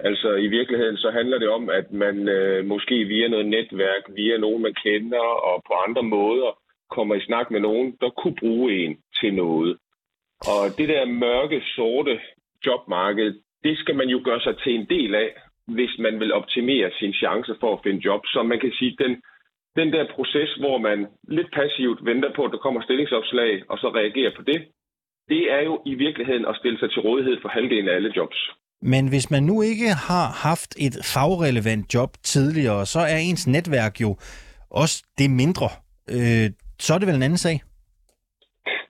Altså 0.00 0.34
i 0.34 0.46
virkeligheden 0.46 0.96
så 0.96 1.10
handler 1.10 1.38
det 1.38 1.48
om, 1.48 1.70
at 1.70 1.92
man 1.92 2.28
øh, 2.28 2.66
måske 2.66 3.04
via 3.04 3.28
noget 3.28 3.46
netværk, 3.46 4.02
via 4.08 4.36
nogen 4.36 4.62
man 4.62 4.74
kender 4.74 5.26
og 5.48 5.62
på 5.66 5.72
andre 5.86 6.02
måder 6.02 6.58
kommer 6.90 7.14
i 7.14 7.26
snak 7.28 7.50
med 7.50 7.60
nogen, 7.60 7.96
der 8.00 8.10
kunne 8.10 8.36
bruge 8.40 8.72
en 8.84 8.96
til 9.22 9.34
noget. 9.34 9.72
Og 10.52 10.62
det 10.78 10.88
der 10.88 11.04
mørke, 11.26 11.58
sorte 11.76 12.14
jobmarked, 12.66 13.30
det 13.64 13.74
skal 13.78 13.94
man 14.00 14.08
jo 14.14 14.18
gøre 14.24 14.40
sig 14.40 14.54
til 14.62 14.72
en 14.74 14.86
del 14.94 15.14
af, 15.14 15.30
hvis 15.66 15.92
man 15.98 16.20
vil 16.20 16.32
optimere 16.32 16.90
sin 17.00 17.12
chance 17.12 17.52
for 17.60 17.70
at 17.72 17.82
finde 17.84 18.04
job. 18.08 18.20
Så 18.26 18.42
man 18.42 18.60
kan 18.60 18.72
sige, 18.78 18.96
den, 19.04 19.12
den 19.76 19.88
der 19.92 20.04
proces, 20.16 20.50
hvor 20.62 20.78
man 20.78 20.98
lidt 21.28 21.50
passivt 21.60 21.98
venter 22.10 22.30
på, 22.36 22.42
at 22.44 22.52
der 22.52 22.64
kommer 22.64 22.80
stillingsopslag, 22.82 23.52
og 23.70 23.78
så 23.78 23.88
reagerer 23.88 24.32
på 24.36 24.42
det, 24.42 24.60
det 25.28 25.42
er 25.56 25.62
jo 25.68 25.82
i 25.86 25.94
virkeligheden 25.94 26.44
at 26.46 26.56
stille 26.60 26.78
sig 26.78 26.90
til 26.90 27.00
rådighed 27.00 27.36
for 27.42 27.48
halvdelen 27.48 27.88
af 27.88 27.94
alle 27.94 28.12
jobs. 28.16 28.40
Men 28.82 29.08
hvis 29.08 29.30
man 29.30 29.42
nu 29.42 29.62
ikke 29.62 29.88
har 30.08 30.26
haft 30.48 30.70
et 30.86 30.94
fagrelevant 31.14 31.94
job 31.94 32.10
tidligere, 32.22 32.86
så 32.86 33.00
er 33.00 33.16
ens 33.16 33.46
netværk 33.46 34.00
jo 34.00 34.16
også 34.70 35.04
det 35.18 35.30
mindre. 35.30 35.68
Øh, 36.10 36.50
så 36.78 36.94
er 36.94 36.98
det 36.98 37.08
vel 37.08 37.16
en 37.16 37.22
anden 37.22 37.38
sag? 37.38 37.60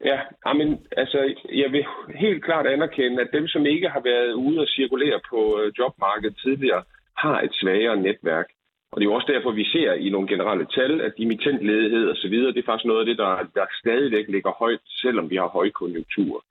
Ja, 0.04 0.18
men 0.54 0.86
altså, 0.96 1.34
jeg 1.52 1.72
vil 1.72 1.84
helt 2.14 2.44
klart 2.44 2.66
anerkende, 2.66 3.22
at 3.22 3.32
dem, 3.32 3.48
som 3.48 3.66
ikke 3.66 3.88
har 3.88 4.00
været 4.00 4.32
ude 4.32 4.60
og 4.60 4.68
cirkulere 4.68 5.20
på 5.30 5.60
øh, 5.60 5.72
jobmarkedet 5.78 6.36
tidligere, 6.42 6.82
har 7.16 7.40
et 7.40 7.54
svagere 7.60 7.96
netværk. 7.96 8.46
Og 8.92 9.00
det 9.00 9.06
er 9.06 9.10
jo 9.10 9.14
også 9.14 9.32
derfor, 9.32 9.50
vi 9.50 9.64
ser 9.64 9.92
i 9.92 10.08
nogle 10.10 10.28
generelle 10.28 10.66
tal, 10.66 11.00
at 11.00 11.12
dimittentledighed 11.18 12.08
og 12.08 12.16
så 12.16 12.28
videre, 12.28 12.52
det 12.52 12.58
er 12.58 12.70
faktisk 12.70 12.86
noget 12.86 13.00
af 13.00 13.06
det, 13.06 13.18
der, 13.18 13.32
der 13.54 13.66
stadigvæk 13.80 14.26
ligger 14.28 14.50
højt, 14.50 14.80
selvom 15.02 15.30
vi 15.30 15.36
har 15.36 15.48
højkonjunktur. 15.48 16.44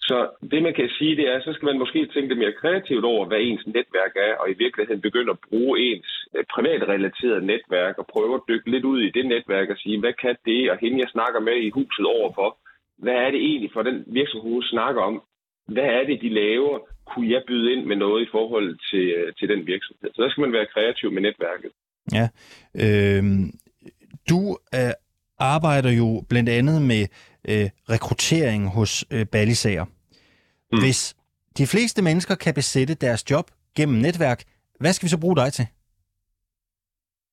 Så 0.00 0.28
det, 0.50 0.62
man 0.62 0.74
kan 0.74 0.88
sige, 0.98 1.16
det 1.16 1.26
er, 1.28 1.40
så 1.40 1.52
skal 1.52 1.66
man 1.66 1.78
måske 1.78 2.06
tænke 2.06 2.28
lidt 2.28 2.38
mere 2.38 2.60
kreativt 2.60 3.04
over, 3.04 3.26
hvad 3.26 3.40
ens 3.40 3.66
netværk 3.66 4.12
er, 4.16 4.34
og 4.40 4.50
i 4.50 4.58
virkeligheden 4.64 5.02
begynde 5.02 5.30
at 5.30 5.42
bruge 5.48 5.78
ens 5.78 6.10
øh, 6.36 6.44
privatrelaterede 6.54 7.46
netværk 7.46 7.98
og 7.98 8.06
prøve 8.06 8.34
at 8.34 8.46
dykke 8.48 8.70
lidt 8.70 8.84
ud 8.84 9.00
i 9.02 9.10
det 9.10 9.26
netværk 9.26 9.70
og 9.70 9.76
sige, 9.76 10.00
hvad 10.00 10.12
kan 10.12 10.36
det, 10.44 10.70
og 10.70 10.76
hende 10.80 11.00
jeg 11.00 11.08
snakker 11.08 11.40
med 11.40 11.56
i 11.56 11.70
huset 11.70 12.06
overfor, 12.06 12.58
hvad 13.02 13.16
er 13.24 13.30
det 13.30 13.40
egentlig 13.48 13.70
for 13.72 13.82
den 13.82 14.04
virksomhed, 14.06 14.52
hun 14.52 14.62
snakker 14.62 15.02
om? 15.02 15.22
Hvad 15.74 15.88
er 15.98 16.04
det, 16.08 16.18
de 16.22 16.28
laver? 16.28 16.78
Kunne 17.10 17.30
jeg 17.30 17.42
byde 17.46 17.72
ind 17.72 17.84
med 17.86 17.96
noget 17.96 18.22
i 18.26 18.28
forhold 18.30 18.68
til, 18.90 19.04
øh, 19.18 19.32
til 19.38 19.48
den 19.48 19.66
virksomhed? 19.66 20.10
Så 20.14 20.22
der 20.22 20.30
skal 20.30 20.40
man 20.40 20.52
være 20.52 20.66
kreativ 20.74 21.12
med 21.12 21.22
netværket. 21.22 21.70
Ja. 22.18 22.26
Øh, 22.84 23.22
du 24.30 24.40
øh, 24.74 24.92
arbejder 25.38 25.92
jo 26.02 26.08
blandt 26.28 26.48
andet 26.48 26.82
med 26.82 27.02
øh, 27.50 27.68
rekruttering 27.94 28.68
hos 28.68 29.04
øh, 29.14 29.26
Ballisager. 29.32 29.84
Mm. 29.84 30.78
Hvis 30.82 31.16
de 31.58 31.66
fleste 31.66 32.02
mennesker 32.02 32.34
kan 32.34 32.54
besætte 32.54 32.94
deres 32.94 33.30
job 33.30 33.46
gennem 33.76 33.98
netværk, 33.98 34.40
hvad 34.80 34.92
skal 34.92 35.06
vi 35.06 35.10
så 35.10 35.20
bruge 35.20 35.36
dig 35.36 35.52
til? 35.52 35.66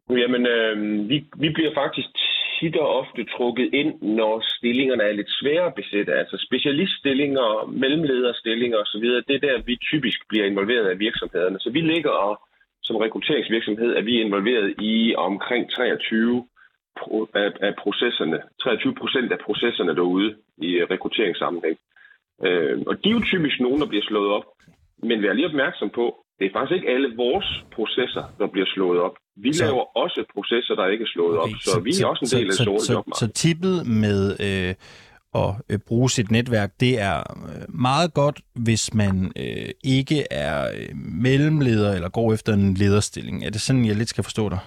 Jamen, 0.10 0.46
øh, 0.46 1.10
vi, 1.10 1.18
vi 1.38 1.50
bliver 1.50 1.74
faktisk 1.74 2.10
tit 2.60 2.76
og 2.76 2.88
ofte 3.00 3.24
trukket 3.24 3.70
ind, 3.74 4.02
når 4.02 4.44
stillingerne 4.58 5.04
er 5.04 5.14
lidt 5.14 5.32
svære 5.40 5.66
at 5.66 5.76
besætte. 5.76 6.14
Altså 6.14 6.38
specialiststillinger, 6.48 7.70
mellemlederstillinger 7.84 8.78
osv. 8.78 9.06
Det 9.28 9.36
er 9.36 9.46
der, 9.48 9.62
vi 9.66 9.76
typisk 9.92 10.20
bliver 10.30 10.46
involveret 10.46 10.88
af 10.90 11.00
virksomhederne. 11.00 11.60
Så 11.60 11.70
vi 11.70 11.82
ligger 11.82 12.10
og 12.10 12.42
som 12.88 12.96
rekrutteringsvirksomhed 12.96 13.96
er 13.96 14.02
vi 14.02 14.22
involveret 14.22 14.76
i 14.82 15.16
omkring 15.18 15.72
23 15.72 16.48
af, 17.34 17.52
af 17.68 17.74
processerne, 17.84 18.40
23 18.64 18.96
procent 18.96 19.32
af 19.32 19.40
processerne 19.40 19.96
derude 19.96 20.36
i 20.58 20.70
rekrutteringssammenhæng. 20.92 21.78
Øh, 22.46 22.78
og 22.88 23.04
de 23.04 23.10
er 23.10 23.14
jo 23.14 23.30
typisk 23.32 23.60
nogen, 23.60 23.82
der 23.82 23.88
bliver 23.88 24.06
slået 24.10 24.32
op. 24.32 24.46
Men 25.04 25.24
vær 25.24 25.34
lige 25.34 25.52
opmærksom 25.52 25.90
på, 25.90 26.06
det 26.40 26.46
er 26.46 26.54
faktisk 26.54 26.76
ikke 26.76 26.90
alle 26.90 27.16
vores 27.16 27.50
processer, 27.76 28.24
der 28.40 28.48
bliver 28.48 28.68
slået 28.76 29.00
op. 29.00 29.16
Vi 29.42 29.54
så, 29.54 29.64
laver 29.64 29.98
også 29.98 30.24
processer, 30.34 30.76
der 30.76 30.88
ikke 30.88 31.04
er 31.04 31.08
slået 31.08 31.40
okay, 31.40 31.54
op, 31.54 31.60
så, 31.62 31.72
så 31.72 31.80
vi 31.80 31.92
er 32.02 32.06
også 32.06 32.36
en 32.36 32.42
del 32.42 32.54
så, 32.54 32.62
af 32.62 32.66
sorte 32.66 32.86
så, 32.86 33.04
så, 33.16 33.20
så 33.20 33.28
tippet 33.28 33.88
med 33.88 34.22
øh, 34.40 34.76
at 35.36 35.56
øh, 35.70 35.80
bruge 35.80 36.10
sit 36.10 36.32
netværk, 36.32 36.72
det 36.80 37.02
er 37.02 37.18
øh, 37.20 37.80
meget 37.80 38.14
godt, 38.14 38.42
hvis 38.56 38.94
man 38.94 39.32
øh, 39.36 39.70
ikke 39.84 40.24
er 40.32 40.68
øh, 40.76 40.96
mellemleder 40.96 41.94
eller 41.94 42.10
går 42.10 42.34
efter 42.34 42.54
en 42.54 42.74
lederstilling. 42.74 43.46
Er 43.46 43.50
det 43.50 43.62
sådan, 43.62 43.86
jeg 43.86 43.96
lidt 43.96 44.10
skal 44.10 44.24
forstå 44.24 44.50
dig? 44.50 44.60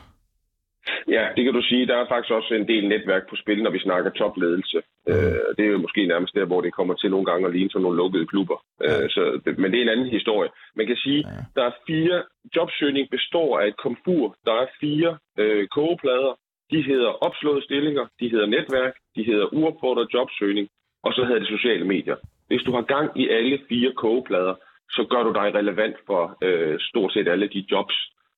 Ja, 1.08 1.28
det 1.36 1.44
kan 1.44 1.54
du 1.54 1.62
sige. 1.62 1.86
Der 1.86 1.96
er 1.96 2.08
faktisk 2.08 2.32
også 2.32 2.54
en 2.54 2.68
del 2.68 2.88
netværk 2.88 3.28
på 3.30 3.36
spil, 3.36 3.62
når 3.62 3.70
vi 3.70 3.78
snakker 3.78 4.10
topledelse. 4.10 4.82
Mm. 5.06 5.12
Øh, 5.12 5.48
det 5.56 5.64
er 5.64 5.70
jo 5.70 5.78
måske 5.78 6.06
nærmest 6.06 6.34
der, 6.34 6.44
hvor 6.44 6.60
det 6.60 6.72
kommer 6.72 6.94
til 6.94 7.10
nogle 7.10 7.26
gange 7.26 7.46
at 7.46 7.52
ligne 7.52 7.70
som 7.70 7.82
nogle 7.82 7.96
lukkede 7.96 8.26
klubber. 8.26 8.58
Ja. 8.80 9.02
Øh, 9.02 9.10
så, 9.10 9.40
men 9.58 9.70
det 9.70 9.78
er 9.78 9.82
en 9.82 9.94
anden 9.94 10.10
historie. 10.18 10.50
Man 10.76 10.86
kan 10.86 10.96
sige, 10.96 11.24
ja. 11.28 11.60
der 11.60 11.64
er 11.66 11.74
fire... 11.86 12.22
Jobsøgning 12.56 13.10
består 13.10 13.60
af 13.60 13.66
et 13.66 13.76
komfur. 13.76 14.36
Der 14.46 14.52
er 14.52 14.66
fire 14.80 15.18
øh, 15.38 15.68
kogeplader. 15.68 16.32
De 16.70 16.82
hedder 16.82 17.08
opslåede 17.26 17.64
stillinger, 17.64 18.06
de 18.20 18.30
hedder 18.30 18.46
netværk, 18.46 18.94
de 19.16 19.22
hedder 19.24 19.54
uopfordret 19.54 20.08
jobsøgning, 20.14 20.68
og 21.02 21.12
så 21.12 21.24
hedder 21.24 21.38
det 21.38 21.48
sociale 21.48 21.84
medier. 21.84 22.16
Hvis 22.48 22.62
du 22.62 22.72
har 22.72 22.82
gang 22.82 23.20
i 23.20 23.28
alle 23.28 23.58
fire 23.68 23.92
kogeplader, 23.92 24.54
så 24.90 25.06
gør 25.10 25.22
du 25.22 25.32
dig 25.32 25.54
relevant 25.54 25.96
for 26.06 26.22
øh, 26.42 26.78
stort 26.80 27.12
set 27.12 27.28
alle 27.28 27.48
de 27.48 27.64
jobs, 27.70 27.96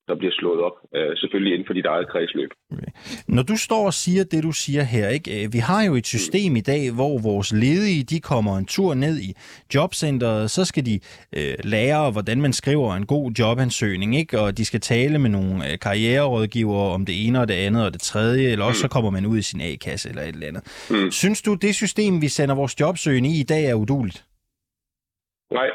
der 0.09 0.15
bliver 0.17 0.33
slået 0.33 0.61
op. 0.61 0.77
Øh, 0.95 1.17
selvfølgelig 1.17 1.53
inden 1.53 1.67
for 1.67 1.75
dit 1.75 1.87
eget 1.87 2.09
kredsløb. 2.09 2.51
Når 3.29 3.43
du 3.43 3.57
står 3.57 3.87
og 3.87 3.95
siger 3.95 4.25
det, 4.25 4.43
du 4.43 4.53
siger 4.53 4.83
her, 4.83 5.09
ikke? 5.09 5.45
Øh, 5.45 5.53
vi 5.53 5.59
har 5.59 5.83
jo 5.83 5.95
et 5.95 6.07
system 6.07 6.57
i 6.57 6.61
dag, 6.61 6.91
hvor 6.95 7.19
vores 7.19 7.53
ledige, 7.53 8.05
de 8.05 8.21
kommer 8.21 8.59
en 8.59 8.67
tur 8.67 8.95
ned 8.95 9.19
i 9.19 9.35
jobcentret, 9.75 10.51
så 10.51 10.65
skal 10.65 10.87
de 10.87 11.01
øh, 11.37 11.55
lære, 11.65 12.11
hvordan 12.11 12.41
man 12.41 12.53
skriver 12.53 12.95
en 12.95 13.07
god 13.07 13.33
jobansøgning, 13.39 14.17
ikke? 14.17 14.41
og 14.41 14.59
de 14.59 14.65
skal 14.65 14.81
tale 14.81 15.19
med 15.19 15.31
nogle 15.31 15.73
øh, 15.73 15.79
karriererådgivere 15.79 16.93
om 16.95 17.07
det 17.07 17.27
ene 17.27 17.41
og 17.41 17.49
det 17.49 17.55
andet 17.55 17.85
og 17.87 17.93
det 17.93 18.01
tredje, 18.01 18.49
eller 18.49 18.65
også 18.65 18.79
mm. 18.79 18.89
så 18.89 18.95
kommer 18.95 19.11
man 19.11 19.27
ud 19.27 19.39
i 19.39 19.43
sin 19.43 19.61
A-kasse 19.61 20.09
eller 20.09 20.23
et 20.23 20.29
eller 20.29 20.47
andet. 20.47 20.63
Mm. 20.91 21.11
Synes 21.11 21.43
du, 21.43 21.55
det 21.55 21.75
system, 21.75 22.23
vi 22.23 22.29
sender 22.29 22.55
vores 22.55 22.81
jobsøgning 22.81 23.35
i 23.35 23.41
i 23.41 23.45
dag, 23.45 23.65
er 23.65 23.75
uduligt? 23.75 24.25
Nej. 25.51 25.69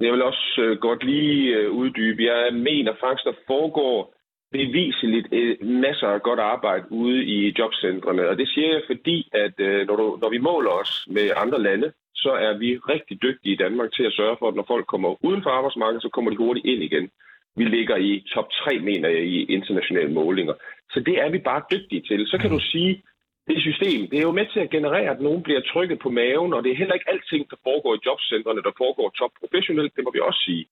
Jeg 0.00 0.12
vil 0.12 0.22
også 0.22 0.54
øh, 0.58 0.78
godt 0.78 1.04
lige 1.04 1.56
øh, 1.56 1.70
uddybe. 1.70 2.22
Jeg 2.22 2.54
mener 2.54 2.92
faktisk, 3.00 3.24
der 3.24 3.44
foregår 3.46 4.14
beviseligt 4.52 5.28
øh, 5.32 5.56
masser 5.84 6.08
af 6.08 6.22
godt 6.22 6.40
arbejde 6.40 6.84
ude 6.90 7.24
i 7.24 7.54
jobcentrene. 7.58 8.28
Og 8.28 8.38
det 8.38 8.48
siger 8.48 8.68
jeg, 8.68 8.82
fordi 8.86 9.30
at 9.32 9.54
øh, 9.58 9.86
når, 9.86 9.96
du, 9.96 10.18
når 10.22 10.30
vi 10.30 10.38
måler 10.38 10.70
os 10.70 11.06
med 11.10 11.30
andre 11.36 11.62
lande, 11.62 11.92
så 12.14 12.30
er 12.46 12.58
vi 12.58 12.76
rigtig 12.76 13.22
dygtige 13.22 13.54
i 13.54 13.62
Danmark 13.64 13.92
til 13.92 14.04
at 14.04 14.12
sørge 14.12 14.36
for, 14.38 14.48
at 14.48 14.54
når 14.54 14.64
folk 14.68 14.86
kommer 14.86 15.24
uden 15.24 15.42
for 15.42 15.50
arbejdsmarkedet, 15.50 16.02
så 16.02 16.08
kommer 16.08 16.30
de 16.30 16.36
hurtigt 16.36 16.66
ind 16.66 16.82
igen. 16.82 17.10
Vi 17.56 17.64
ligger 17.64 17.96
i 17.96 18.24
top 18.34 18.48
3, 18.50 18.78
mener 18.78 19.08
jeg, 19.08 19.22
i 19.22 19.44
internationale 19.44 20.12
målinger. 20.12 20.54
Så 20.90 21.00
det 21.00 21.14
er 21.22 21.30
vi 21.30 21.38
bare 21.38 21.62
dygtige 21.72 22.02
til. 22.08 22.26
Så 22.26 22.38
kan 22.38 22.50
du 22.50 22.60
sige, 22.72 23.02
det 23.48 23.58
system, 23.68 24.00
det 24.10 24.18
er 24.18 24.26
jo 24.28 24.38
med 24.40 24.46
til 24.52 24.60
at 24.64 24.70
generere, 24.76 25.10
at 25.14 25.20
nogen 25.26 25.42
bliver 25.46 25.62
trykket 25.72 25.98
på 26.04 26.10
maven, 26.20 26.52
og 26.54 26.60
det 26.62 26.70
er 26.70 26.80
heller 26.80 26.96
ikke 26.98 27.10
alting, 27.14 27.42
der 27.52 27.58
foregår 27.68 27.92
i 27.94 28.04
jobcentrene, 28.06 28.66
der 28.68 28.74
foregår 28.82 29.08
top 29.20 29.32
professionelt, 29.40 29.92
det 29.96 30.04
må 30.04 30.10
vi 30.16 30.20
også 30.28 30.40
sige. 30.48 30.64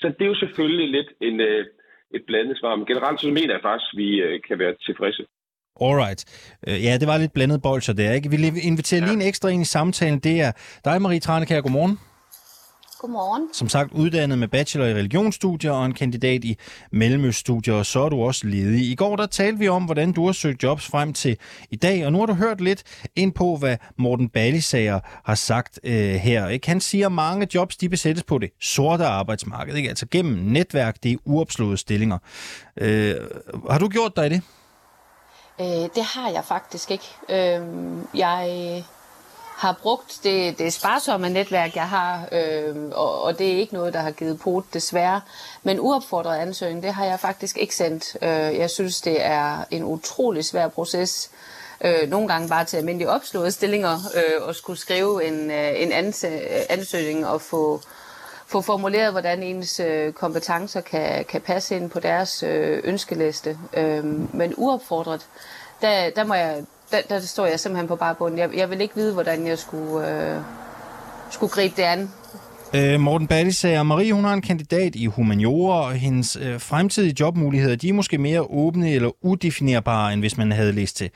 Så 0.00 0.06
det 0.16 0.22
er 0.24 0.32
jo 0.34 0.42
selvfølgelig 0.44 0.88
lidt 0.96 1.10
en, 1.28 1.36
øh, 1.48 1.66
et 2.16 2.22
blandet 2.28 2.56
svar, 2.60 2.76
men 2.76 2.86
generelt 2.86 3.20
så 3.20 3.28
mener 3.38 3.52
jeg 3.54 3.66
faktisk, 3.68 3.90
at 3.92 3.98
vi 4.02 4.08
øh, 4.26 4.40
kan 4.48 4.58
være 4.62 4.74
tilfredse. 4.86 5.22
Alright. 5.86 6.20
Øh, 6.68 6.78
ja, 6.86 6.92
det 7.00 7.06
var 7.08 7.18
lidt 7.18 7.34
blandet 7.36 7.62
bolcher 7.62 7.94
der, 7.94 8.12
ikke? 8.12 8.30
Vi 8.30 8.36
inviterer 8.70 9.00
ja. 9.00 9.06
lige 9.06 9.18
en 9.20 9.28
ekstra 9.30 9.48
ind 9.48 9.62
i 9.62 9.72
samtalen. 9.76 10.18
Det 10.18 10.36
er 10.46 10.52
dig, 10.84 11.02
Marie 11.02 11.20
Tranekær. 11.20 11.60
Godmorgen. 11.60 11.98
Godmorgen. 12.98 13.48
Som 13.52 13.68
sagt 13.68 13.92
uddannet 13.92 14.38
med 14.38 14.48
bachelor 14.48 14.86
i 14.86 14.94
religionsstudier 14.94 15.72
og 15.72 15.86
en 15.86 15.94
kandidat 15.94 16.44
i 16.44 16.58
mellemøststudier, 16.90 17.74
og 17.74 17.86
så 17.86 18.00
er 18.00 18.08
du 18.08 18.22
også 18.22 18.46
ledig. 18.46 18.90
I 18.90 18.94
går 18.94 19.16
der 19.16 19.26
talte 19.26 19.58
vi 19.58 19.68
om, 19.68 19.84
hvordan 19.84 20.12
du 20.12 20.26
har 20.26 20.32
søgt 20.32 20.62
jobs 20.62 20.86
frem 20.86 21.12
til 21.12 21.36
i 21.70 21.76
dag, 21.76 22.06
og 22.06 22.12
nu 22.12 22.18
har 22.18 22.26
du 22.26 22.34
hørt 22.34 22.60
lidt 22.60 22.82
ind 23.16 23.32
på, 23.32 23.56
hvad 23.56 23.76
Morten 23.96 24.28
Ballisager 24.28 25.00
har 25.24 25.34
sagt 25.34 25.80
øh, 25.84 26.14
her. 26.14 26.48
Ikke? 26.48 26.68
Han 26.68 26.80
siger, 26.80 27.06
at 27.06 27.12
mange 27.12 27.48
jobs 27.54 27.76
de 27.76 27.88
besættes 27.88 28.24
på 28.24 28.38
det 28.38 28.50
sorte 28.60 29.06
arbejdsmarked, 29.06 29.74
ikke? 29.74 29.88
altså 29.88 30.06
gennem 30.10 30.34
netværk, 30.34 31.02
det 31.02 31.12
er 31.12 31.16
uopslåede 31.24 31.76
stillinger. 31.76 32.18
Øh, 32.76 33.14
har 33.70 33.78
du 33.78 33.88
gjort 33.88 34.16
dig 34.16 34.30
det? 34.30 34.42
Øh, 35.60 35.66
det 35.66 36.04
har 36.04 36.30
jeg 36.30 36.44
faktisk 36.44 36.90
ikke. 36.90 37.04
Øh, 37.28 37.60
jeg 38.14 38.84
har 39.56 39.78
brugt 39.82 40.18
det, 40.22 40.58
det 40.58 40.72
sparsomme 40.72 41.28
netværk, 41.28 41.76
jeg 41.76 41.88
har, 41.88 42.28
øh, 42.32 42.76
og, 42.92 43.22
og 43.22 43.38
det 43.38 43.52
er 43.52 43.56
ikke 43.56 43.74
noget, 43.74 43.94
der 43.94 44.00
har 44.00 44.10
givet 44.10 44.40
pot, 44.40 44.64
desværre. 44.74 45.20
Men 45.62 45.80
uopfordret 45.80 46.38
ansøgning, 46.38 46.82
det 46.82 46.94
har 46.94 47.04
jeg 47.04 47.20
faktisk 47.20 47.58
ikke 47.58 47.76
sendt. 47.76 48.16
Øh, 48.22 48.58
jeg 48.58 48.70
synes, 48.70 49.00
det 49.00 49.24
er 49.24 49.64
en 49.70 49.84
utrolig 49.84 50.44
svær 50.44 50.68
proces. 50.68 51.30
Øh, 51.80 52.10
nogle 52.10 52.28
gange 52.28 52.48
bare 52.48 52.64
til 52.64 52.76
almindelige 52.76 53.10
opslåede 53.10 53.50
stillinger, 53.50 53.98
øh, 54.14 54.48
og 54.48 54.54
skulle 54.54 54.78
skrive 54.78 55.24
en, 55.24 55.50
øh, 55.50 55.82
en 55.82 55.92
ansøgning 56.70 57.26
og 57.26 57.40
få, 57.40 57.80
få 58.46 58.60
formuleret, 58.60 59.12
hvordan 59.12 59.42
ens 59.42 59.80
øh, 59.80 60.12
kompetencer 60.12 60.80
kan, 60.80 61.24
kan 61.24 61.40
passe 61.40 61.76
ind 61.76 61.90
på 61.90 62.00
deres 62.00 62.42
øh, 62.42 62.80
ønskeliste. 62.84 63.58
Øh, 63.74 64.04
men 64.34 64.54
uopfordret, 64.56 65.26
der, 65.80 66.10
der 66.10 66.24
må 66.24 66.34
jeg 66.34 66.64
der, 66.90 66.98
der 67.08 67.20
står 67.20 67.46
jeg 67.46 67.60
simpelthen 67.60 67.88
på 67.88 67.96
bare 67.96 68.14
bunden. 68.14 68.38
Jeg, 68.38 68.50
jeg 68.56 68.70
vil 68.70 68.80
ikke 68.80 68.94
vide, 68.94 69.12
hvordan 69.12 69.46
jeg 69.46 69.58
skulle, 69.58 70.10
øh, 70.10 70.40
skulle 71.30 71.50
gribe 71.50 71.74
det 71.76 71.82
an. 71.82 72.10
Øh, 72.74 73.00
Morten 73.00 73.26
Balli 73.26 73.52
sagde, 73.52 73.78
at 73.78 73.86
Marie 73.86 74.12
hun 74.12 74.24
har 74.24 74.34
en 74.34 74.42
kandidat 74.42 74.94
i 74.94 75.06
humaniora, 75.06 75.86
og 75.86 75.92
hendes 75.92 76.38
øh, 76.40 76.60
fremtidige 76.60 77.14
jobmuligheder 77.20 77.76
de 77.76 77.88
er 77.88 77.92
måske 77.92 78.18
mere 78.18 78.42
åbne 78.42 78.92
eller 78.92 79.10
udefinerbare, 79.24 80.12
end 80.12 80.20
hvis 80.20 80.36
man 80.36 80.52
havde 80.52 80.72
læst 80.72 80.96
til 80.96 81.10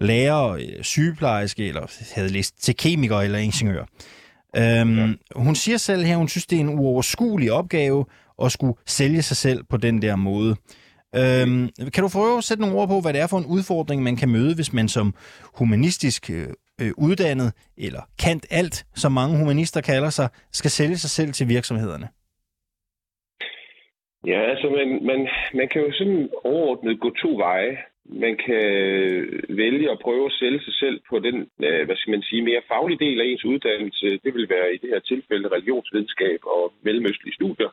lærer, 0.00 0.48
øh, 0.48 0.82
sygeplejerske, 0.82 1.68
eller 1.68 1.86
havde 2.14 2.28
læst 2.28 2.62
til 2.62 2.76
kemiker 2.76 3.20
eller 3.20 3.38
ingeniør. 3.38 3.84
Øhm, 4.56 4.98
ja. 4.98 5.08
Hun 5.36 5.54
siger 5.54 5.78
selv 5.78 6.04
her, 6.04 6.16
hun 6.16 6.28
synes, 6.28 6.46
det 6.46 6.56
er 6.56 6.60
en 6.60 6.78
uoverskuelig 6.78 7.52
opgave 7.52 8.04
at 8.42 8.52
skulle 8.52 8.74
sælge 8.86 9.22
sig 9.22 9.36
selv 9.36 9.64
på 9.64 9.76
den 9.76 10.02
der 10.02 10.16
måde. 10.16 10.56
Øhm, 11.20 11.68
kan 11.94 12.02
du 12.04 12.08
prøve 12.18 12.38
at 12.38 12.44
sætte 12.44 12.62
nogle 12.62 12.76
ord 12.78 12.88
på, 12.88 13.00
hvad 13.02 13.12
det 13.12 13.20
er 13.20 13.30
for 13.30 13.38
en 13.38 13.52
udfordring, 13.56 14.02
man 14.02 14.16
kan 14.16 14.28
møde, 14.28 14.54
hvis 14.54 14.72
man 14.72 14.88
som 14.88 15.14
humanistisk 15.58 16.22
øh, 16.30 16.48
øh, 16.82 16.92
uddannet, 17.06 17.50
eller 17.86 18.02
kant 18.24 18.46
alt, 18.50 18.76
som 19.02 19.12
mange 19.12 19.38
humanister 19.38 19.80
kalder 19.80 20.10
sig, 20.10 20.28
skal 20.52 20.70
sælge 20.70 20.96
sig 20.96 21.10
selv 21.10 21.32
til 21.32 21.48
virksomhederne? 21.48 22.08
Ja, 24.26 24.40
altså 24.52 24.66
man, 24.78 24.88
man, 25.10 25.20
man 25.54 25.68
kan 25.68 25.80
jo 25.82 25.90
sådan 25.92 26.28
overordnet 26.44 27.00
gå 27.00 27.10
to 27.22 27.30
veje. 27.46 27.76
Man 28.24 28.36
kan 28.46 28.64
vælge 29.62 29.90
at 29.90 29.98
prøve 30.04 30.26
at 30.26 30.36
sælge 30.40 30.60
sig 30.66 30.74
selv 30.82 31.00
på 31.10 31.18
den, 31.18 31.36
øh, 31.66 31.82
hvad 31.86 31.96
skal 31.96 32.10
man 32.10 32.22
sige, 32.22 32.42
mere 32.42 32.62
faglige 32.68 33.02
del 33.04 33.20
af 33.20 33.24
ens 33.24 33.44
uddannelse. 33.44 34.06
Det 34.24 34.34
vil 34.34 34.48
være 34.48 34.74
i 34.74 34.78
det 34.82 34.90
her 34.90 35.00
tilfælde 35.00 35.48
religionsvidenskab 35.48 36.40
og 36.56 36.72
mellemøstlige 36.82 37.34
studier. 37.34 37.70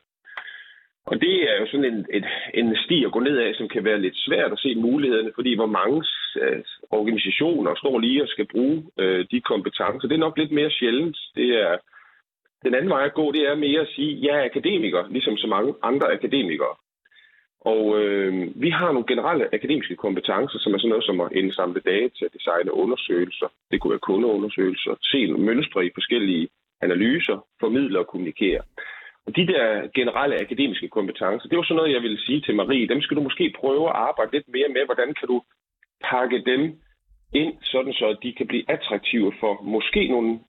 Og 1.06 1.22
det 1.22 1.36
er 1.52 1.60
jo 1.60 1.66
sådan 1.68 1.86
en, 1.86 2.06
et, 2.14 2.26
en 2.54 2.78
sti 2.86 3.06
at 3.06 3.12
gå 3.12 3.20
ned 3.20 3.38
af, 3.38 3.56
som 3.56 3.68
kan 3.68 3.84
være 3.84 4.02
lidt 4.02 4.18
svært 4.18 4.52
at 4.52 4.60
se 4.60 4.76
mulighederne, 4.76 5.32
fordi 5.36 5.56
hvor 5.56 5.66
mange 5.66 6.04
øh, 6.41 6.64
organisationer 6.89 7.76
står 7.76 7.99
lige 7.99 8.24
og 8.24 8.28
skal 8.28 8.47
bruge 8.47 8.84
øh, 8.97 9.26
de 9.32 9.41
kompetencer. 9.41 10.08
Det 10.08 10.16
er 10.16 10.26
nok 10.28 10.38
lidt 10.38 10.52
mere 10.52 10.72
sjældent. 10.72 11.18
Det 11.36 11.49
er, 11.62 11.78
den 12.64 12.74
anden 12.76 12.89
vej 12.89 13.06
at 13.06 13.14
gå, 13.14 13.32
det 13.32 13.41
er 13.41 13.56
mere 13.56 13.82
at 13.82 13.93
sige, 13.95 14.18
at 14.18 14.24
jeg 14.24 14.39
er 14.39 14.45
akademiker, 14.45 15.08
ligesom 15.10 15.38
så 15.38 15.47
mange 15.47 15.74
andre 15.84 16.12
akademikere. 16.14 16.76
Og 17.62 17.99
øh, 18.02 18.34
vi 18.56 18.70
har 18.70 18.91
nogle 18.91 19.08
generelle 19.08 19.45
akademiske 19.54 19.95
kompetencer, 19.95 20.60
som 20.60 20.74
er 20.74 20.78
sådan 20.78 20.89
noget 20.89 21.06
som 21.06 21.22
at 21.22 21.32
indsamle 21.32 21.82
data, 21.86 22.26
designe 22.34 22.74
undersøgelser, 22.74 23.47
det 23.72 23.82
kunne 23.82 23.91
være 23.91 24.08
kundeundersøgelser, 24.10 24.93
se 25.12 25.28
mønstre 25.28 25.86
i 25.86 25.91
forskellige 25.93 26.47
analyser, 26.82 27.45
formidle 27.60 27.99
og 27.99 28.08
kommunikere. 28.08 28.62
Og 29.26 29.36
de 29.36 29.47
der 29.51 29.65
generelle 29.97 30.36
akademiske 30.45 30.88
kompetencer, 30.97 31.45
det 31.47 31.53
er 31.53 31.61
jo 31.61 31.63
sådan 31.63 31.76
noget, 31.76 31.93
jeg 31.93 32.01
vil 32.01 32.17
sige 32.26 32.41
til 32.41 32.55
Marie, 32.55 32.88
dem 32.88 33.01
skal 33.01 33.17
du 33.17 33.22
måske 33.22 33.53
prøve 33.59 33.89
at 33.89 33.95
arbejde 34.07 34.32
lidt 34.32 34.47
mere 34.55 34.69
med. 34.76 34.84
Hvordan 34.86 35.13
kan 35.19 35.28
du 35.28 35.38
pakke 36.09 36.38
dem 36.51 36.61
ind, 37.41 37.53
sådan 37.63 37.93
så 37.93 38.07
de 38.24 38.34
kan 38.38 38.47
blive 38.47 38.65
attraktive 38.76 39.34
for 39.39 39.53
måske 39.76 40.07
nogle 40.07 40.39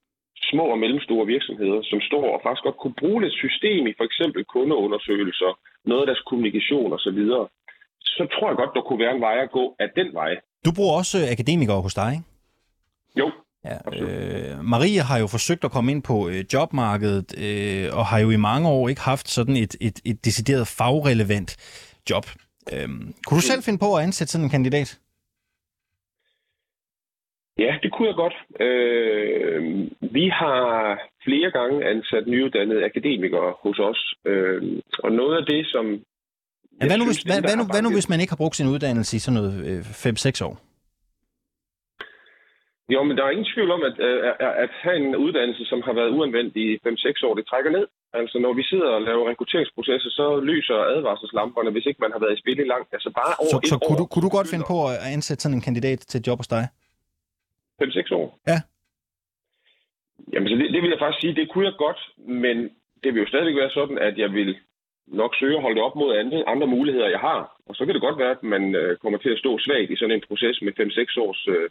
små 0.51 0.65
og 0.73 0.79
mellemstore 0.79 1.25
virksomheder, 1.35 1.79
som 1.83 1.99
står 2.01 2.25
og 2.35 2.41
faktisk 2.43 2.63
godt 2.63 2.77
kunne 2.81 2.99
bruge 3.01 3.25
et 3.27 3.33
system 3.43 3.87
i 3.87 3.93
for 3.97 4.03
eksempel 4.09 4.45
kundeundersøgelser, 4.45 5.51
noget 5.85 6.01
af 6.01 6.07
deres 6.07 6.23
kommunikation 6.29 6.93
osv., 6.93 7.19
så, 7.31 7.47
så 8.17 8.23
tror 8.33 8.47
jeg 8.47 8.57
godt, 8.57 8.75
der 8.75 8.81
kunne 8.81 9.03
være 9.05 9.15
en 9.15 9.21
vej 9.27 9.37
at 9.45 9.51
gå 9.51 9.75
af 9.79 9.89
den 9.95 10.13
vej. 10.13 10.31
Du 10.65 10.71
bruger 10.77 10.93
også 11.01 11.17
akademikere 11.35 11.81
hos 11.81 11.93
dig, 12.01 12.09
ikke? 12.15 12.25
Jo, 13.19 13.27
Ja, 13.65 13.77
øh, 14.01 14.63
Marie 14.63 15.01
har 15.01 15.17
jo 15.19 15.27
forsøgt 15.27 15.63
at 15.63 15.71
komme 15.71 15.91
ind 15.91 16.03
på 16.03 16.29
øh, 16.29 16.43
jobmarkedet, 16.53 17.29
øh, 17.45 17.97
og 17.97 18.05
har 18.05 18.19
jo 18.19 18.29
i 18.29 18.35
mange 18.35 18.69
år 18.69 18.89
ikke 18.89 19.01
haft 19.01 19.29
sådan 19.29 19.55
et, 19.57 19.75
et, 19.81 19.99
et 20.05 20.25
decideret 20.25 20.67
fagrelevant 20.67 21.51
job. 22.09 22.25
Øh, 22.73 22.87
kunne 23.25 23.37
du 23.41 23.47
selv 23.51 23.63
finde 23.63 23.79
på 23.79 23.95
at 23.95 24.03
ansætte 24.03 24.31
sådan 24.31 24.45
en 24.45 24.51
kandidat? 24.51 24.99
Ja, 27.57 27.71
det 27.83 27.91
kunne 27.93 28.07
jeg 28.07 28.15
godt. 28.15 28.37
Øh, 28.59 29.61
vi 30.17 30.25
har 30.29 30.99
flere 31.25 31.51
gange 31.51 31.85
ansat 31.89 32.27
nyuddannede 32.27 32.85
akademikere 32.85 33.53
hos 33.63 33.79
os, 33.79 34.15
øh, 34.25 34.81
og 35.03 35.11
noget 35.11 35.37
af 35.37 35.45
det, 35.45 35.67
som... 35.67 35.85
Ja, 36.81 36.87
hvad, 36.87 36.97
nu, 36.97 37.03
synes, 37.03 37.17
hvis, 37.17 37.33
hvad, 37.33 37.41
hvad, 37.41 37.55
nu, 37.57 37.63
hvad 37.71 37.81
nu, 37.81 37.91
hvis 37.93 38.09
man 38.09 38.19
ikke 38.19 38.31
har 38.31 38.41
brugt 38.43 38.55
sin 38.55 38.67
uddannelse 38.67 39.15
i 39.15 39.19
sådan 39.19 39.41
noget 39.41 39.55
øh, 39.67 39.79
5-6 39.79 40.45
år? 40.45 40.72
Jo, 42.89 43.03
men 43.03 43.17
der 43.17 43.23
er 43.23 43.29
ingen 43.29 43.51
tvivl 43.53 43.71
om, 43.71 43.83
at, 43.83 43.99
at, 43.99 44.53
at 44.63 44.69
have 44.83 44.95
en 44.95 45.15
uddannelse, 45.15 45.65
som 45.65 45.81
har 45.81 45.93
været 45.93 46.09
uanvendt 46.17 46.55
i 46.55 46.67
5-6 46.87 47.25
år, 47.27 47.33
det 47.35 47.47
trækker 47.47 47.71
ned. 47.71 47.85
Altså, 48.13 48.39
når 48.39 48.53
vi 48.53 48.63
sidder 48.63 48.89
og 48.97 49.01
laver 49.01 49.29
rekrutteringsprocesser, 49.29 50.09
så 50.09 50.39
lyser 50.39 50.75
advarselslamperne, 50.75 51.71
hvis 51.71 51.85
ikke 51.85 52.01
man 52.01 52.11
har 52.11 52.19
været 52.19 52.33
i 52.37 52.41
spil 52.41 52.59
i 52.59 52.67
langt. 52.73 52.89
Altså, 52.93 53.09
bare 53.21 53.33
over 53.39 53.53
så, 53.53 53.69
så 53.73 53.77
kunne, 53.85 53.97
du, 54.01 54.05
kunne 54.05 54.25
du 54.27 54.33
godt 54.37 54.47
finde 54.51 54.65
på 54.67 54.77
at 54.91 54.97
ansætte 55.15 55.41
sådan 55.41 55.57
en 55.57 55.67
kandidat 55.67 55.99
til 55.99 56.19
et 56.19 56.27
job 56.27 56.39
hos 56.39 56.47
dig? 56.47 56.63
5-6 57.81 58.15
år? 58.19 58.39
Ja. 58.51 58.59
Jamen, 60.33 60.49
så 60.49 60.55
det, 60.55 60.67
det 60.73 60.81
vil 60.81 60.93
jeg 60.93 60.99
faktisk 61.03 61.21
sige, 61.21 61.35
det 61.41 61.49
kunne 61.51 61.65
jeg 61.69 61.75
godt, 61.85 62.01
men 62.17 62.57
det 63.03 63.09
vil 63.13 63.23
jo 63.23 63.27
stadigvæk 63.27 63.55
være 63.55 63.75
sådan, 63.79 63.97
at 63.97 64.17
jeg 64.17 64.29
vil 64.33 64.55
nok 65.07 65.33
søge 65.39 65.57
at 65.57 65.61
holde 65.61 65.75
det 65.75 65.83
op 65.87 65.95
mod 65.95 66.17
andre, 66.17 66.43
andre 66.53 66.67
muligheder, 66.67 67.09
jeg 67.09 67.19
har. 67.19 67.41
Og 67.67 67.75
så 67.75 67.85
kan 67.85 67.93
det 67.93 68.01
godt 68.07 68.19
være, 68.19 68.31
at 68.37 68.43
man 68.43 68.75
øh, 68.75 68.97
kommer 68.97 69.19
til 69.19 69.29
at 69.29 69.39
stå 69.39 69.59
svagt 69.59 69.91
i 69.91 69.95
sådan 69.95 70.15
en 70.15 70.27
proces 70.27 70.61
med 70.61 70.73
5-6 70.79 71.21
års 71.25 71.47
øh, 71.47 71.69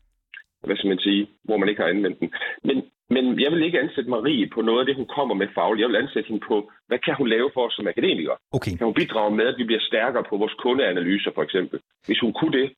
hvad 0.66 0.76
skal 0.76 0.88
man 0.88 0.98
sige, 0.98 1.26
hvor 1.44 1.56
man 1.56 1.68
ikke 1.68 1.82
har 1.82 1.88
anvendt 1.88 2.20
den. 2.20 2.28
Men, 2.64 2.76
Men 3.14 3.24
jeg 3.44 3.50
vil 3.52 3.62
ikke 3.62 3.80
ansætte 3.80 4.10
Marie 4.10 4.46
på 4.54 4.60
noget 4.68 4.80
af 4.80 4.86
det, 4.86 4.96
hun 5.00 5.08
kommer 5.16 5.34
med 5.34 5.48
fagligt. 5.54 5.82
Jeg 5.82 5.90
vil 5.90 6.02
ansætte 6.02 6.28
hende 6.28 6.44
på, 6.50 6.56
hvad 6.88 6.98
kan 6.98 7.14
hun 7.14 7.28
lave 7.28 7.50
for 7.54 7.62
os 7.66 7.74
som 7.76 7.86
akademiker? 7.92 8.34
Okay. 8.56 8.72
Kan 8.76 8.86
hun 8.88 8.98
bidrage 9.00 9.36
med, 9.38 9.46
at 9.46 9.58
vi 9.58 9.64
bliver 9.64 9.84
stærkere 9.90 10.24
på 10.30 10.36
vores 10.36 10.54
kundeanalyser, 10.62 11.30
for 11.34 11.42
eksempel? 11.42 11.80
Hvis 12.06 12.20
hun 12.24 12.32
kunne 12.32 12.56
det, 12.60 12.68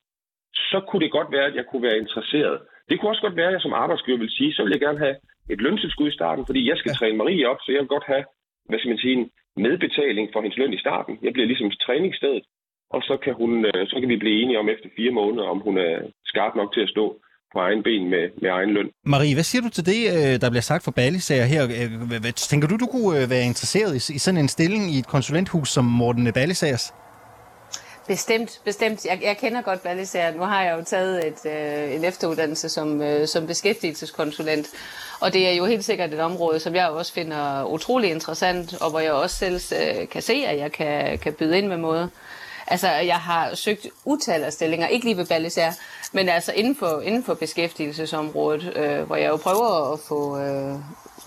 så 0.71 0.79
kunne 0.89 1.03
det 1.05 1.17
godt 1.19 1.33
være, 1.33 1.47
at 1.51 1.55
jeg 1.55 1.67
kunne 1.71 1.83
være 1.89 1.99
interesseret. 1.99 2.57
Det 2.89 2.95
kunne 3.01 3.11
også 3.11 3.23
godt 3.27 3.37
være, 3.37 3.51
at 3.51 3.57
jeg 3.57 3.61
som 3.61 3.73
arbejdsgiver 3.85 4.19
vil 4.19 4.37
sige, 4.39 4.55
så 4.55 4.63
vil 4.63 4.75
jeg 4.75 4.81
gerne 4.81 4.99
have 4.99 5.17
et 5.51 5.61
løntilskud 5.61 6.09
i 6.09 6.17
starten, 6.19 6.47
fordi 6.47 6.69
jeg 6.69 6.77
skal 6.79 6.91
ja. 6.91 6.95
træne 6.95 7.17
Marie 7.19 7.49
op, 7.51 7.61
så 7.61 7.73
jeg 7.73 7.81
vil 7.81 7.95
godt 7.97 8.07
have, 8.13 8.25
hvad 8.69 8.79
skal 8.79 8.89
man 8.89 8.99
sige, 8.99 9.17
en 9.21 9.31
medbetaling 9.57 10.25
for 10.33 10.41
hendes 10.41 10.59
løn 10.59 10.73
i 10.73 10.85
starten. 10.85 11.19
Jeg 11.23 11.33
bliver 11.33 11.47
ligesom 11.47 11.71
træningsstedet, 11.71 12.45
og 12.91 13.03
så 13.03 13.17
kan, 13.25 13.35
hun, 13.35 13.65
øh, 13.65 13.87
så 13.91 13.97
kan 14.01 14.09
vi 14.09 14.17
blive 14.17 14.43
enige 14.43 14.59
om 14.59 14.69
efter 14.69 14.89
fire 14.97 15.11
måneder, 15.11 15.45
om 15.45 15.59
hun 15.59 15.79
er 15.79 15.95
skarp 16.25 16.55
nok 16.57 16.75
til 16.75 16.81
at 16.81 16.89
stå 16.89 17.21
på 17.55 17.59
egen 17.59 17.83
ben 17.83 18.11
med, 18.11 18.25
med 18.43 18.51
egen 18.51 18.71
løn. 18.71 18.87
Marie, 19.05 19.35
hvad 19.35 19.45
siger 19.45 19.63
du 19.63 19.69
til 19.69 19.87
det, 19.87 20.01
øh, 20.17 20.41
der 20.41 20.51
bliver 20.51 20.63
sagt 20.63 20.85
for 20.85 20.91
Ballisager 20.91 21.45
her? 21.45 21.65
Øh, 21.65 22.21
hvad- 22.21 22.33
Tænker 22.33 22.69
du, 22.69 22.77
du 22.77 22.87
kunne 22.87 23.21
øh, 23.23 23.31
være 23.31 23.45
interesseret 23.45 24.11
i 24.11 24.15
i 24.15 24.19
sådan 24.19 24.39
en 24.41 24.49
stilling 24.49 24.95
i 24.95 24.99
et 24.99 25.07
konsulenthus 25.07 25.69
som 25.71 25.85
Morten 25.85 26.33
Ballisagers? 26.33 26.93
Bestemt, 28.09 28.61
bestemt. 28.65 29.05
Jeg, 29.05 29.19
jeg 29.23 29.37
kender 29.37 29.63
godt 29.63 29.83
Ballisager. 29.83 30.35
Nu 30.35 30.43
har 30.43 30.63
jeg 30.63 30.77
jo 30.79 30.85
taget 30.85 31.27
et, 31.27 31.51
øh, 31.53 31.95
en 31.97 32.05
efteruddannelse 32.05 32.69
som, 32.69 33.03
øh, 33.03 33.27
som 33.27 33.47
beskæftigelseskonsulent. 33.47 34.67
Og 35.21 35.33
det 35.33 35.49
er 35.49 35.53
jo 35.53 35.65
helt 35.67 35.85
sikkert 35.85 36.15
et 36.15 36.21
område, 36.21 36.61
som 36.61 36.75
jeg 36.75 36.89
også 36.89 37.13
finder 37.13 37.65
utrolig 37.65 38.11
interessant, 38.11 38.83
og 38.83 38.91
hvor 38.91 39.01
jeg 39.01 39.13
også 39.13 39.37
selv 39.37 39.55
øh, 40.01 40.09
kan 40.09 40.23
se, 40.23 40.33
at 40.47 40.59
jeg 40.59 40.73
kan, 40.73 41.19
kan 41.19 41.33
byde 41.33 41.59
ind 41.59 41.67
med 41.67 41.77
måde. 41.77 42.11
Altså, 42.67 42.89
jeg 42.89 43.17
har 43.17 43.55
søgt 43.55 43.87
utal 44.05 44.45
af 44.45 44.53
stillinger, 44.53 44.87
ikke 44.87 45.05
lige 45.05 45.17
ved 45.17 45.27
Ballisager, 45.27 45.73
men 46.13 46.29
altså 46.29 46.53
inden 46.53 46.77
for, 46.77 47.01
inden 47.01 47.25
for 47.25 47.35
beskæftigelsesområdet, 47.35 48.73
øh, 48.77 49.03
hvor 49.03 49.17
jeg 49.17 49.29
jo 49.29 49.37
prøver 49.37 49.93
at 49.93 49.99
få, 50.09 50.39
øh, 50.39 50.75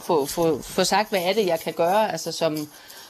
få, 0.03 0.25
få, 0.25 0.61
få 0.61 0.83
sagt, 0.83 1.09
hvad 1.09 1.19
er 1.23 1.33
det, 1.33 1.45
jeg 1.45 1.59
kan 1.59 1.73
gøre, 1.73 2.11
altså 2.11 2.31
som, 2.31 2.57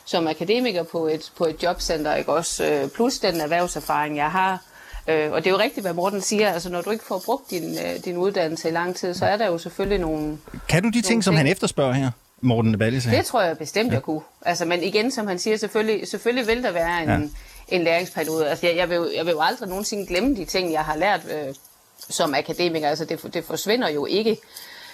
som 0.06 0.28
akademiker 0.28 0.84
på 0.84 1.08
et, 1.08 1.32
på 1.38 1.46
et 1.46 1.64
jobcenter, 1.64 2.16
ikke 2.16 2.34
også? 2.34 2.66
Øh, 2.66 2.90
plus 2.90 3.20
den 3.20 3.42
erhvervserfaring, 3.42 4.18
jeg 4.18 4.32
har. 4.32 4.62
Øh, 5.08 5.32
og 5.32 5.44
det 5.44 5.48
er 5.48 5.52
jo 5.52 5.60
rigtigt, 5.60 5.84
hvad 5.84 5.94
Morten 5.94 6.22
siger, 6.22 6.52
altså 6.52 6.70
når 6.70 6.82
du 6.82 6.90
ikke 6.90 7.06
får 7.06 7.22
brugt 7.26 7.50
din, 7.52 7.78
øh, 7.78 8.06
din 8.06 8.18
uddannelse 8.18 8.70
i 8.70 8.72
lang 8.72 8.96
tid, 8.96 9.14
så 9.14 9.26
er 9.26 9.38
der 9.38 9.48
jo 9.48 9.58
selvfølgelig 9.58 10.00
nogle... 10.00 10.38
Kan 10.70 10.84
du 10.84 10.90
de 10.90 11.02
ting, 11.02 11.24
som 11.24 11.36
han 11.36 11.48
efterspørger 11.48 11.94
her, 11.94 12.12
Morten 12.42 12.80
Ballisager? 12.80 13.18
Det 13.18 13.26
tror 13.26 13.42
jeg 13.42 13.58
bestemt, 13.58 13.94
jeg 13.94 14.02
kunne. 14.02 14.22
Altså, 14.42 14.66
men 14.66 14.84
igen, 14.84 15.12
som 15.12 15.28
han 15.28 15.40
siger, 15.40 15.58
selvfølgelig, 15.58 16.08
selvfølgelig 16.08 16.48
vil 16.48 16.64
der 16.64 16.72
være 16.72 17.04
en, 17.04 17.10
Ja. 17.10 17.20
En 17.68 17.84
læringsperiode. 17.84 18.50
Altså, 18.50 18.68
jeg, 18.68 18.76
jeg, 18.76 18.90
vil, 18.90 18.96
jo- 18.96 19.12
jeg 19.16 19.26
vil 19.26 19.32
jo 19.32 19.42
aldrig 19.42 19.70
nogensinde 19.70 20.08
glemme 20.08 20.36
de 20.36 20.46
ting, 20.46 20.72
jeg 20.72 20.86
har 20.86 20.96
lært 20.96 21.22
øh, 21.32 21.56
som 22.10 22.34
akademiker. 22.34 22.90
Altså, 22.90 23.06
det, 23.06 23.34
det 23.34 23.44
forsvinder 23.44 23.90
jo 23.90 24.06
ikke. 24.06 24.38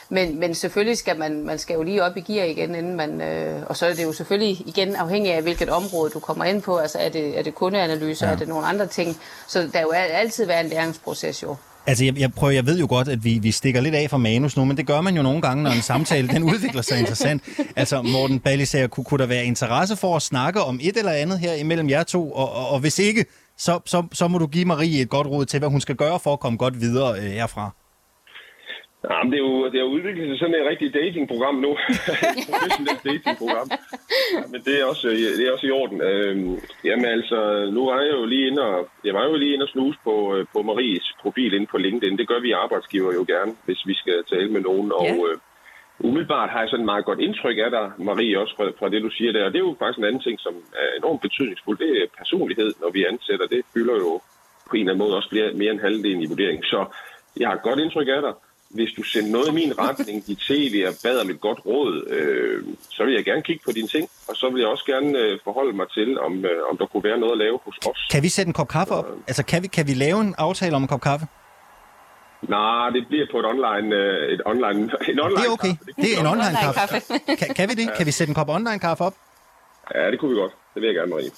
Men, 0.09 0.39
men 0.39 0.55
selvfølgelig 0.55 0.97
skal 0.97 1.19
man, 1.19 1.43
man 1.43 1.59
skal 1.59 1.73
jo 1.73 1.83
lige 1.83 2.03
op 2.03 2.17
i 2.17 2.21
gear 2.21 2.45
igen, 2.45 2.75
inden 2.75 2.95
man, 2.95 3.21
øh, 3.21 3.63
og 3.67 3.77
så 3.77 3.85
er 3.85 3.93
det 3.93 4.03
jo 4.03 4.13
selvfølgelig 4.13 4.67
igen 4.67 4.95
afhængig 4.95 5.33
af, 5.33 5.41
hvilket 5.41 5.69
område 5.69 6.11
du 6.11 6.19
kommer 6.19 6.45
ind 6.45 6.61
på. 6.61 6.77
Altså 6.77 6.97
er 6.99 7.09
det, 7.09 7.37
er 7.37 7.41
det 7.43 7.55
kundeanalyser, 7.55 8.27
Ja. 8.27 8.33
er 8.33 8.37
det 8.37 8.47
nogle 8.47 8.67
andre 8.67 8.87
ting? 8.87 9.17
Så 9.47 9.59
der 9.59 9.65
vil 9.71 9.81
jo 9.81 9.91
altid 9.91 10.45
være 10.45 10.61
en 10.61 10.67
læringsproces 10.69 11.43
jo. 11.43 11.55
Altså, 11.87 12.05
jeg, 12.05 12.19
jeg, 12.19 12.33
prøver, 12.33 12.53
jeg 12.53 12.65
ved 12.65 12.79
jo 12.79 12.85
godt, 12.89 13.07
at 13.07 13.23
vi, 13.23 13.39
vi 13.41 13.51
stikker 13.51 13.81
lidt 13.81 13.95
af 13.95 14.09
fra 14.09 14.17
manus 14.17 14.57
nu, 14.57 14.65
men 14.65 14.77
det 14.77 14.87
gør 14.87 15.01
man 15.01 15.15
jo 15.15 15.21
nogle 15.21 15.41
gange, 15.41 15.63
når 15.63 15.71
en 15.71 15.81
samtale 15.81 16.27
den 16.27 16.43
udvikler 16.43 16.81
sig 16.81 16.99
interessant. 16.99 17.43
Altså, 17.75 18.01
Morten 18.01 18.39
Ballisager, 18.39 18.87
kunne, 18.87 19.03
kunne 19.03 19.17
der 19.17 19.25
være 19.25 19.45
interesse 19.45 19.95
for 19.95 20.15
at 20.15 20.21
snakke 20.21 20.61
om 20.61 20.79
et 20.81 20.97
eller 20.97 21.11
andet 21.11 21.39
her 21.39 21.53
imellem 21.53 21.89
jer 21.89 22.03
to? 22.03 22.31
Og, 22.31 22.55
og, 22.55 22.69
og 22.69 22.79
hvis 22.79 22.99
ikke, 22.99 23.25
så, 23.57 23.79
så, 23.85 24.03
så 24.13 24.27
må 24.27 24.37
du 24.37 24.47
give 24.47 24.65
Marie 24.65 25.01
et 25.01 25.09
godt 25.09 25.27
råd 25.27 25.45
til, 25.45 25.59
hvad 25.59 25.69
hun 25.69 25.81
skal 25.81 25.95
gøre 25.95 26.19
for 26.19 26.33
at 26.33 26.39
komme 26.39 26.57
godt 26.57 26.81
videre 26.81 27.19
øh, 27.19 27.23
herfra. 27.23 27.75
Ja, 29.09 29.23
men 29.23 29.31
det 29.31 29.39
er 29.39 29.45
jo 29.49 29.65
det 29.71 29.77
er 29.77 29.85
jo 29.87 29.95
udviklet 29.97 30.29
sig 30.29 30.39
sådan 30.39 30.55
et 30.55 30.69
rigtigt 30.71 30.93
datingprogram 30.93 31.55
nu. 31.55 31.71
Et 32.37 32.45
professionelt 32.51 33.03
datingprogram. 33.09 33.67
Ja, 34.37 34.43
men 34.51 34.59
det 34.65 34.73
er 34.81 34.85
også, 34.85 35.07
det 35.37 35.43
er 35.47 35.51
også 35.55 35.67
i 35.67 35.75
orden. 35.81 36.01
Øhm, 36.01 36.53
jamen 36.87 37.05
altså, 37.05 37.69
nu 37.75 37.81
var 37.89 37.97
jeg 38.01 38.13
jo 38.19 38.25
lige 38.25 38.47
inde 38.47 38.61
og, 38.61 38.89
jeg 39.03 39.13
var 39.13 39.23
jo 39.29 39.35
lige 39.35 39.53
inde 39.53 39.63
og 39.63 39.69
snuse 39.69 39.99
på, 40.03 40.35
øh, 40.35 40.45
på 40.53 40.61
Maries 40.61 41.07
profil 41.21 41.53
inde 41.53 41.67
på 41.67 41.77
LinkedIn. 41.77 42.17
Det 42.17 42.27
gør 42.27 42.39
vi 42.39 42.51
arbejdsgiver 42.51 43.13
jo 43.13 43.23
gerne, 43.27 43.51
hvis 43.65 43.81
vi 43.89 43.93
skal 43.93 44.23
tale 44.33 44.49
med 44.55 44.61
nogen. 44.61 44.91
Og 44.91 45.11
øh, 45.27 45.35
umiddelbart 45.99 46.49
har 46.49 46.59
jeg 46.59 46.69
sådan 46.69 46.83
et 46.85 46.91
meget 46.91 47.05
godt 47.05 47.19
indtryk 47.19 47.57
af 47.65 47.71
dig, 47.71 47.91
Marie, 47.97 48.39
også 48.39 48.53
fra, 48.57 48.65
fra 48.79 48.89
det, 48.89 49.01
du 49.01 49.09
siger 49.09 49.31
der. 49.31 49.45
Og 49.45 49.51
det 49.51 49.59
er 49.59 49.67
jo 49.67 49.75
faktisk 49.79 49.99
en 49.99 50.09
anden 50.09 50.25
ting, 50.27 50.39
som 50.39 50.53
er 50.83 50.87
enormt 50.97 51.21
betydningsfuld. 51.21 51.77
Det 51.77 51.91
er 52.01 52.15
personlighed, 52.17 52.69
når 52.81 52.89
vi 52.95 53.05
ansætter. 53.11 53.47
Det 53.47 53.61
fylder 53.73 53.95
jo 54.05 54.11
på 54.69 54.73
en 54.75 54.79
eller 54.79 54.93
anden 54.93 55.03
måde 55.05 55.17
også 55.19 55.29
mere, 55.31 55.53
mere 55.53 55.71
end 55.71 55.79
halvdelen 55.79 56.21
i 56.21 56.31
vurderingen. 56.33 56.63
Så 56.63 56.79
jeg 57.39 57.47
har 57.47 57.55
et 57.55 57.67
godt 57.67 57.79
indtryk 57.79 58.07
af 58.07 58.21
dig. 58.21 58.33
Hvis 58.73 58.91
du 58.97 59.03
sender 59.03 59.31
noget 59.31 59.47
i 59.47 59.51
min 59.51 59.79
retning, 59.79 60.27
dit 60.27 60.37
tv 60.37 60.85
og 60.87 60.93
bad 61.03 61.17
om 61.23 61.29
et 61.29 61.41
godt 61.41 61.59
råd, 61.65 62.07
øh, 62.09 62.63
så 62.89 63.03
vil 63.05 63.13
jeg 63.13 63.25
gerne 63.25 63.41
kigge 63.41 63.61
på 63.65 63.71
dine 63.71 63.87
ting. 63.87 64.09
Og 64.27 64.35
så 64.35 64.49
vil 64.49 64.59
jeg 64.59 64.69
også 64.69 64.85
gerne 64.85 65.17
øh, 65.19 65.39
forholde 65.43 65.73
mig 65.75 65.87
til, 65.91 66.19
om, 66.19 66.45
øh, 66.45 66.61
om 66.71 66.77
der 66.77 66.85
kunne 66.85 67.03
være 67.03 67.17
noget 67.19 67.31
at 67.31 67.37
lave 67.37 67.59
hos 67.65 67.77
os. 67.85 68.07
Kan 68.11 68.23
vi 68.23 68.29
sætte 68.29 68.47
en 68.49 68.53
kop 68.53 68.67
kaffe 68.67 68.93
op? 68.93 69.05
Altså, 69.27 69.43
kan 69.45 69.63
vi, 69.63 69.67
kan 69.67 69.87
vi 69.87 69.93
lave 69.93 70.21
en 70.21 70.35
aftale 70.37 70.75
om 70.75 70.81
en 70.81 70.87
kop 70.87 71.01
kaffe? 71.01 71.25
Nej, 72.41 72.89
det 72.89 73.07
bliver 73.07 73.25
på 73.31 73.39
et 73.39 73.45
online... 73.45 73.95
Øh, 73.95 74.33
et 74.33 74.41
online 74.45 74.81
en 75.11 75.19
online 75.19 75.41
Det 75.41 75.47
er 75.47 75.51
okay. 75.51 75.67
kaffe. 75.67 76.01
Det 76.01 76.09
er 76.15 76.19
en 76.19 76.25
online 76.27 76.57
kaffe. 76.61 76.79
Online-kaffe. 76.79 77.35
Kan, 77.45 77.55
kan 77.55 77.69
vi 77.69 77.73
det? 77.73 77.93
Kan 77.97 78.05
vi 78.05 78.11
sætte 78.11 78.31
en 78.31 78.35
kop 78.35 78.49
online 78.49 78.79
kaffe 78.79 79.03
op? 79.03 79.15
Ja, 79.95 80.11
det 80.11 80.19
kunne 80.19 80.31
vi 80.31 80.37
godt. 80.41 80.51
Det 80.73 80.81
vil 80.81 80.87
jeg 80.87 80.95
gerne, 80.95 81.09
Marie. 81.11 81.29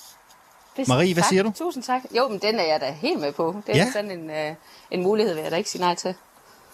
Det- 0.77 0.87
Marie, 0.87 1.13
hvad 1.13 1.23
tak. 1.23 1.29
siger 1.29 1.43
du? 1.43 1.51
Tusind 1.57 1.83
tak. 1.83 2.01
Jo, 2.17 2.27
men 2.27 2.39
den 2.39 2.59
er 2.59 2.63
jeg 2.63 2.81
da 2.81 2.91
helt 2.91 3.19
med 3.21 3.31
på. 3.33 3.55
Det 3.67 3.73
er 3.73 3.77
Ja. 3.77 3.83
ja. 3.83 3.91
sådan 3.91 4.11
en, 4.11 4.29
øh, 4.29 4.55
en 4.91 5.03
mulighed, 5.03 5.33
vil 5.33 5.41
jeg 5.43 5.51
da 5.51 5.55
ikke 5.55 5.69
sige 5.69 5.81
nej 5.81 5.95
til. 5.95 6.15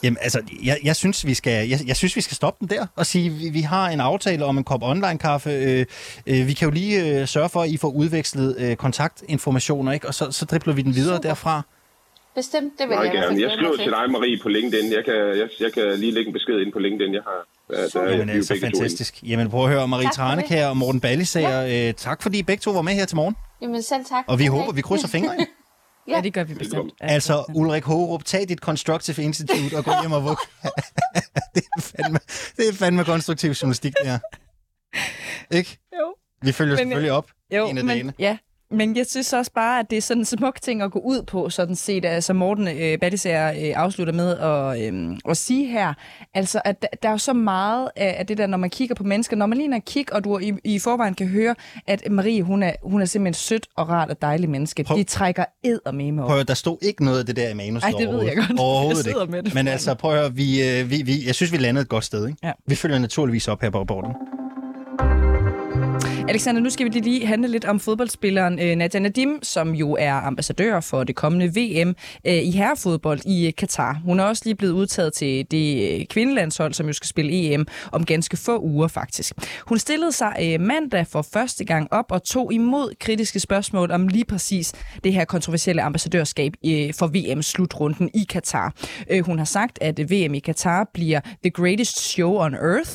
Jamen, 0.04 0.18
altså, 0.22 0.42
jeg, 0.64 0.78
jeg, 0.84 0.96
synes, 0.96 1.26
vi 1.26 1.34
skal, 1.34 1.70
jeg, 1.70 1.80
jeg 1.88 1.96
synes, 1.96 2.16
vi 2.16 2.22
skal 2.22 2.36
stoppe 2.36 2.58
den 2.68 2.78
der 2.78 2.86
og 2.96 3.06
sige, 3.06 3.30
vi, 3.30 3.50
vi 3.50 3.62
har 3.62 3.90
en 3.90 4.00
aftale 4.00 4.46
om 4.46 4.58
en 4.58 4.64
kop 4.64 4.84
online-kaffe. 4.84 5.50
Øh, 5.50 5.86
øh, 6.28 6.48
vi 6.48 6.54
kan 6.54 6.68
jo 6.68 6.72
lige 6.74 7.20
øh, 7.22 7.28
sørge 7.28 7.50
for, 7.50 7.62
at 7.62 7.70
I 7.70 7.78
får 7.78 7.90
udvekslet 7.90 8.56
øh, 8.60 8.76
kontaktinformationer, 8.76 9.92
ikke? 9.92 10.08
og 10.08 10.14
så, 10.14 10.32
så 10.32 10.46
dribler 10.46 10.74
vi 10.74 10.82
den 10.82 10.96
videre 10.96 11.16
Super. 11.16 11.30
derfra. 11.30 11.62
Bestemt, 12.36 12.74
det 12.80 12.88
vil 12.90 12.96
Meget 12.96 13.06
jeg 13.06 13.14
gerne. 13.14 13.42
Jeg 13.42 13.52
skriver 13.58 13.76
til 13.78 13.86
dig, 13.92 14.12
Marie, 14.12 14.40
på 14.44 14.50
LinkedIn. 14.50 14.92
Jeg 14.92 15.06
kan, 15.06 15.16
jeg, 15.16 15.48
jeg 15.60 15.74
kan 15.74 16.00
lige 16.00 16.12
lægge 16.12 16.28
en 16.28 16.34
besked 16.34 16.60
ind 16.60 16.74
på 16.74 16.80
LinkedIn. 16.80 17.14
Jeg 17.14 17.22
har, 17.26 17.40
ja, 17.82 17.88
der 17.88 18.02
er 18.06 18.12
Jamen, 18.12 18.30
er 18.30 18.34
altså, 18.34 18.54
to 18.54 18.60
fantastisk. 18.62 19.24
Jamen, 19.24 19.50
prøv 19.50 19.64
at 19.64 19.70
høre, 19.72 19.88
Marie. 19.88 20.10
Tranekær 20.14 20.68
og 20.68 20.78
Morten 20.78 21.02
Ballisager, 21.02 21.62
ja. 21.62 21.88
øh, 21.88 21.94
tak 21.94 22.22
fordi 22.22 22.40
I 22.40 22.44
begge 22.44 22.62
to 22.62 22.72
var 22.72 22.82
med 22.82 22.94
her 22.94 23.06
til 23.06 23.16
morgen. 23.16 23.36
Jamen 23.62 23.82
selv 23.84 24.06
tak. 24.06 24.24
Og 24.28 24.40
vi 24.40 24.50
Okay. 24.50 24.60
håber, 24.60 24.72
vi 24.74 24.82
krydser 24.82 25.08
fingre. 25.18 25.36
Ja, 26.08 26.22
det 26.22 26.34
gør 26.34 26.44
vi 26.44 26.54
bestemt. 26.54 26.94
Ja, 27.02 27.06
Altså, 27.08 27.46
Ulrik 27.56 27.84
Hårup, 27.84 28.24
tag 28.26 28.50
dit 28.50 28.60
Constructive 28.60 29.24
Institute 29.24 29.78
og 29.78 29.84
gå 29.86 29.92
hjem 30.02 30.12
og 30.12 30.24
vug. 30.24 30.38
det, 31.56 31.64
er 31.78 31.82
fandme, 31.82 32.20
det 32.58 32.70
er 32.70 32.74
fandme 32.74 33.04
konstruktiv 33.04 33.52
journalistik, 33.52 33.94
det 34.04 34.08
her. 34.12 34.20
Ikke? 35.52 35.78
Jo. 35.94 36.16
Vi 36.42 36.52
følger 36.52 36.72
Men- 36.76 36.78
selvfølgelig 36.80 37.12
op 37.12 37.30
Jo, 37.54 37.68
en 37.68 37.78
af 37.78 37.84
men, 37.84 37.88
dagene. 37.96 38.14
ja. 38.20 38.38
Men 38.72 38.98
jeg 38.98 39.06
synes 39.06 39.34
også 39.34 39.52
bare, 39.56 39.80
at 39.80 39.86
det 39.90 39.98
er 39.98 40.02
sådan 40.02 40.22
en 40.22 40.26
smuk 40.26 40.62
ting 40.62 40.82
at 40.82 40.92
gå 40.92 41.00
ud 41.00 41.24
på, 41.24 41.50
sådan 41.50 41.76
set, 41.76 42.24
som 42.24 42.36
Morten 42.36 42.68
øh, 42.68 42.98
Battisager 43.00 43.50
øh, 43.50 43.84
afslutter 43.84 44.14
med 44.14 44.38
at, 44.38 44.94
øh, 44.94 45.18
at 45.30 45.38
sige 45.38 45.68
her. 45.68 45.94
Altså, 46.34 46.62
at 46.66 46.82
der, 46.82 46.88
der 47.04 47.10
er 47.10 47.14
jo 47.14 47.18
så 47.18 47.34
meget 47.34 47.90
af, 47.96 48.16
af 48.20 48.28
det 48.28 48.38
der, 48.38 48.48
når 48.48 48.58
man 48.58 48.70
kigger 48.70 48.96
på 48.96 49.04
mennesker. 49.04 49.36
Når 49.36 49.46
man 49.46 49.58
lige 49.58 49.68
når 49.68 49.80
kig, 49.86 50.14
og 50.14 50.24
du 50.24 50.40
i, 50.40 50.54
i 50.64 50.80
forvejen 50.80 51.14
kan 51.14 51.28
høre, 51.28 51.56
at 51.88 52.12
Marie, 52.12 52.44
hun 52.44 52.64
er, 52.64 52.72
hun 52.84 53.02
er 53.02 53.06
simpelthen 53.06 53.34
sødt 53.34 53.68
og 53.78 53.90
rart 53.90 54.10
og 54.10 54.22
dejligt 54.22 54.52
menneske. 54.52 54.84
Prøv- 54.84 54.98
De 54.98 55.04
trækker 55.04 55.46
eddermame 55.64 56.22
op. 56.22 56.26
Prøv 56.28 56.36
at 56.36 56.38
høre, 56.40 56.46
der 56.46 56.54
stod 56.54 56.78
ikke 56.82 57.06
noget 57.06 57.20
af 57.20 57.26
det 57.26 57.36
der 57.36 57.50
i 57.50 57.54
manus 57.54 57.84
Ej, 57.84 57.92
det 58.00 58.10
ved 58.10 58.24
jeg 58.24 58.36
godt. 58.36 58.50
Jeg 58.50 58.60
Overhovedet 58.60 59.08
ikke. 59.08 59.26
med 59.30 59.44
det 59.44 59.54
Men 59.54 59.68
altså, 59.68 59.94
prøv 59.94 60.16
at 60.26 60.38
vi, 60.38 60.70
øh, 60.70 60.90
vi, 60.90 61.02
vi, 61.06 61.26
jeg 61.26 61.36
synes, 61.36 61.52
vi 61.52 61.58
landede 61.58 61.82
et 61.84 61.90
godt 61.90 62.04
sted. 62.06 62.28
Ikke? 62.28 62.40
Ja. 62.44 62.52
Vi 62.68 62.76
følger 62.76 63.00
naturligvis 63.00 63.48
op 63.48 63.62
her 63.62 63.70
på 63.70 63.80
rapporten. 63.80 64.12
Alexander, 66.32 66.62
nu 66.62 66.70
skal 66.70 66.86
vi 66.94 67.00
lige- 67.00 67.26
handle 67.26 67.48
lidt 67.48 67.66
om 67.66 67.80
fodboldspilleren 67.80 68.60
øh, 68.60 68.76
Nadia 68.76 69.00
Nadim, 69.00 69.40
som 69.44 69.76
jo 69.76 69.96
er 70.00 70.14
ambassadør 70.14 70.80
for 70.80 71.04
det 71.04 71.16
kommende 71.16 71.46
VM 71.48 71.96
øh, 72.28 72.34
i 72.34 72.52
herrefodbold 72.52 73.20
i 73.26 73.48
øh, 73.48 73.54
Katar. 73.58 74.02
Hun 74.06 74.20
er 74.20 74.24
også 74.24 74.42
lige 74.46 74.56
blevet 74.56 74.74
udtaget 74.74 75.14
til 75.14 75.52
det 75.52 76.00
øh, 76.00 76.06
kvindelandshold, 76.06 76.74
som 76.74 76.88
jo 76.88 76.94
skal 76.94 77.08
spille 77.08 77.54
EM 77.54 77.68
om 77.92 78.06
ganske 78.06 78.38
få 78.38 78.60
uger 78.60 78.88
faktisk. 78.88 79.34
Hun 79.68 79.78
stillede 79.80 80.12
sig 80.12 80.36
øh, 80.44 80.62
mandag 80.62 81.08
for 81.08 81.22
første 81.22 81.66
gang 81.66 81.88
op 81.94 82.06
og 82.12 82.24
tog 82.24 82.54
imod 82.54 82.94
kritiske 83.00 83.40
spørgsmål 83.40 83.92
om 83.92 84.08
lige 84.08 84.26
præcis 84.26 84.74
det 85.04 85.14
her 85.14 85.26
kontroversielle 85.26 85.82
ambassadørskab 85.82 86.54
øh, 86.66 86.94
for 86.94 87.08
VM-slutrunden 87.08 88.10
i 88.14 88.26
Katar. 88.30 88.74
Øh, 89.10 89.26
hun 89.26 89.38
har 89.38 89.46
sagt, 89.46 89.80
at 89.82 90.00
VM 90.12 90.34
i 90.34 90.40
Katar 90.40 90.90
bliver 90.94 91.20
the 91.44 91.50
greatest 91.52 92.00
show 92.00 92.34
on 92.40 92.54
earth. 92.54 92.92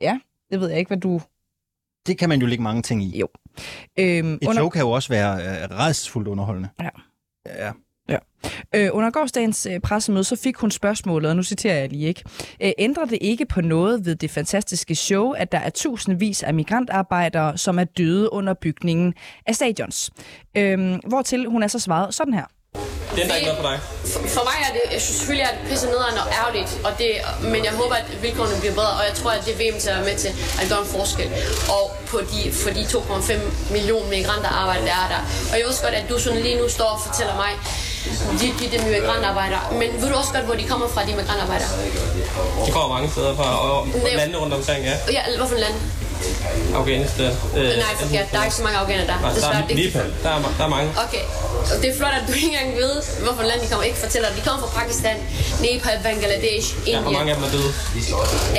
Ja, 0.00 0.18
det 0.52 0.60
ved 0.60 0.68
jeg 0.68 0.78
ikke, 0.78 0.88
hvad 0.88 0.98
du 0.98 1.20
det 2.06 2.18
kan 2.18 2.28
man 2.28 2.40
jo 2.40 2.46
lægge 2.46 2.64
mange 2.64 2.82
ting 2.82 3.02
i. 3.02 3.18
Jo. 3.18 3.28
Øhm, 3.98 4.34
Et 4.42 4.48
show 4.54 4.68
kan 4.68 4.82
jo 4.82 4.90
også 4.90 5.08
være 5.08 5.34
øh, 5.34 5.78
redsfuldt 5.78 6.28
underholdende. 6.28 6.68
Ja. 6.80 6.88
Ja. 7.46 7.72
Ja. 8.08 8.18
Øh, 8.74 8.88
under 8.92 9.10
gårsdagens 9.10 9.66
øh, 9.70 9.80
pressemøde, 9.80 10.24
så 10.24 10.36
fik 10.36 10.56
hun 10.56 10.70
spørgsmålet, 10.70 11.30
og 11.30 11.36
nu 11.36 11.42
citerer 11.42 11.74
jeg 11.74 11.88
lige 11.88 12.08
ikke. 12.08 12.22
Øh, 12.62 12.72
ændrer 12.78 13.04
det 13.04 13.18
ikke 13.20 13.46
på 13.46 13.60
noget 13.60 14.06
ved 14.06 14.16
det 14.16 14.30
fantastiske 14.30 14.94
show, 14.94 15.30
at 15.30 15.52
der 15.52 15.58
er 15.58 15.70
tusindvis 15.70 16.42
af 16.42 16.54
migrantarbejdere, 16.54 17.58
som 17.58 17.78
er 17.78 17.84
døde 17.84 18.32
under 18.32 18.54
bygningen 18.54 19.14
af 19.46 19.54
stadions? 19.54 20.10
Øh, 20.56 20.98
hvortil 21.08 21.46
hun 21.46 21.62
er 21.62 21.66
så 21.66 21.78
svaret 21.78 22.14
sådan 22.14 22.34
her. 22.34 22.44
Det 23.16 23.22
ændrer 23.24 23.36
ikke 23.40 23.48
noget 23.50 23.62
for 23.62 23.68
dig. 23.70 23.78
For, 24.12 24.20
for 24.36 24.44
mig 24.50 24.58
er 24.68 24.72
det, 24.76 24.82
jeg 24.94 25.00
synes 25.04 25.16
selvfølgelig 25.18 25.46
er 25.50 25.52
det 25.56 25.62
pisse 25.70 25.86
nederen 25.92 26.16
og 26.22 26.26
ærgerligt, 26.40 26.70
og 26.86 26.92
det, 27.00 27.10
men 27.52 27.60
jeg 27.68 27.72
håber, 27.80 27.94
at 28.02 28.08
vilkårene 28.24 28.56
bliver 28.62 28.76
bedre, 28.80 28.94
og 29.00 29.04
jeg 29.08 29.14
tror, 29.20 29.30
at 29.38 29.42
det 29.46 29.52
er 29.54 29.58
VM 29.62 29.78
til 29.82 29.88
at 29.90 29.96
være 29.98 30.06
med 30.10 30.16
til 30.24 30.30
at 30.60 30.64
gøre 30.70 30.80
en 30.84 30.90
forskel. 30.96 31.28
Og 31.76 31.84
på 32.10 32.18
de, 32.32 32.40
for 32.62 32.70
de 32.76 32.82
2,5 32.82 33.72
millioner 33.76 34.08
migranter 34.16 34.50
arbejder, 34.62 34.84
der 34.90 34.96
er 35.04 35.08
der. 35.14 35.20
Og 35.50 35.54
jeg 35.58 35.64
ved 35.66 35.74
godt, 35.86 35.94
at 36.00 36.06
du 36.10 36.16
sådan 36.24 36.40
lige 36.46 36.56
nu 36.62 36.66
står 36.78 36.90
og 36.96 37.00
fortæller 37.06 37.36
mig, 37.42 37.52
de, 38.40 38.46
de, 38.58 38.64
de 38.72 38.78
migrantarbejdere. 38.96 39.62
Men 39.80 39.88
ved 40.00 40.08
du 40.12 40.16
også 40.22 40.32
godt, 40.36 40.44
hvor 40.48 40.54
de 40.60 40.64
kommer 40.72 40.88
fra, 40.94 41.00
de 41.08 41.12
migrantarbejdere? 41.20 41.68
De 42.66 42.70
kommer 42.76 42.88
mange 42.96 43.08
steder 43.14 43.32
fra, 43.38 43.48
og, 43.66 43.78
og 43.80 43.88
lande 44.20 44.38
rundt 44.38 44.54
omkring, 44.54 44.80
ja. 44.84 44.94
Ja, 45.16 45.22
hvorfor 45.36 45.56
land? 45.64 45.74
Afghanistan. 46.80 47.32
Øh, 47.56 47.62
Nej, 47.84 47.92
forkert. 48.04 48.26
Der 48.32 48.38
er 48.40 48.44
ikke 48.48 48.56
så 48.56 48.62
mange 48.66 48.78
afghanere 48.82 49.06
der. 49.06 49.18
Der, 49.22 49.40
der, 49.40 49.48
er, 49.48 49.74
Nepal. 49.80 50.08
Der, 50.22 50.30
er, 50.36 50.38
der 50.58 50.64
er 50.64 50.68
mange. 50.76 50.88
Okay, 51.06 51.24
og 51.72 51.76
det 51.82 51.88
er 51.92 51.96
flot, 52.00 52.14
at 52.20 52.24
du 52.28 52.32
ikke 52.32 52.46
engang 52.52 52.70
ved, 52.84 52.92
hvorfor 53.24 53.42
land 53.50 53.60
de 53.62 53.66
kommer. 53.70 53.84
Ikke 53.90 53.98
fortæller, 54.06 54.28
de 54.38 54.40
kommer 54.48 54.60
fra 54.66 54.70
Pakistan, 54.80 55.16
Nepal, 55.64 55.96
Bangladesh, 56.06 56.66
Ja, 56.74 56.80
Indien. 56.90 57.04
og 57.06 57.12
mange 57.18 57.28
af 57.32 57.36
dem 57.38 57.44
er 57.48 57.50
døde. 57.56 57.70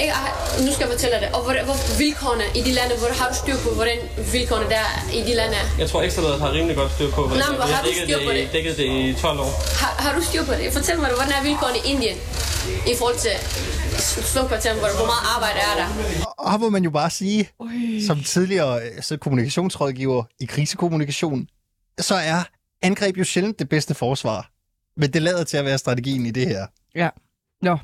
Ikke? 0.02 0.14
Og 0.58 0.64
Nu 0.66 0.70
skal 0.74 0.84
jeg 0.86 0.92
fortælle 0.96 1.16
dig. 1.24 1.30
Og 1.36 1.42
hvor, 1.46 1.54
hvor 1.70 1.78
vilkårene 2.04 2.44
i 2.60 2.62
de 2.68 2.72
lande, 2.80 2.94
hvor 3.02 3.10
har 3.22 3.28
du 3.32 3.36
styr 3.44 3.58
på, 3.66 3.70
hvordan 3.80 3.98
vilkårene 4.36 4.68
der 4.76 4.86
i 5.20 5.22
de 5.30 5.34
lande 5.40 5.56
er? 5.62 5.66
Jeg 5.82 5.88
tror 5.90 6.00
Ekstrabladet 6.08 6.40
har 6.46 6.50
rimelig 6.58 6.76
godt 6.82 6.92
styr 6.98 7.10
på, 7.18 7.22
hvordan 7.28 7.44
Nå, 7.46 7.52
men 7.52 7.58
hvor 7.60 7.68
vi 7.68 7.74
har 7.74 7.82
du 7.84 7.88
dækket 7.90 8.04
styr 8.08 8.20
på 8.28 8.32
det, 8.32 8.38
i- 8.38 8.42
det? 8.46 8.52
dækket 8.54 8.78
det 8.78 8.84
i 8.86 9.16
12 9.22 9.40
år. 9.40 9.52
Har, 9.82 9.92
har 10.04 10.12
du 10.18 10.22
styr 10.30 10.44
på 10.50 10.54
det? 10.60 10.74
Fortæl 10.74 10.96
mig, 11.04 11.10
hvordan 11.20 11.34
er 11.40 11.44
vilkårene 11.50 11.78
i 11.86 11.92
Indien 11.94 12.18
i 12.88 12.94
forhold 13.00 13.18
til 13.26 13.32
slumkvarteren, 14.34 14.78
hvor, 14.80 14.88
hvor 14.98 15.06
meget 15.06 15.24
arbejde 15.36 15.60
er 15.60 15.76
der? 15.82 15.88
Og 16.38 16.60
må 16.60 16.70
man 16.70 16.84
jo 16.84 16.90
bare 16.90 17.10
sige, 17.10 17.47
som 18.08 18.24
tidligere 18.24 18.82
øh, 18.82 19.02
så 19.02 19.18
kommunikationsrådgiver 19.18 20.24
i 20.40 20.46
krisekommunikation, 20.46 21.48
så 22.00 22.16
er 22.16 22.44
angreb 22.82 23.18
jo 23.18 23.24
sjældent 23.24 23.60
det 23.60 23.70
bedste 23.70 23.94
forsvar. 23.94 24.52
Men 24.98 25.14
det 25.14 25.22
lader 25.22 25.44
til 25.44 25.58
at 25.58 25.66
være 25.66 25.78
strategien 25.78 26.26
i 26.26 26.32
det 26.32 26.48
her. 26.48 26.68
Ja. 26.96 27.10
Nå. 27.62 27.78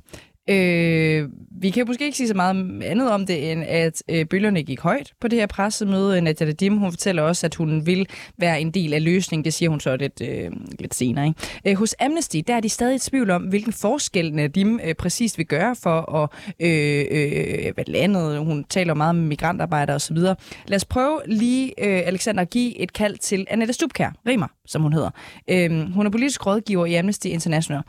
Øh, 0.49 1.29
vi 1.61 1.69
kan 1.69 1.87
måske 1.87 2.05
ikke 2.05 2.17
sige 2.17 2.27
så 2.27 2.33
meget 2.33 2.83
andet 2.83 3.11
om 3.11 3.25
det, 3.25 3.51
end 3.51 3.63
at 3.63 4.03
øh, 4.09 4.25
bølgerne 4.25 4.63
gik 4.63 4.79
højt 4.79 5.13
på 5.21 5.27
det 5.27 5.39
her 5.39 5.47
pressemøde. 5.47 6.21
Nadia 6.21 6.51
Dim, 6.51 6.77
hun 6.77 6.91
fortæller 6.91 7.23
også, 7.23 7.45
at 7.45 7.55
hun 7.55 7.85
vil 7.85 8.07
være 8.37 8.61
en 8.61 8.71
del 8.71 8.93
af 8.93 9.03
løsningen. 9.03 9.45
Det 9.45 9.53
siger 9.53 9.69
hun 9.69 9.79
så 9.79 9.95
lidt, 9.95 10.21
øh, 10.21 10.51
lidt 10.79 10.95
senere. 10.95 11.27
Ikke? 11.27 11.39
Øh, 11.67 11.77
hos 11.77 11.95
Amnesty, 11.99 12.37
der 12.47 12.55
er 12.55 12.59
de 12.59 12.69
stadig 12.69 12.95
i 12.95 12.99
tvivl 12.99 13.29
om, 13.29 13.41
hvilken 13.41 13.73
forskel 13.73 14.33
Nadim 14.33 14.79
øh, 14.83 14.95
præcis 14.95 15.37
vil 15.37 15.45
gøre 15.45 15.75
for 15.83 16.15
at 16.15 16.29
øh, 16.59 17.05
øh, 17.11 17.73
hvad 17.73 17.85
landet. 17.87 18.39
Hun 18.39 18.63
taler 18.63 18.93
meget 18.93 19.09
om 19.09 19.15
migrantarbejdere 19.15 19.95
osv. 19.95 20.17
Lad 20.17 20.75
os 20.75 20.85
prøve 20.85 21.21
lige, 21.25 21.67
øh, 21.67 22.01
Alexander, 22.07 22.41
at 22.41 22.49
give 22.49 22.79
et 22.79 22.93
kald 22.93 23.17
til 23.17 23.47
Annette 23.49 23.73
Stubkær, 23.73 24.11
Rimer, 24.27 24.47
som 24.65 24.81
hun 24.81 24.93
hedder. 24.93 25.09
Øh, 25.47 25.93
hun 25.93 26.05
er 26.05 26.09
politisk 26.09 26.45
rådgiver 26.45 26.85
i 26.85 26.93
Amnesty 26.95 27.27
International. 27.27 27.81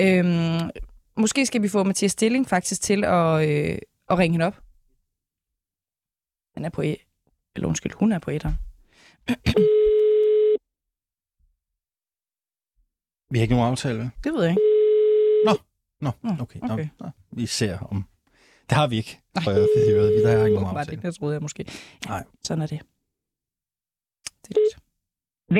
Øh, 0.00 0.60
Måske 1.18 1.46
skal 1.46 1.62
vi 1.62 1.68
få 1.68 1.84
Mathias 1.84 2.12
Stilling 2.12 2.48
faktisk 2.48 2.82
til 2.82 3.04
at, 3.04 3.48
øh, 3.48 3.78
at 4.10 4.18
ringe 4.18 4.34
hende 4.34 4.46
op. 4.46 4.56
Han 6.54 6.64
er 6.64 6.70
på 6.70 6.82
e 6.82 6.96
eller 7.54 7.68
undskyld, 7.68 7.92
hun 7.92 8.12
er 8.12 8.18
på 8.18 8.30
etter. 8.30 8.52
Vi 13.30 13.38
har 13.38 13.42
ikke 13.42 13.54
nogen 13.54 13.70
aftale, 13.70 13.98
vel? 13.98 14.10
Det 14.24 14.32
ved 14.32 14.42
jeg 14.42 14.50
ikke. 14.50 14.62
Nå, 16.00 16.10
nå, 16.22 16.30
okay. 16.40 16.60
Nå, 16.60 16.72
okay. 16.72 16.88
nå, 17.00 17.10
vi 17.30 17.46
ser 17.46 17.78
om... 17.78 18.04
Det 18.68 18.76
har 18.76 18.86
vi 18.88 18.96
ikke, 18.96 19.20
tror 19.44 19.52
jeg. 19.52 19.60
Vi 19.60 20.22
der 20.22 20.38
har 20.38 20.46
ikke 20.46 20.60
nogen 20.60 20.76
aftale. 20.76 21.02
det 21.02 21.14
troede 21.14 21.34
jeg 21.34 21.42
måske. 21.42 21.64
Nej. 22.08 22.24
Sådan 22.44 22.62
er 22.62 22.66
det. 22.66 22.80
det 24.42 24.50
er 24.50 24.60
lidt. 24.64 24.76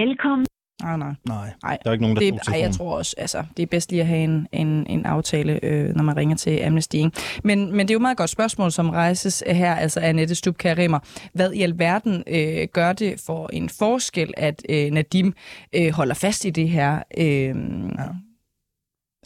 Velkommen. 0.00 0.46
Nej, 0.82 0.96
nej. 0.96 1.14
Nej, 1.24 1.50
nej. 1.62 1.78
der 1.84 1.90
er 1.90 1.92
ikke 1.92 2.02
nogen, 2.02 2.16
der 2.16 2.30
det, 2.30 2.40
tog 2.42 2.54
ej, 2.54 2.60
jeg 2.60 2.72
tror 2.72 2.96
også, 2.96 3.14
altså, 3.18 3.44
det 3.56 3.62
er 3.62 3.66
bedst 3.66 3.90
lige 3.90 4.00
at 4.00 4.06
have 4.06 4.24
en, 4.24 4.48
en, 4.52 4.86
en 4.86 5.06
aftale, 5.06 5.60
øh, 5.62 5.96
når 5.96 6.02
man 6.02 6.16
ringer 6.16 6.36
til 6.36 6.60
Amnesty. 6.60 6.94
Ikke? 6.94 7.10
Men, 7.44 7.76
men 7.76 7.88
det 7.88 7.90
er 7.90 7.94
jo 7.94 7.98
et 7.98 8.02
meget 8.02 8.16
godt 8.16 8.30
spørgsmål, 8.30 8.72
som 8.72 8.90
rejses 8.90 9.44
her, 9.46 9.74
altså 9.74 10.00
Annette 10.00 10.34
Stubkær 10.34 10.78
Rimmer. 10.78 10.98
Hvad 11.32 11.52
i 11.52 11.62
alverden 11.62 12.24
øh, 12.26 12.68
gør 12.72 12.92
det 12.92 13.20
for 13.26 13.50
en 13.52 13.68
forskel, 13.68 14.34
at 14.36 14.62
øh, 14.68 14.90
Nadim 14.90 15.34
øh, 15.72 15.92
holder 15.92 16.14
fast 16.14 16.44
i 16.44 16.50
det 16.50 16.68
her 16.68 17.02
øh, 17.18 17.24
ja. 17.24 17.52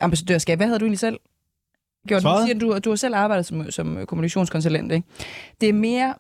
ambassadørskab? 0.01 0.59
Hvad 0.59 0.67
havde 0.67 0.79
du 0.79 0.85
egentlig 0.85 0.99
selv 0.99 1.19
gjort? 2.09 2.23
Du 2.23 2.29
siger, 2.47 2.59
du, 2.59 2.79
du 2.79 2.91
har 2.91 2.97
selv 2.97 3.15
arbejdet 3.15 3.47
som, 3.47 3.71
som 3.71 4.07
kommunikationskonsulent. 4.07 4.93
Ikke? 4.93 5.07
Det 5.61 5.69
er 5.69 5.73
mere 5.73 6.15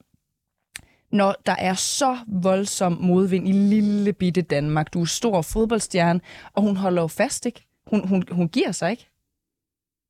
når 1.12 1.34
der 1.46 1.54
er 1.58 1.74
så 1.74 2.18
voldsom 2.26 2.92
modvind 2.92 3.48
i 3.48 3.52
lille 3.52 4.12
bitte 4.12 4.42
Danmark. 4.42 4.92
Du 4.94 5.00
er 5.00 5.04
stor 5.04 5.42
fodboldstjerne, 5.42 6.20
og 6.52 6.62
hun 6.62 6.76
holder 6.76 7.02
jo 7.02 7.08
fast, 7.08 7.46
ikke? 7.46 7.66
Hun, 7.86 8.08
hun, 8.08 8.24
hun 8.30 8.48
giver 8.48 8.72
sig 8.72 8.90
ikke. 8.90 9.08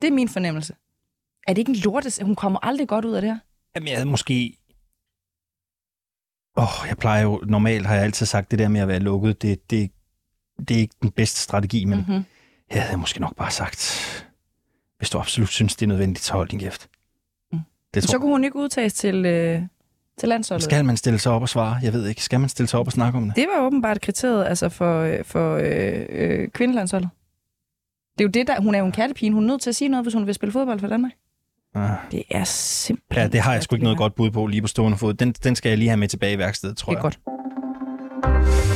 Det 0.03 0.09
er 0.09 0.13
min 0.13 0.29
fornemmelse. 0.29 0.75
Er 1.47 1.53
det 1.53 1.59
ikke 1.59 1.71
en 1.71 1.77
lortes? 1.77 2.21
Hun 2.23 2.35
kommer 2.35 2.59
aldrig 2.63 2.89
godt 2.89 3.05
ud 3.05 3.13
af 3.13 3.23
det 3.23 3.31
her. 3.31 3.39
Jamen, 3.75 3.89
jeg 3.89 3.97
havde 3.97 4.09
måske... 4.11 4.57
Åh, 6.57 6.83
oh, 6.83 6.89
jeg 6.89 6.97
plejer 6.99 7.23
jo... 7.23 7.43
Normalt 7.47 7.87
har 7.87 7.95
jeg 7.95 8.05
altid 8.05 8.27
sagt, 8.27 8.51
det 8.51 8.59
der 8.59 8.69
med 8.69 8.81
at 8.81 8.89
være 8.89 8.99
lukket, 8.99 9.43
det, 9.43 9.71
det, 9.71 9.91
det 10.69 10.77
er 10.77 10.81
ikke 10.81 10.95
den 11.03 11.11
bedste 11.11 11.41
strategi, 11.41 11.85
men 11.85 11.99
Mhm. 11.99 12.09
mm-hmm. 12.09 12.25
jeg 12.71 12.83
havde 12.83 12.97
måske 12.97 13.21
nok 13.21 13.37
bare 13.37 13.51
sagt, 13.51 13.79
hvis 14.99 15.11
du 15.11 15.19
absolut 15.19 15.49
synes, 15.49 15.77
det 15.77 15.87
er 15.87 15.89
nødvendigt, 15.89 16.25
så 16.25 16.33
hold 16.33 16.49
din 16.49 16.59
kæft. 16.59 16.89
Det 17.95 18.03
Så 18.03 18.11
tror, 18.11 18.19
kunne 18.19 18.31
hun 18.31 18.45
ikke 18.45 18.57
udtages 18.57 18.95
til, 18.95 19.27
øh, 19.27 19.63
til 20.19 20.29
landsholdet. 20.29 20.65
skal 20.65 20.85
man 20.85 20.97
stille 20.97 21.19
sig 21.19 21.33
op 21.33 21.43
og 21.43 21.49
svare? 21.49 21.77
Jeg 21.83 21.93
ved 21.93 22.07
ikke. 22.09 22.23
Skal 22.25 22.41
man 22.41 22.49
stille 22.49 22.69
sig 22.69 22.81
op 22.81 22.87
og 22.87 22.93
snakke 22.93 23.17
om 23.19 23.25
det? 23.25 23.37
Det 23.37 23.47
var 23.57 23.67
åbenbart 23.67 24.01
kriteriet 24.01 24.45
altså 24.47 24.69
for, 24.69 25.01
øh, 25.01 25.25
for 25.25 25.57
øh, 25.57 26.07
øh, 26.09 26.49
kvindelandsholdet. 26.49 27.09
Det 28.19 28.25
er 28.25 28.29
jo 28.29 28.31
det, 28.31 28.47
der... 28.47 28.61
Hun 28.61 28.75
er 28.75 28.79
jo 28.79 28.87
en 28.87 28.93
kattepine. 28.93 29.35
Hun 29.35 29.45
er 29.45 29.49
nødt 29.49 29.63
til 29.63 29.71
at 29.71 29.77
sige 29.77 29.89
noget, 29.89 30.05
hvis 30.05 30.15
hun 30.15 30.27
vil 30.27 30.35
spille 30.35 30.53
fodbold 30.53 30.81
for 30.81 30.87
Danmark. 30.87 31.13
Ah. 31.75 31.91
Det 32.11 32.23
er 32.31 32.45
simpelthen... 32.45 33.23
Ja, 33.23 33.29
det 33.29 33.41
har 33.41 33.53
jeg 33.53 33.63
sgu 33.63 33.75
ikke 33.77 33.85
noget 33.85 33.99
godt 33.99 34.15
bud 34.15 34.31
på 34.31 34.47
lige 34.47 34.63
på 34.63 34.69
stående 34.69 34.99
fod. 34.99 35.15
Den, 35.15 35.33
den 35.33 35.57
skal 35.57 35.69
jeg 35.69 35.79
lige 35.79 35.89
have 35.89 35.97
med 35.97 36.09
tilbage 36.09 36.35
i 36.35 36.39
værkstedet, 36.39 36.77
tror 36.77 36.93
Det 36.93 36.99
er 36.99 37.09
jeg. 37.09 37.13
godt. 38.23 38.72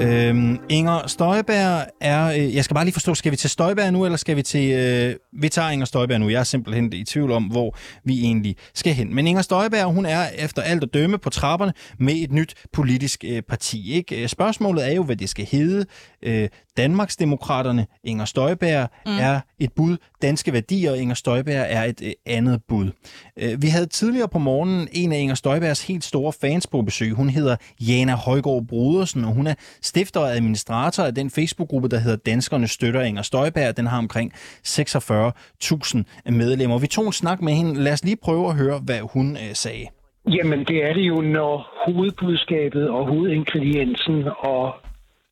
Øhm, 0.00 0.58
Inger 0.68 1.06
Støjberg 1.06 1.86
er... 2.00 2.26
Øh, 2.26 2.54
jeg 2.54 2.64
skal 2.64 2.74
bare 2.74 2.84
lige 2.84 2.92
forstå, 2.92 3.14
skal 3.14 3.32
vi 3.32 3.36
til 3.36 3.50
Støjberg 3.50 3.92
nu, 3.92 4.04
eller 4.04 4.16
skal 4.16 4.36
vi 4.36 4.42
til... 4.42 4.72
Øh, 4.72 5.16
vi 5.40 5.48
tager 5.48 5.70
Inger 5.70 5.86
Støjberg 5.86 6.20
nu. 6.20 6.28
Jeg 6.28 6.40
er 6.40 6.44
simpelthen 6.44 6.92
i 6.92 7.04
tvivl 7.04 7.32
om, 7.32 7.44
hvor 7.44 7.76
vi 8.04 8.20
egentlig 8.20 8.56
skal 8.74 8.94
hen. 8.94 9.14
Men 9.14 9.26
Inger 9.26 9.42
Støjberg, 9.42 9.92
hun 9.92 10.06
er 10.06 10.28
efter 10.38 10.62
alt 10.62 10.82
at 10.82 10.94
dømme 10.94 11.18
på 11.18 11.30
trapperne 11.30 11.72
med 11.98 12.14
et 12.14 12.32
nyt 12.32 12.54
politisk 12.72 13.24
øh, 13.28 13.42
parti. 13.42 13.92
Ikke? 13.92 14.22
Øh, 14.22 14.28
Spørgsmålet 14.28 14.90
er 14.90 14.94
jo, 14.94 15.02
hvad 15.02 15.16
det 15.16 15.28
skal 15.28 15.46
hedde. 15.46 15.84
Øh, 16.22 16.48
Danmarksdemokraterne, 16.76 17.86
Inger 18.04 18.24
Støjberg, 18.24 18.88
mm. 19.06 19.12
er 19.18 19.40
et 19.58 19.72
bud. 19.72 19.96
Danske 20.22 20.52
værdier, 20.52 20.94
Inger 20.94 21.14
Støjberg 21.14 21.66
er 21.68 21.84
et 21.84 22.00
øh, 22.02 22.12
andet 22.26 22.60
bud. 22.68 22.90
Øh, 23.38 23.62
vi 23.62 23.68
havde 23.68 23.86
tidligere 23.86 24.28
på 24.28 24.38
morgenen 24.38 24.88
en 24.92 25.12
af 25.12 25.18
Inger 25.18 25.34
Støjbergs 25.34 25.82
helt 25.82 26.04
store 26.04 26.32
fans 26.40 26.66
på 26.66 26.82
besøg. 26.82 27.12
Hun 27.12 27.30
hedder 27.30 27.56
Jana 27.80 28.14
Højgaard 28.14 28.66
Brodersen, 28.68 29.24
og 29.24 29.32
hun 29.32 29.46
er 29.46 29.54
stifter 29.82 30.20
og 30.20 30.30
administrator 30.36 31.02
af 31.02 31.14
den 31.14 31.30
Facebook-gruppe, 31.30 31.88
der 31.88 31.98
hedder 31.98 32.16
Danskerne 32.16 32.68
Støtter 32.68 33.02
Inger 33.02 33.22
Støjberg. 33.22 33.76
Den 33.76 33.86
har 33.86 33.98
omkring 33.98 34.32
46.000 34.34 36.30
medlemmer. 36.30 36.78
Vi 36.78 36.86
tog 36.86 37.06
en 37.06 37.12
snak 37.12 37.42
med 37.42 37.52
hende. 37.52 37.74
Lad 37.74 37.92
os 37.92 38.04
lige 38.04 38.16
prøve 38.22 38.48
at 38.48 38.54
høre, 38.56 38.80
hvad 38.86 39.00
hun 39.14 39.36
øh, 39.36 39.54
sagde. 39.54 39.86
Jamen, 40.28 40.64
det 40.64 40.84
er 40.84 40.92
det 40.92 41.02
jo, 41.02 41.20
når 41.20 41.54
hovedbudskabet 41.86 42.90
og 42.90 43.06
hovedingrediensen 43.06 44.28
og 44.38 44.74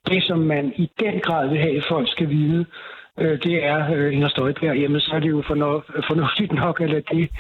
det, 0.07 0.23
som 0.23 0.39
man 0.39 0.73
i 0.77 0.91
den 1.01 1.21
grad 1.21 1.49
vil 1.49 1.59
have, 1.59 1.77
at 1.77 1.85
folk 1.91 2.09
skal 2.11 2.29
vide, 2.29 2.65
øh, 3.19 3.39
det 3.43 3.65
er 3.65 3.93
øh, 3.95 4.15
Inger 4.15 4.29
Støjberg. 4.29 4.77
Jamen, 4.77 5.01
så 5.01 5.11
er 5.15 5.21
det 5.21 5.29
jo 5.29 5.41
forno- 5.41 6.09
fornuftigt 6.09 6.53
nok 6.53 6.81
at 6.81 6.91
lade 6.91 7.05
det, 7.13 7.31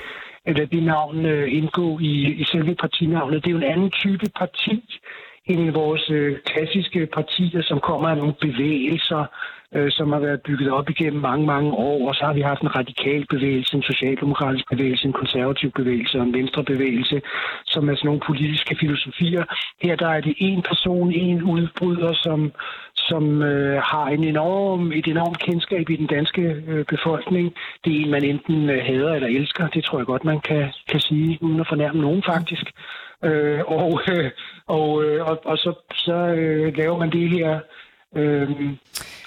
at 0.46 0.58
lade 0.58 0.76
det 0.76 0.82
navn 0.82 1.26
øh, 1.26 1.56
indgå 1.56 1.98
i, 1.98 2.12
i 2.42 2.44
selve 2.44 2.74
partinavnet. 2.74 3.44
Det 3.44 3.50
er 3.50 3.52
jo 3.52 3.56
en 3.64 3.72
anden 3.74 3.90
type 3.90 4.26
parti 4.38 5.00
end 5.52 5.70
vores 5.70 6.10
øh, 6.10 6.38
klassiske 6.46 7.06
partier, 7.06 7.62
som 7.62 7.80
kommer 7.80 8.08
af 8.08 8.16
nogle 8.16 8.34
bevægelser, 8.40 9.24
øh, 9.74 9.90
som 9.90 10.12
har 10.12 10.20
været 10.20 10.40
bygget 10.42 10.70
op 10.70 10.90
igennem 10.90 11.20
mange, 11.22 11.46
mange 11.46 11.72
år. 11.72 12.08
Og 12.08 12.14
så 12.14 12.24
har 12.24 12.32
vi 12.32 12.40
haft 12.40 12.62
en 12.62 12.76
radikal 12.76 13.26
bevægelse, 13.30 13.76
en 13.76 13.82
socialdemokratisk 13.82 14.64
bevægelse, 14.70 15.06
en 15.06 15.12
konservativ 15.12 15.70
bevægelse 15.70 16.18
og 16.18 16.24
en 16.24 16.34
venstrebevægelse, 16.34 17.22
som 17.66 17.88
er 17.88 17.94
sådan 17.94 18.06
nogle 18.06 18.20
politiske 18.26 18.76
filosofier. 18.80 19.44
Her 19.82 19.96
der 19.96 20.08
er 20.08 20.20
det 20.20 20.34
en 20.38 20.62
person, 20.62 21.12
en 21.12 21.42
udbryder, 21.42 22.12
som, 22.12 22.52
som 22.94 23.42
øh, 23.42 23.82
har 23.82 24.06
en 24.06 24.24
enorm, 24.24 24.92
et 24.92 25.06
enormt 25.06 25.38
kendskab 25.38 25.90
i 25.90 25.96
den 25.96 26.06
danske 26.06 26.42
øh, 26.42 26.84
befolkning. 26.84 27.54
Det 27.84 27.96
er 27.96 28.00
en, 28.04 28.10
man 28.10 28.24
enten 28.24 28.70
øh, 28.70 28.84
hader 28.86 29.12
eller 29.14 29.28
elsker. 29.28 29.68
Det 29.68 29.84
tror 29.84 29.98
jeg 29.98 30.06
godt, 30.06 30.24
man 30.24 30.40
kan, 30.40 30.72
kan 30.88 31.00
sige, 31.00 31.38
uden 31.40 31.60
at 31.60 31.68
fornærme 31.68 32.00
nogen 32.00 32.22
faktisk. 32.22 32.66
Øh, 33.24 33.60
og, 33.66 34.00
øh, 34.12 34.30
og, 34.66 35.04
øh, 35.04 35.24
og, 35.24 35.40
og 35.44 35.58
så, 35.58 35.72
så 35.94 36.14
øh, 36.14 36.76
laver 36.76 36.98
man 36.98 37.10
det 37.10 37.30
her 37.30 37.60
øh, 38.16 38.48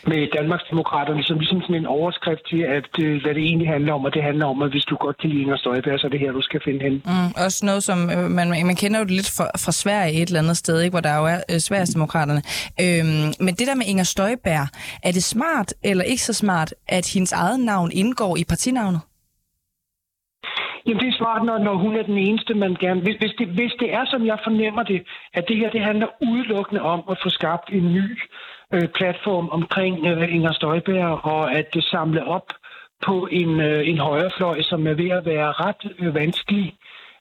med 0.08 0.28
Danmarksdemokraterne, 0.38 1.24
som 1.24 1.39
ligesom 1.39 1.62
sådan 1.62 1.76
en 1.76 1.86
overskrift 1.86 2.41
til, 2.50 2.62
at 2.78 2.89
øh, 3.04 3.22
hvad 3.22 3.34
det 3.36 3.44
egentlig 3.44 3.68
handler 3.68 3.94
om, 3.94 4.06
og 4.06 4.14
det 4.14 4.24
handler 4.24 4.46
om, 4.46 4.62
at 4.62 4.70
hvis 4.70 4.86
du 4.86 4.96
godt 4.96 5.18
kan 5.18 5.30
lide 5.30 5.41
Inger 5.41 5.58
Støjberg, 5.58 6.00
så 6.00 6.08
er 6.08 6.12
det 6.12 6.20
her, 6.20 6.32
du 6.32 6.41
skal 6.41 6.62
finde 6.66 6.82
hen. 6.84 6.94
Mm, 6.94 7.44
også 7.46 7.66
noget, 7.66 7.84
som 7.84 8.10
øh, 8.10 8.32
man, 8.32 8.48
man 8.50 8.76
kender 8.76 9.00
jo 9.00 9.06
det 9.06 9.12
lidt 9.12 9.32
fra, 9.38 9.46
fra 9.58 9.72
Sverige 9.72 10.22
et 10.22 10.28
eller 10.28 10.39
andet 10.39 10.58
sted, 10.58 10.82
ikke, 10.82 10.94
hvor 10.94 11.00
der 11.00 11.18
jo 11.18 11.26
er 11.26 11.39
øh, 11.52 11.60
Sverigesdemokraterne. 11.60 12.41
Øhm, 12.82 13.34
men 13.39 13.56
det 13.56 13.68
der 13.68 13.76
med 13.76 13.86
Inger 13.86 14.04
Støjberg, 14.04 14.68
er 15.04 15.12
det 15.12 15.24
smart 15.24 15.74
eller 15.84 16.04
ikke 16.04 16.24
så 16.24 16.34
smart, 16.34 16.74
at 16.88 17.06
hendes 17.14 17.32
eget 17.32 17.60
navn 17.60 17.91
indgår 17.94 18.38
i 18.38 18.44
partinavnet? 18.44 19.02
Jamen, 20.86 20.99
det 20.99 21.09
er 21.09 21.17
smart, 21.17 21.43
når, 21.45 21.57
når 21.57 21.75
hun 21.75 21.95
er 21.95 22.03
den 22.03 22.17
eneste, 22.17 22.53
man 22.53 22.75
gerne... 22.79 23.01
Hvis, 23.01 23.15
hvis, 23.15 23.34
det, 23.38 23.47
hvis 23.47 23.73
det 23.79 23.93
er, 23.93 24.05
som 24.05 24.25
jeg 24.25 24.38
fornemmer 24.43 24.84
det, 24.84 25.03
at 25.34 25.47
det 25.47 25.57
her 25.57 25.69
det 25.69 25.81
handler 25.81 26.07
udelukkende 26.21 26.81
om 26.81 27.03
at 27.11 27.17
få 27.23 27.29
skabt 27.29 27.69
en 27.71 27.93
ny 27.93 28.19
øh, 28.73 28.88
platform 28.88 29.49
omkring 29.51 30.05
øh, 30.05 30.36
Inger 30.36 30.51
Støjberg, 30.51 31.25
og 31.25 31.51
at 31.53 31.73
det 31.73 31.84
samle 31.84 32.23
op 32.25 32.47
på 33.05 33.27
en, 33.31 33.59
øh, 33.59 33.88
en 33.89 33.97
højrefløj, 33.97 34.61
som 34.61 34.88
er 34.88 34.93
ved 34.93 35.09
at 35.09 35.25
være 35.25 35.51
ret 35.51 35.91
øh, 35.99 36.15
vanskelig. 36.15 36.73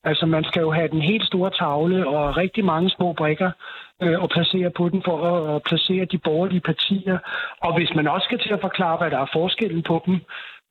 Altså, 0.05 0.27
man 0.27 0.45
skal 0.45 0.61
jo 0.61 0.71
have 0.71 0.89
den 0.89 1.03
helt 1.03 1.27
store 1.27 1.51
tavle 1.51 2.07
og 2.07 2.37
rigtig 2.37 2.65
mange 2.65 2.91
små 2.91 3.13
brikker 3.13 3.51
øh, 4.03 4.23
og 4.23 4.29
placere 4.31 4.71
på 4.71 4.89
den 4.89 5.03
for 5.05 5.17
at, 5.31 5.57
at 5.57 5.63
placere 5.63 6.05
de 6.05 6.19
borgerlige 6.19 6.61
partier. 6.61 7.19
Og 7.61 7.77
hvis 7.77 7.95
man 7.95 8.09
også 8.09 8.25
skal 8.25 8.39
til 8.39 8.53
at 8.53 8.61
forklare, 8.61 8.97
hvad 8.97 9.11
der 9.11 9.19
er 9.19 9.31
forskellen 9.33 9.83
på 9.83 10.03
dem, 10.07 10.21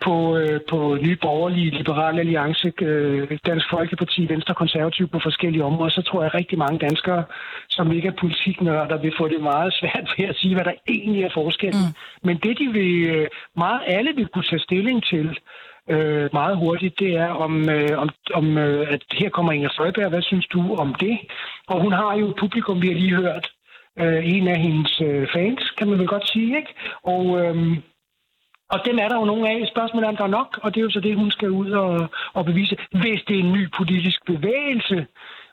på, 0.06 0.38
øh, 0.38 0.60
på 0.70 0.98
Nye 1.02 1.18
Borgerlige, 1.22 1.72
Liberale 1.72 2.20
Alliance, 2.20 2.74
øh, 2.82 3.38
Dansk 3.46 3.70
Folkeparti, 3.70 4.30
Venstre 4.30 4.54
Konservativ 4.54 5.08
på 5.08 5.20
forskellige 5.24 5.64
områder, 5.64 5.92
så 5.92 6.02
tror 6.02 6.22
jeg 6.22 6.32
at 6.32 6.40
rigtig 6.40 6.58
mange 6.58 6.80
danskere, 6.80 7.24
som 7.70 7.92
ikke 7.92 8.08
er 8.08 8.20
politiknørder, 8.20 8.98
vil 9.02 9.14
få 9.18 9.28
det 9.28 9.42
meget 9.42 9.74
svært 9.74 10.08
ved 10.18 10.26
at 10.26 10.36
sige, 10.36 10.56
hvad 10.56 10.66
der 10.66 10.74
egentlig 10.88 11.24
er 11.24 11.30
forskellen. 11.34 11.86
Mm. 11.88 12.28
Men 12.28 12.38
det, 12.38 12.60
de 12.60 12.68
vil, 12.74 12.94
øh, 13.16 13.28
meget 13.58 13.82
alle 13.88 14.12
vil 14.16 14.28
kunne 14.28 14.50
tage 14.50 14.60
stilling 14.60 15.04
til, 15.04 15.38
øh, 15.90 16.30
meget 16.34 16.58
hurtigt, 16.58 17.00
det 17.00 17.16
er 17.16 17.30
om, 17.30 17.70
øh, 17.70 17.98
om, 17.98 18.10
om 18.34 18.58
øh, 18.58 18.88
at 18.94 19.02
her 19.12 19.30
kommer 19.30 19.52
Inger 19.52 19.70
Støjberg, 19.70 20.10
hvad 20.10 20.22
synes 20.22 20.48
du 20.48 20.76
om 20.76 20.96
det? 20.96 21.20
Og 21.68 21.82
hun 21.82 21.92
har 21.94 22.16
jo 22.18 22.30
et 22.30 22.36
publikum, 22.36 22.82
vi 22.82 22.88
har 22.88 22.96
lige 22.96 23.16
hørt, 23.16 23.52
øh, 24.00 24.36
en 24.36 24.48
af 24.48 24.60
hendes 24.60 25.02
øh, 25.02 25.28
fans, 25.34 25.72
kan 25.78 25.90
man 25.90 26.00
vel 26.00 26.08
godt 26.08 26.30
sige, 26.30 26.58
ikke? 26.58 26.74
Og, 27.04 27.24
øh, 27.40 27.78
og 28.74 28.80
den 28.86 29.00
er 29.00 29.08
der 29.10 29.18
jo 29.20 29.26
nogen 29.26 29.46
af. 29.46 29.68
Spørgsmålet 29.68 30.06
er, 30.06 30.10
om 30.10 30.18
der 30.18 30.24
er 30.24 30.38
nok, 30.40 30.60
og 30.64 30.76
det 30.76 30.80
er 30.80 30.84
jo 30.84 30.90
så 30.90 31.00
det, 31.00 31.16
hun 31.16 31.32
skal 31.32 31.50
ud 31.50 31.72
og, 31.72 32.10
og 32.34 32.46
bevise. 32.46 32.78
Hvis 32.92 33.22
det 33.28 33.36
er 33.36 33.44
en 33.44 33.54
ny 33.54 33.72
politisk 33.78 34.26
bevægelse, 34.26 35.08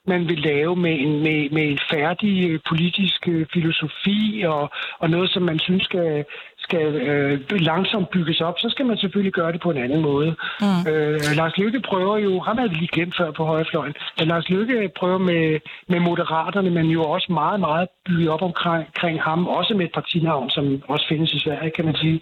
man 0.07 0.29
vil 0.29 0.39
lave 0.39 0.77
med 0.77 0.95
en, 1.01 1.23
med, 1.23 1.51
med 1.51 1.65
en 1.73 1.79
færdig 1.91 2.61
politisk 2.69 3.29
øh, 3.29 3.47
filosofi 3.53 4.45
og, 4.47 4.71
og 4.99 5.11
noget, 5.11 5.31
som 5.31 5.43
man 5.43 5.59
synes 5.59 5.85
skal, 5.85 6.25
skal 6.69 6.87
øh, 7.11 7.41
langsomt 7.51 8.11
bygges 8.11 8.41
op, 8.41 8.57
så 8.59 8.69
skal 8.71 8.87
man 8.87 8.97
selvfølgelig 8.97 9.33
gøre 9.33 9.53
det 9.53 9.61
på 9.61 9.71
en 9.71 9.83
anden 9.85 10.03
måde. 10.03 10.31
Mm. 10.61 10.81
Øh, 10.91 11.21
Lars 11.41 11.57
Lykke 11.59 11.81
prøver 11.81 12.17
jo, 12.19 12.41
ham 12.41 12.59
havde 12.59 12.71
vi 12.71 12.77
lige 12.77 12.95
glemt 12.97 13.17
før 13.17 13.31
på 13.31 13.45
højrefløjen, 13.45 13.95
at 14.21 14.27
Lars 14.27 14.49
Lykke 14.49 14.91
prøver 14.99 15.19
med, 15.19 15.61
med 15.89 16.01
moderaterne, 16.01 16.71
men 16.71 16.87
jo 16.87 17.03
også 17.03 17.33
meget, 17.33 17.61
meget 17.61 17.89
bygget 18.07 18.29
op 18.29 18.43
omkring, 18.43 18.87
omkring 18.87 19.23
ham, 19.23 19.47
også 19.47 19.75
med 19.75 19.85
et 19.85 19.93
partinavn, 19.95 20.51
som 20.51 20.83
også 20.89 21.07
findes 21.09 21.33
i 21.33 21.41
Sverige, 21.45 21.71
kan 21.71 21.85
man 21.85 21.97
sige. 21.97 22.21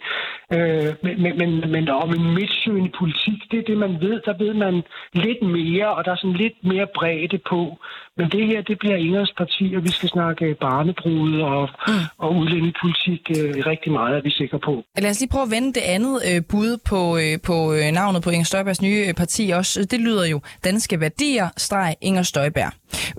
Øh, 0.54 0.90
men, 1.02 1.38
men, 1.40 1.50
men 1.74 1.88
om 1.88 2.10
en 2.18 2.34
midtsøgende 2.34 2.92
politik, 2.98 3.38
det 3.50 3.58
er 3.58 3.66
det, 3.70 3.78
man 3.78 4.00
ved. 4.00 4.20
Der 4.26 4.34
ved 4.38 4.54
man 4.54 4.82
lidt 5.14 5.42
mere, 5.42 5.88
og 5.96 6.04
der 6.04 6.10
er 6.12 6.16
sådan 6.16 6.42
lidt 6.44 6.58
mere 6.64 6.86
bredde 6.94 7.38
på. 7.38 7.78
Men 8.18 8.30
det 8.30 8.46
her, 8.46 8.62
det 8.62 8.78
bliver 8.78 8.96
Ingers 8.96 9.32
parti, 9.36 9.74
og 9.76 9.82
vi 9.84 9.88
skal 9.88 10.08
snakke 10.08 10.56
barnebrud 10.60 11.40
og, 11.40 11.68
mm. 11.88 11.92
og 12.18 12.36
udlændingepolitik 12.36 13.22
øh, 13.30 13.66
rigtig 13.66 13.92
meget, 13.92 14.16
er 14.16 14.22
vi 14.22 14.30
sikre 14.30 14.58
på. 14.58 14.84
Lad 14.98 15.10
os 15.10 15.20
lige 15.20 15.30
prøve 15.30 15.42
at 15.42 15.50
vende 15.50 15.74
det 15.74 15.84
andet 15.94 16.16
øh, 16.28 16.42
bud 16.50 16.72
på, 16.90 17.00
øh, 17.22 17.34
på 17.48 17.56
øh, 17.72 17.92
navnet 17.92 18.22
på 18.22 18.30
Inger 18.30 18.44
Støjbergs 18.44 18.82
nye 18.82 19.04
øh, 19.08 19.14
parti 19.14 19.50
også. 19.50 19.84
Det 19.90 20.00
lyder 20.00 20.26
jo 20.26 20.40
Danske 20.64 21.00
Værdier, 21.00 21.48
streg 21.56 21.94
Inger 22.00 22.22
Støjberg. 22.22 22.72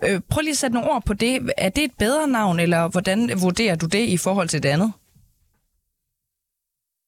Øh, 0.05 0.21
prøv 0.31 0.41
lige 0.41 0.57
at 0.57 0.57
sætte 0.57 0.75
nogle 0.75 0.91
ord 0.91 1.03
på 1.07 1.13
det. 1.13 1.33
Er 1.57 1.69
det 1.69 1.83
et 1.83 1.95
bedre 1.99 2.27
navn, 2.27 2.59
eller 2.59 2.91
hvordan 2.91 3.19
vurderer 3.43 3.75
du 3.75 3.85
det 3.85 4.03
i 4.15 4.17
forhold 4.17 4.47
til 4.47 4.63
det 4.63 4.69
andet? 4.69 4.91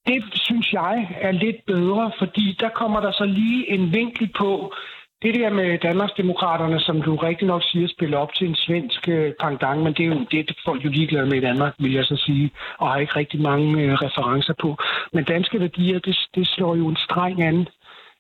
Det 0.06 0.24
synes 0.34 0.74
jeg 0.74 0.96
er 1.22 1.32
lidt 1.32 1.66
bedre, 1.68 2.12
fordi 2.20 2.58
der 2.60 2.70
kommer 2.70 3.00
der 3.00 3.12
så 3.12 3.26
lige 3.26 3.72
en 3.72 3.94
vinkel 3.94 4.30
på, 4.38 4.74
det 5.22 5.36
der 5.36 5.50
med 5.50 5.78
Danmarksdemokraterne, 5.78 6.80
som 6.80 7.02
du 7.02 7.16
rigtig 7.16 7.48
nok 7.48 7.64
siger, 7.64 7.88
spiller 7.88 8.18
op 8.18 8.34
til 8.34 8.48
en 8.48 8.56
svensk 8.56 9.10
øh, 9.10 9.34
pangdang, 9.40 9.84
men 9.84 9.94
det 9.94 10.04
er 10.04 10.08
jo 10.08 10.26
det, 10.32 10.58
folk 10.66 10.86
jo 10.86 10.90
ligeglade 10.90 11.26
med 11.26 11.38
i 11.38 11.46
Danmark, 11.50 11.74
vil 11.80 11.94
jeg 11.94 12.06
så 12.06 12.16
sige, 12.16 12.52
og 12.78 12.90
har 12.92 12.98
ikke 12.98 13.16
rigtig 13.16 13.42
mange 13.42 13.84
øh, 13.84 13.94
referencer 13.94 14.54
på. 14.62 14.78
Men 15.14 15.24
danske 15.24 15.60
værdier, 15.60 16.00
det, 16.00 16.18
det 16.36 16.48
slår 16.48 16.76
jo 16.76 16.88
en 16.88 16.96
streng 16.96 17.42
an. 17.42 17.68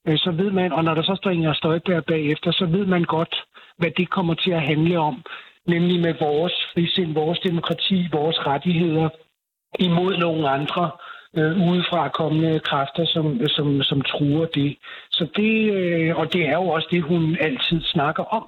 Øh, 0.08 0.18
så 0.18 0.32
ved 0.32 0.52
man, 0.52 0.74
og 0.74 0.84
når 0.84 0.94
der 0.94 1.04
så 1.04 1.16
står 1.16 1.32
Inger 1.32 1.54
Støjberg 1.54 2.06
bagefter, 2.06 2.52
så 2.52 2.66
ved 2.66 2.86
man 2.86 3.04
godt, 3.04 3.36
hvad 3.78 3.92
det 3.98 4.10
kommer 4.10 4.34
til 4.34 4.52
at 4.52 4.62
handle 4.62 5.00
om. 5.00 5.24
Nemlig 5.68 6.00
med 6.00 6.14
vores 6.20 6.54
frisind, 6.74 7.14
vores 7.14 7.40
demokrati, 7.40 8.08
vores 8.12 8.48
rettigheder 8.48 9.10
imod 9.80 10.18
nogle 10.18 10.50
andre 10.50 10.92
øh, 11.38 11.70
udefra 11.70 12.10
kommende 12.10 12.60
kræfter, 12.60 13.06
som, 13.06 13.48
som, 13.48 13.84
som 13.84 14.02
truer 14.02 14.46
det. 14.46 14.78
Så 15.12 15.28
det, 15.36 15.74
øh, 15.74 16.16
og 16.16 16.34
det 16.34 16.42
er 16.42 16.54
jo 16.54 16.68
også 16.68 16.88
det, 16.92 17.02
hun 17.04 17.38
altid 17.42 17.82
snakker 17.84 18.24
om, 18.24 18.46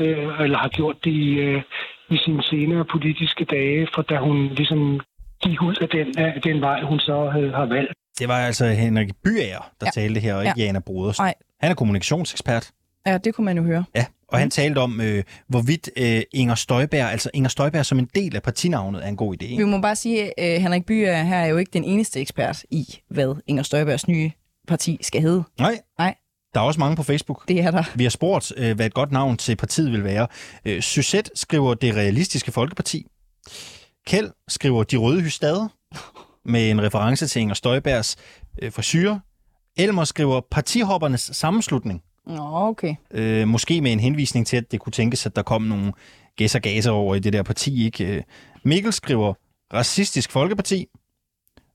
øh, 0.00 0.40
eller 0.40 0.58
har 0.58 0.68
gjort 0.68 0.96
det 1.04 1.10
i, 1.10 1.30
øh, 1.34 1.62
i 2.10 2.16
sine 2.24 2.42
senere 2.42 2.84
politiske 2.84 3.44
dage, 3.44 3.88
for 3.94 4.02
da 4.02 4.16
hun 4.18 4.48
ligesom 4.48 5.00
gik 5.42 5.62
ud 5.62 5.76
af 5.80 5.88
den, 5.88 6.18
af 6.18 6.40
den 6.42 6.60
vej, 6.60 6.82
hun 6.82 7.00
så 7.00 7.30
havde, 7.30 7.52
har 7.52 7.66
valgt. 7.66 7.92
Det 8.18 8.28
var 8.28 8.38
altså 8.38 8.66
Henrik 8.66 9.10
Byager, 9.24 9.62
der 9.80 9.86
ja. 9.86 10.00
talte 10.00 10.20
her, 10.20 10.34
og 10.34 10.42
ikke 10.42 10.54
ja. 10.56 10.64
Jana 10.64 10.80
Brodersen. 10.86 11.24
Nej. 11.24 11.34
Han 11.60 11.70
er 11.70 11.74
kommunikationsekspert. 11.74 12.70
Ja, 13.06 13.18
det 13.18 13.34
kunne 13.34 13.44
man 13.44 13.56
jo 13.56 13.62
høre. 13.62 13.84
Ja, 13.94 14.06
og 14.28 14.38
han 14.38 14.50
talte 14.50 14.78
om, 14.78 15.00
øh, 15.00 15.24
hvorvidt 15.48 15.90
øh, 15.96 16.22
Inger 16.32 16.54
Støjberg, 16.54 17.10
altså 17.10 17.30
Inger 17.34 17.48
Støjberg 17.48 17.86
som 17.86 17.98
en 17.98 18.08
del 18.14 18.36
af 18.36 18.42
partinavnet, 18.42 19.04
er 19.04 19.08
en 19.08 19.16
god 19.16 19.42
idé. 19.42 19.56
Vi 19.56 19.64
må 19.64 19.80
bare 19.80 19.96
sige, 19.96 20.40
at 20.40 20.54
øh, 20.54 20.62
Henrik 20.62 20.86
Byer 20.86 21.22
her 21.22 21.36
er 21.36 21.46
jo 21.46 21.56
ikke 21.56 21.70
den 21.72 21.84
eneste 21.84 22.20
ekspert 22.20 22.64
i, 22.70 23.00
hvad 23.10 23.34
Inger 23.46 23.62
Støjbergs 23.62 24.08
nye 24.08 24.30
parti 24.68 24.98
skal 25.00 25.20
hedde. 25.22 25.42
Nej. 25.58 25.80
Nej. 25.98 26.14
Der 26.54 26.60
er 26.60 26.64
også 26.64 26.80
mange 26.80 26.96
på 26.96 27.02
Facebook. 27.02 27.48
Det 27.48 27.60
er 27.60 27.70
der. 27.70 27.84
Vi 27.94 28.02
har 28.02 28.10
spurgt, 28.10 28.52
øh, 28.56 28.76
hvad 28.76 28.86
et 28.86 28.94
godt 28.94 29.12
navn 29.12 29.36
til 29.36 29.56
partiet 29.56 29.92
vil 29.92 30.04
være. 30.04 30.26
Øh, 30.64 30.82
Suzette 30.82 31.30
skriver 31.34 31.74
Det 31.74 31.94
Realistiske 31.94 32.52
Folkeparti. 32.52 33.06
Kjeld 34.06 34.30
skriver 34.48 34.82
De 34.82 34.96
Røde 34.96 35.20
Hystade, 35.20 35.68
med 36.44 36.70
en 36.70 36.82
reference 36.82 37.26
til 37.26 37.40
Inger 37.40 37.54
Støjbergs 37.54 38.16
øh, 38.62 38.72
frisyrer. 38.72 39.18
Elmer 39.76 40.04
skriver 40.04 40.40
Partihoppernes 40.50 41.30
Sammenslutning. 41.32 42.02
Nå, 42.26 42.68
okay. 42.68 42.94
Øh, 43.10 43.48
måske 43.48 43.80
med 43.80 43.92
en 43.92 44.00
henvisning 44.00 44.46
til, 44.46 44.56
at 44.56 44.72
det 44.72 44.80
kunne 44.80 44.92
tænkes, 44.92 45.26
at 45.26 45.36
der 45.36 45.42
kom 45.42 45.62
nogle 45.62 45.92
gæs 46.36 46.54
og 46.54 46.60
gaser 46.60 46.90
over 46.90 47.14
i 47.14 47.18
det 47.18 47.32
der 47.32 47.42
parti. 47.42 47.84
Ikke? 47.84 48.16
Øh, 48.16 48.22
Mikkel 48.64 48.92
skriver 48.92 49.34
Racistisk 49.74 50.30
Folkeparti. 50.30 50.86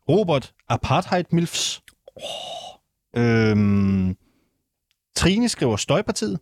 Robert 0.10 0.54
Apartheid 0.70 1.24
Milfs. 1.32 1.82
Oh. 2.16 2.24
Øhm, 3.24 4.18
Trine 5.16 5.50
skriver 5.50 5.76
Støjpartiet. 5.76 6.39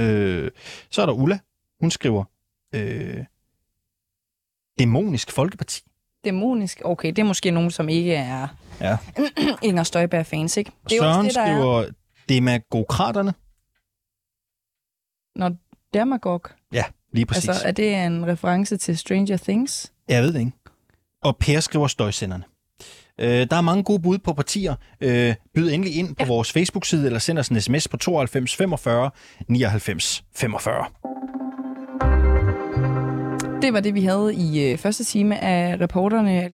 Øh, 0.00 0.50
så 0.90 1.02
er 1.02 1.06
der 1.06 1.12
Ulla. 1.12 1.38
Hun 1.80 1.90
skriver 1.90 2.24
øh, 2.74 3.24
Dæmonisk 4.78 5.32
Folkeparti. 5.32 5.82
Dæmonisk? 6.24 6.82
Okay, 6.84 7.08
det 7.08 7.18
er 7.18 7.24
måske 7.24 7.50
nogen, 7.50 7.70
som 7.70 7.88
ikke 7.88 8.14
er 8.14 8.48
Ja. 8.80 8.96
Inger 9.68 9.82
Støjberg-fans, 9.82 10.56
ikke? 10.56 10.72
Det 10.88 10.96
er 10.96 11.00
Søren 11.02 11.26
også 11.26 11.40
det, 11.40 11.46
der 11.46 11.80
er. 11.82 11.90
Skriver 12.28 12.40
Demagokraterne. 12.40 13.34
Når 15.36 15.56
Dermagog, 15.94 16.42
Ja, 16.72 16.84
lige 17.12 17.26
præcis. 17.26 17.48
altså 17.48 17.68
er 17.68 17.72
det 17.72 17.94
en 17.94 18.26
reference 18.26 18.76
til 18.76 18.98
Stranger 18.98 19.36
Things? 19.36 19.92
Jeg 20.08 20.22
ved 20.22 20.32
det 20.32 20.38
ikke. 20.40 20.52
Og 21.22 21.36
Per 21.36 21.60
skriver 21.60 21.86
støjsenderne. 21.86 22.44
Øh, 23.20 23.46
der 23.50 23.56
er 23.56 23.60
mange 23.60 23.82
gode 23.82 24.02
bud 24.02 24.18
på 24.18 24.32
partier. 24.32 24.74
Øh, 25.00 25.34
byd 25.54 25.70
endelig 25.72 25.96
ind 25.96 26.08
på 26.08 26.24
ja. 26.24 26.26
vores 26.26 26.52
Facebook-side, 26.52 27.06
eller 27.06 27.18
send 27.18 27.38
os 27.38 27.48
en 27.48 27.60
sms 27.60 27.88
på 27.88 27.96
92 27.96 28.56
45 28.56 29.10
99 29.48 30.24
45. 30.36 30.84
Det 33.62 33.72
var 33.72 33.80
det, 33.80 33.94
vi 33.94 34.04
havde 34.04 34.34
i 34.34 34.70
øh, 34.72 34.78
første 34.78 35.04
time 35.04 35.38
af 35.38 35.80
reporterne. 35.80 36.44